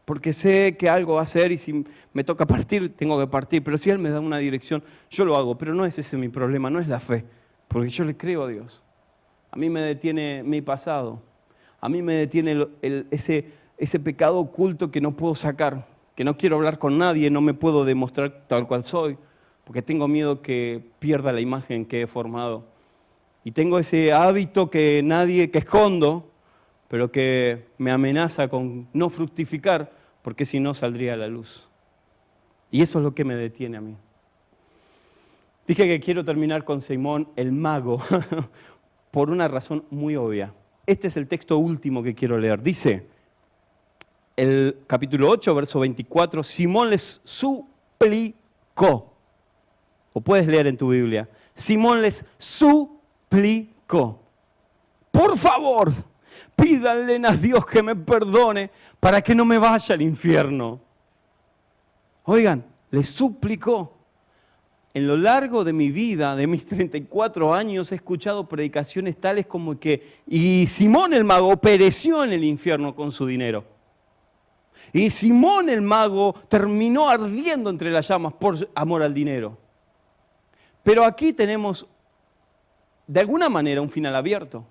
porque 0.07 0.33
sé 0.33 0.77
que 0.79 0.89
algo 0.89 1.15
va 1.15 1.23
a 1.23 1.27
ser 1.27 1.51
y 1.51 1.59
si 1.59 1.85
me 2.13 2.23
toca 2.23 2.47
partir, 2.47 2.95
tengo 2.97 3.19
que 3.19 3.27
partir. 3.27 3.63
Pero 3.63 3.77
si 3.77 3.91
Él 3.91 3.99
me 3.99 4.09
da 4.09 4.21
una 4.21 4.39
dirección, 4.39 4.83
yo 5.11 5.25
lo 5.25 5.37
hago. 5.37 5.59
Pero 5.59 5.75
no 5.75 5.85
es 5.85 5.99
ese 5.99 6.17
mi 6.17 6.29
problema, 6.29 6.71
no 6.71 6.79
es 6.79 6.87
la 6.87 7.01
fe, 7.01 7.25
porque 7.67 7.89
yo 7.91 8.05
le 8.05 8.17
creo 8.17 8.45
a 8.45 8.49
Dios. 8.49 8.83
A 9.51 9.57
mí 9.57 9.69
me 9.69 9.81
detiene 9.81 10.45
mi 10.45 10.63
pasado, 10.63 11.23
a 11.81 11.89
mí 11.89 12.03
me 12.03 12.15
detiene 12.15 12.69
ese, 13.11 13.53
ese 13.79 13.99
pecado 13.99 14.39
oculto 14.39 14.93
que 14.93 15.01
no 15.01 15.17
puedo 15.17 15.35
sacar, 15.35 15.89
que 16.15 16.25
no 16.25 16.37
quiero 16.37 16.57
hablar 16.57 16.79
con 16.79 16.99
nadie, 16.99 17.29
no 17.29 17.41
me 17.41 17.55
puedo 17.55 17.85
demostrar 17.85 18.45
tal 18.47 18.69
cual 18.69 18.85
soy, 18.85 19.19
porque 19.65 19.83
tengo 19.83 20.07
miedo 20.07 20.41
que 20.41 20.85
pierda 21.01 21.33
la 21.33 21.41
imagen 21.41 21.85
que 21.85 22.03
he 22.03 22.07
formado. 22.07 22.65
Y 23.43 23.51
tengo 23.51 23.79
ese 23.81 24.13
hábito 24.13 24.71
que 24.71 25.03
nadie, 25.03 25.51
que 25.51 25.59
escondo, 25.59 26.31
pero 26.89 27.11
que 27.11 27.67
me 27.79 27.91
amenaza 27.91 28.49
con 28.49 28.89
no 28.93 29.11
fructificar, 29.11 29.93
porque 30.23 30.45
si 30.45 30.61
no 30.61 30.75
saldría 30.75 31.15
a 31.15 31.17
la 31.17 31.29
luz. 31.29 31.69
Y 32.71 32.83
eso 32.83 32.99
es 32.99 33.05
lo 33.05 33.15
que 33.15 33.25
me 33.25 33.35
detiene 33.35 33.77
a 33.77 33.81
mí. 33.81 33.97
Dije 35.67 35.87
que 35.87 36.01
quiero 36.01 36.25
terminar 36.25 36.65
con 36.65 36.81
Simón 36.81 37.29
el 37.37 37.53
mago 37.53 38.01
por 39.11 39.31
una 39.31 39.49
razón 39.49 39.85
muy 39.91 40.17
obvia. 40.17 40.55
Este 40.87 41.09
es 41.09 41.17
el 41.17 41.27
texto 41.27 41.59
último 41.59 42.03
que 42.03 42.15
quiero 42.15 42.39
leer. 42.39 42.63
Dice 42.63 43.07
el 44.37 44.79
capítulo 44.87 45.29
8, 45.31 45.55
verso 45.55 45.81
24, 45.81 46.43
Simón 46.43 46.91
les 46.91 47.21
suplicó. 47.25 49.13
O 50.13 50.21
puedes 50.21 50.47
leer 50.47 50.67
en 50.69 50.77
tu 50.77 50.91
Biblia. 50.91 51.29
Simón 51.55 52.03
les 52.03 52.25
suplicó. 52.39 54.21
Por 55.11 55.37
favor, 55.37 55.93
pídanle 56.57 57.21
a 57.25 57.37
Dios 57.37 57.65
que 57.67 57.83
me 57.83 57.95
perdone 57.95 58.71
para 58.99 59.21
que 59.21 59.35
no 59.35 59.45
me 59.45 59.59
vaya 59.59 59.95
al 59.95 60.03
infierno. 60.03 60.81
Oigan, 62.25 62.65
le 62.91 63.03
suplicó. 63.03 63.93
En 64.95 65.07
lo 65.07 65.19
largo 65.19 65.63
de 65.63 65.75
mi 65.75 65.91
vida, 65.91 66.35
de 66.35 66.47
mis 66.47 66.67
34 66.69 67.55
años, 67.55 67.93
he 67.93 67.97
escuchado 67.97 68.49
predicaciones 68.49 69.19
tales 69.19 69.47
como 69.47 69.79
que, 69.79 70.21
y 70.27 70.67
Simón 70.67 71.13
el 71.13 71.23
mago 71.23 71.57
pereció 71.59 72.25
en 72.25 72.33
el 72.33 72.43
infierno 72.43 72.97
con 72.97 73.13
su 73.13 73.27
dinero. 73.27 73.65
Y 74.93 75.11
Simón 75.11 75.69
el 75.69 75.83
mago 75.83 76.35
terminó 76.49 77.11
ardiendo 77.11 77.69
entre 77.69 77.91
las 77.91 78.09
llamas 78.09 78.33
por 78.33 78.71
amor 78.75 79.03
al 79.03 79.13
dinero. 79.13 79.59
Pero 80.83 81.05
aquí 81.05 81.33
tenemos, 81.33 81.87
de 83.07 83.21
alguna 83.21 83.49
manera, 83.49 83.83
un 83.83 83.91
final 83.91 84.15
abierto. 84.15 84.65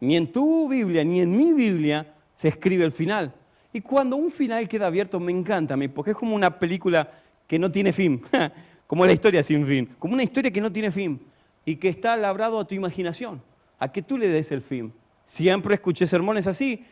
Ni 0.00 0.16
en 0.16 0.30
tu 0.30 0.68
Biblia, 0.68 1.04
ni 1.04 1.20
en 1.20 1.30
mi 1.30 1.52
Biblia 1.52 2.14
se 2.34 2.48
escribe 2.48 2.84
el 2.84 2.92
final. 2.92 3.32
Y 3.72 3.80
cuando 3.80 4.16
un 4.16 4.30
final 4.30 4.68
queda 4.68 4.86
abierto 4.86 5.18
me 5.18 5.32
encanta 5.32 5.74
a 5.74 5.76
mí, 5.76 5.88
porque 5.88 6.12
es 6.12 6.16
como 6.16 6.34
una 6.34 6.58
película 6.58 7.10
que 7.46 7.58
no 7.58 7.70
tiene 7.70 7.92
fin, 7.92 8.22
como 8.86 9.04
la 9.04 9.12
historia 9.12 9.42
sin 9.42 9.66
fin, 9.66 9.88
como 9.98 10.14
una 10.14 10.22
historia 10.22 10.50
que 10.50 10.60
no 10.60 10.70
tiene 10.70 10.90
fin 10.90 11.20
y 11.64 11.76
que 11.76 11.88
está 11.88 12.16
labrado 12.16 12.60
a 12.60 12.66
tu 12.66 12.74
imaginación, 12.74 13.42
a 13.78 13.90
que 13.90 14.02
tú 14.02 14.16
le 14.16 14.28
des 14.28 14.52
el 14.52 14.62
fin. 14.62 14.92
Siempre 15.24 15.74
escuché 15.74 16.06
sermones 16.06 16.46
así, 16.46 16.84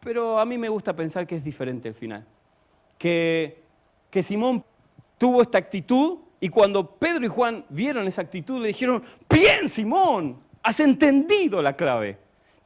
pero 0.00 0.38
a 0.38 0.44
mí 0.44 0.58
me 0.58 0.68
gusta 0.68 0.94
pensar 0.94 1.26
que 1.26 1.36
es 1.36 1.44
diferente 1.44 1.88
el 1.88 1.94
final. 1.94 2.26
Que, 2.98 3.62
que 4.10 4.22
Simón 4.22 4.64
tuvo 5.18 5.42
esta 5.42 5.58
actitud 5.58 6.18
y 6.40 6.48
cuando 6.48 6.96
Pedro 6.96 7.24
y 7.24 7.28
Juan 7.28 7.64
vieron 7.68 8.06
esa 8.06 8.22
actitud 8.22 8.60
le 8.60 8.68
dijeron, 8.68 9.02
bien 9.30 9.68
Simón, 9.68 10.38
has 10.62 10.80
entendido 10.80 11.62
la 11.62 11.76
clave. 11.76 12.18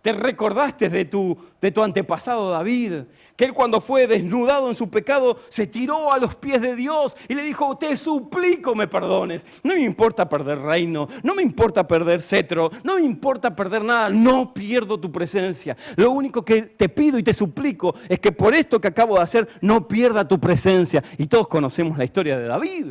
Te 0.08 0.14
recordaste 0.14 0.88
de 0.88 1.04
tu, 1.04 1.36
de 1.60 1.70
tu 1.70 1.82
antepasado 1.82 2.50
David, 2.50 3.02
que 3.36 3.44
él 3.44 3.52
cuando 3.52 3.82
fue 3.82 4.06
desnudado 4.06 4.70
en 4.70 4.74
su 4.74 4.88
pecado 4.88 5.38
se 5.50 5.66
tiró 5.66 6.10
a 6.10 6.16
los 6.16 6.34
pies 6.34 6.62
de 6.62 6.76
Dios 6.76 7.14
y 7.28 7.34
le 7.34 7.42
dijo, 7.42 7.76
te 7.76 7.94
suplico 7.94 8.74
me 8.74 8.88
perdones. 8.88 9.44
No 9.62 9.74
me 9.74 9.82
importa 9.82 10.26
perder 10.26 10.60
reino, 10.60 11.08
no 11.22 11.34
me 11.34 11.42
importa 11.42 11.86
perder 11.86 12.22
cetro, 12.22 12.70
no 12.84 12.94
me 12.94 13.02
importa 13.02 13.54
perder 13.54 13.84
nada, 13.84 14.08
no 14.08 14.54
pierdo 14.54 14.98
tu 14.98 15.12
presencia. 15.12 15.76
Lo 15.96 16.10
único 16.10 16.42
que 16.42 16.62
te 16.62 16.88
pido 16.88 17.18
y 17.18 17.22
te 17.22 17.34
suplico 17.34 17.94
es 18.08 18.18
que 18.18 18.32
por 18.32 18.54
esto 18.54 18.80
que 18.80 18.88
acabo 18.88 19.16
de 19.16 19.24
hacer 19.24 19.46
no 19.60 19.86
pierda 19.86 20.26
tu 20.26 20.40
presencia. 20.40 21.04
Y 21.18 21.26
todos 21.26 21.48
conocemos 21.48 21.98
la 21.98 22.04
historia 22.06 22.38
de 22.38 22.46
David 22.46 22.86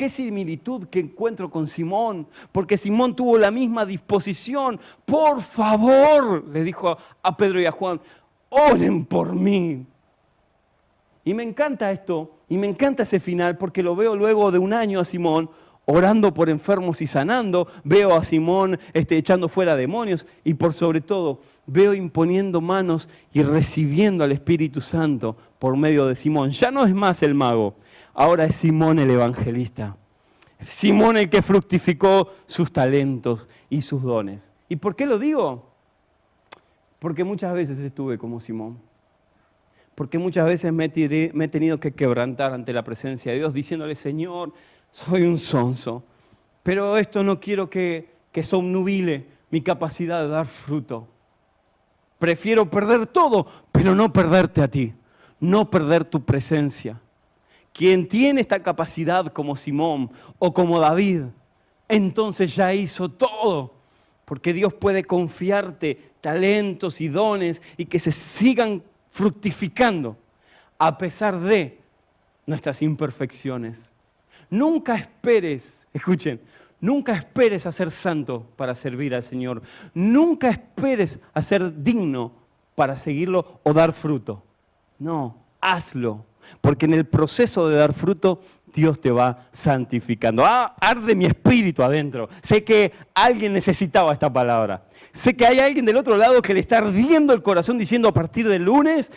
qué 0.00 0.08
similitud 0.08 0.86
que 0.86 0.98
encuentro 0.98 1.50
con 1.50 1.66
Simón, 1.66 2.26
porque 2.52 2.78
Simón 2.78 3.14
tuvo 3.14 3.36
la 3.36 3.50
misma 3.50 3.84
disposición. 3.84 4.80
Por 5.04 5.42
favor, 5.42 6.42
le 6.50 6.64
dijo 6.64 6.96
a 7.22 7.36
Pedro 7.36 7.60
y 7.60 7.66
a 7.66 7.70
Juan, 7.70 8.00
oren 8.48 9.04
por 9.04 9.34
mí. 9.34 9.84
Y 11.22 11.34
me 11.34 11.42
encanta 11.42 11.92
esto, 11.92 12.32
y 12.48 12.56
me 12.56 12.66
encanta 12.66 13.02
ese 13.02 13.20
final, 13.20 13.58
porque 13.58 13.82
lo 13.82 13.94
veo 13.94 14.16
luego 14.16 14.50
de 14.50 14.56
un 14.56 14.72
año 14.72 15.00
a 15.00 15.04
Simón 15.04 15.50
orando 15.84 16.32
por 16.32 16.48
enfermos 16.48 17.02
y 17.02 17.06
sanando, 17.06 17.68
veo 17.84 18.14
a 18.14 18.24
Simón 18.24 18.78
este, 18.94 19.18
echando 19.18 19.50
fuera 19.50 19.76
demonios 19.76 20.24
y 20.44 20.54
por 20.54 20.72
sobre 20.72 21.02
todo 21.02 21.42
veo 21.66 21.92
imponiendo 21.92 22.62
manos 22.62 23.06
y 23.34 23.42
recibiendo 23.42 24.24
al 24.24 24.32
Espíritu 24.32 24.80
Santo 24.80 25.36
por 25.58 25.76
medio 25.76 26.06
de 26.06 26.16
Simón. 26.16 26.52
Ya 26.52 26.70
no 26.70 26.86
es 26.86 26.94
más 26.94 27.22
el 27.22 27.34
mago, 27.34 27.74
ahora 28.20 28.44
es 28.44 28.56
Simón 28.56 28.98
el 28.98 29.10
evangelista. 29.10 29.96
Simón 30.66 31.16
el 31.16 31.30
que 31.30 31.40
fructificó 31.40 32.34
sus 32.46 32.70
talentos 32.70 33.48
y 33.70 33.80
sus 33.80 34.02
dones. 34.02 34.52
¿Y 34.68 34.76
por 34.76 34.94
qué 34.94 35.06
lo 35.06 35.18
digo? 35.18 35.70
Porque 36.98 37.24
muchas 37.24 37.54
veces 37.54 37.78
estuve 37.78 38.18
como 38.18 38.38
Simón. 38.38 38.78
Porque 39.94 40.18
muchas 40.18 40.44
veces 40.44 40.70
me, 40.70 40.84
he 40.84 41.48
tenido 41.48 41.80
que 41.80 41.94
quebrantar 41.94 42.52
ante 42.52 42.74
la 42.74 42.84
presencia 42.84 43.32
de 43.32 43.38
Dios 43.38 43.54
diciéndole, 43.54 43.94
Señor, 43.94 44.52
soy 44.92 45.22
un 45.22 45.38
sonso, 45.38 46.04
pero 46.62 46.98
esto 46.98 47.24
no 47.24 47.40
quiero 47.40 47.70
que, 47.70 48.10
que 48.32 48.44
somnubile 48.44 49.28
mi 49.50 49.62
capacidad 49.62 50.20
de 50.20 50.28
dar 50.28 50.46
fruto. 50.46 51.08
Prefiero 52.18 52.68
perder 52.68 53.06
todo, 53.06 53.46
pero 53.72 53.94
no 53.94 54.12
perderte 54.12 54.60
a 54.60 54.68
ti, 54.68 54.92
no 55.40 55.70
perder 55.70 56.04
tu 56.04 56.22
presencia. 56.22 57.00
Quien 57.80 58.06
tiene 58.06 58.42
esta 58.42 58.62
capacidad 58.62 59.32
como 59.32 59.56
Simón 59.56 60.10
o 60.38 60.52
como 60.52 60.78
David, 60.78 61.22
entonces 61.88 62.54
ya 62.54 62.74
hizo 62.74 63.10
todo, 63.10 63.72
porque 64.26 64.52
Dios 64.52 64.74
puede 64.74 65.02
confiarte 65.02 66.12
talentos 66.20 67.00
y 67.00 67.08
dones 67.08 67.62
y 67.78 67.86
que 67.86 67.98
se 67.98 68.12
sigan 68.12 68.82
fructificando 69.08 70.18
a 70.76 70.98
pesar 70.98 71.40
de 71.40 71.80
nuestras 72.44 72.82
imperfecciones. 72.82 73.90
Nunca 74.50 74.96
esperes, 74.96 75.88
escuchen, 75.94 76.38
Nunca 76.82 77.14
esperes 77.14 77.64
a 77.64 77.72
ser 77.72 77.90
santo 77.90 78.46
para 78.56 78.74
servir 78.74 79.14
al 79.14 79.22
Señor. 79.22 79.62
Nunca 79.94 80.50
esperes 80.50 81.18
a 81.32 81.40
ser 81.40 81.82
digno 81.82 82.32
para 82.74 82.98
seguirlo 82.98 83.60
o 83.62 83.72
dar 83.72 83.94
fruto. 83.94 84.44
No, 84.98 85.38
hazlo. 85.62 86.26
Porque 86.60 86.86
en 86.86 86.94
el 86.94 87.06
proceso 87.06 87.68
de 87.68 87.76
dar 87.76 87.92
fruto, 87.92 88.42
Dios 88.72 89.00
te 89.00 89.10
va 89.10 89.46
santificando. 89.50 90.44
Ah, 90.44 90.76
arde 90.80 91.14
mi 91.14 91.26
espíritu 91.26 91.82
adentro. 91.82 92.28
Sé 92.42 92.64
que 92.64 92.92
alguien 93.14 93.52
necesitaba 93.52 94.12
esta 94.12 94.32
palabra. 94.32 94.84
Sé 95.12 95.34
que 95.34 95.44
hay 95.44 95.58
alguien 95.58 95.84
del 95.84 95.96
otro 95.96 96.16
lado 96.16 96.40
que 96.40 96.54
le 96.54 96.60
está 96.60 96.78
ardiendo 96.78 97.32
el 97.32 97.42
corazón 97.42 97.78
diciendo 97.78 98.08
a 98.08 98.12
partir 98.12 98.48
del 98.48 98.64
lunes, 98.64 99.12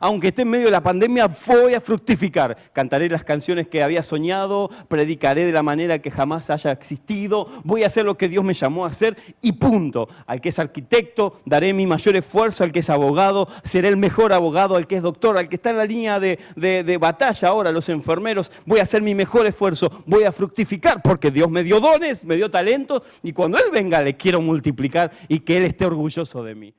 aunque 0.00 0.28
esté 0.28 0.42
en 0.42 0.48
medio 0.48 0.66
de 0.66 0.70
la 0.70 0.82
pandemia, 0.82 1.28
voy 1.46 1.74
a 1.74 1.80
fructificar. 1.80 2.56
Cantaré 2.72 3.10
las 3.10 3.22
canciones 3.22 3.68
que 3.68 3.82
había 3.82 4.02
soñado, 4.02 4.70
predicaré 4.88 5.44
de 5.44 5.52
la 5.52 5.62
manera 5.62 5.98
que 5.98 6.10
jamás 6.10 6.48
haya 6.48 6.72
existido, 6.72 7.48
voy 7.64 7.82
a 7.82 7.88
hacer 7.88 8.06
lo 8.06 8.16
que 8.16 8.28
Dios 8.28 8.44
me 8.44 8.54
llamó 8.54 8.84
a 8.84 8.88
hacer 8.88 9.16
y 9.42 9.52
punto. 9.52 10.08
Al 10.26 10.40
que 10.40 10.48
es 10.48 10.58
arquitecto, 10.58 11.40
daré 11.44 11.74
mi 11.74 11.86
mayor 11.86 12.16
esfuerzo, 12.16 12.64
al 12.64 12.72
que 12.72 12.80
es 12.80 12.88
abogado, 12.88 13.48
seré 13.62 13.88
el 13.88 13.98
mejor 13.98 14.32
abogado, 14.32 14.74
al 14.74 14.86
que 14.86 14.96
es 14.96 15.02
doctor, 15.02 15.36
al 15.36 15.50
que 15.50 15.56
está 15.56 15.68
en 15.70 15.76
la 15.76 15.84
línea 15.84 16.18
de, 16.18 16.38
de 16.56 16.98
batalla 16.98 17.48
ahora, 17.48 17.72
los 17.72 17.90
enfermeros, 17.90 18.50
voy 18.64 18.80
a 18.80 18.84
hacer 18.84 19.02
mi 19.02 19.14
mejor 19.14 19.46
esfuerzo, 19.46 20.02
voy 20.06 20.24
a 20.24 20.32
fructificar 20.32 21.02
porque 21.02 21.30
Dios 21.30 21.50
me 21.50 21.62
dio 21.62 21.78
dones, 21.78 22.24
me 22.24 22.36
dio 22.36 22.50
talentos 22.50 23.02
y 23.22 23.32
cuando 23.34 23.58
Él 23.58 23.64
venga 23.70 24.00
le 24.00 24.16
quiero 24.16 24.40
multiplicar 24.40 24.93
y 25.28 25.40
que 25.40 25.56
Él 25.56 25.64
esté 25.64 25.86
orgulloso 25.86 26.42
de 26.42 26.54
mí. 26.54 26.74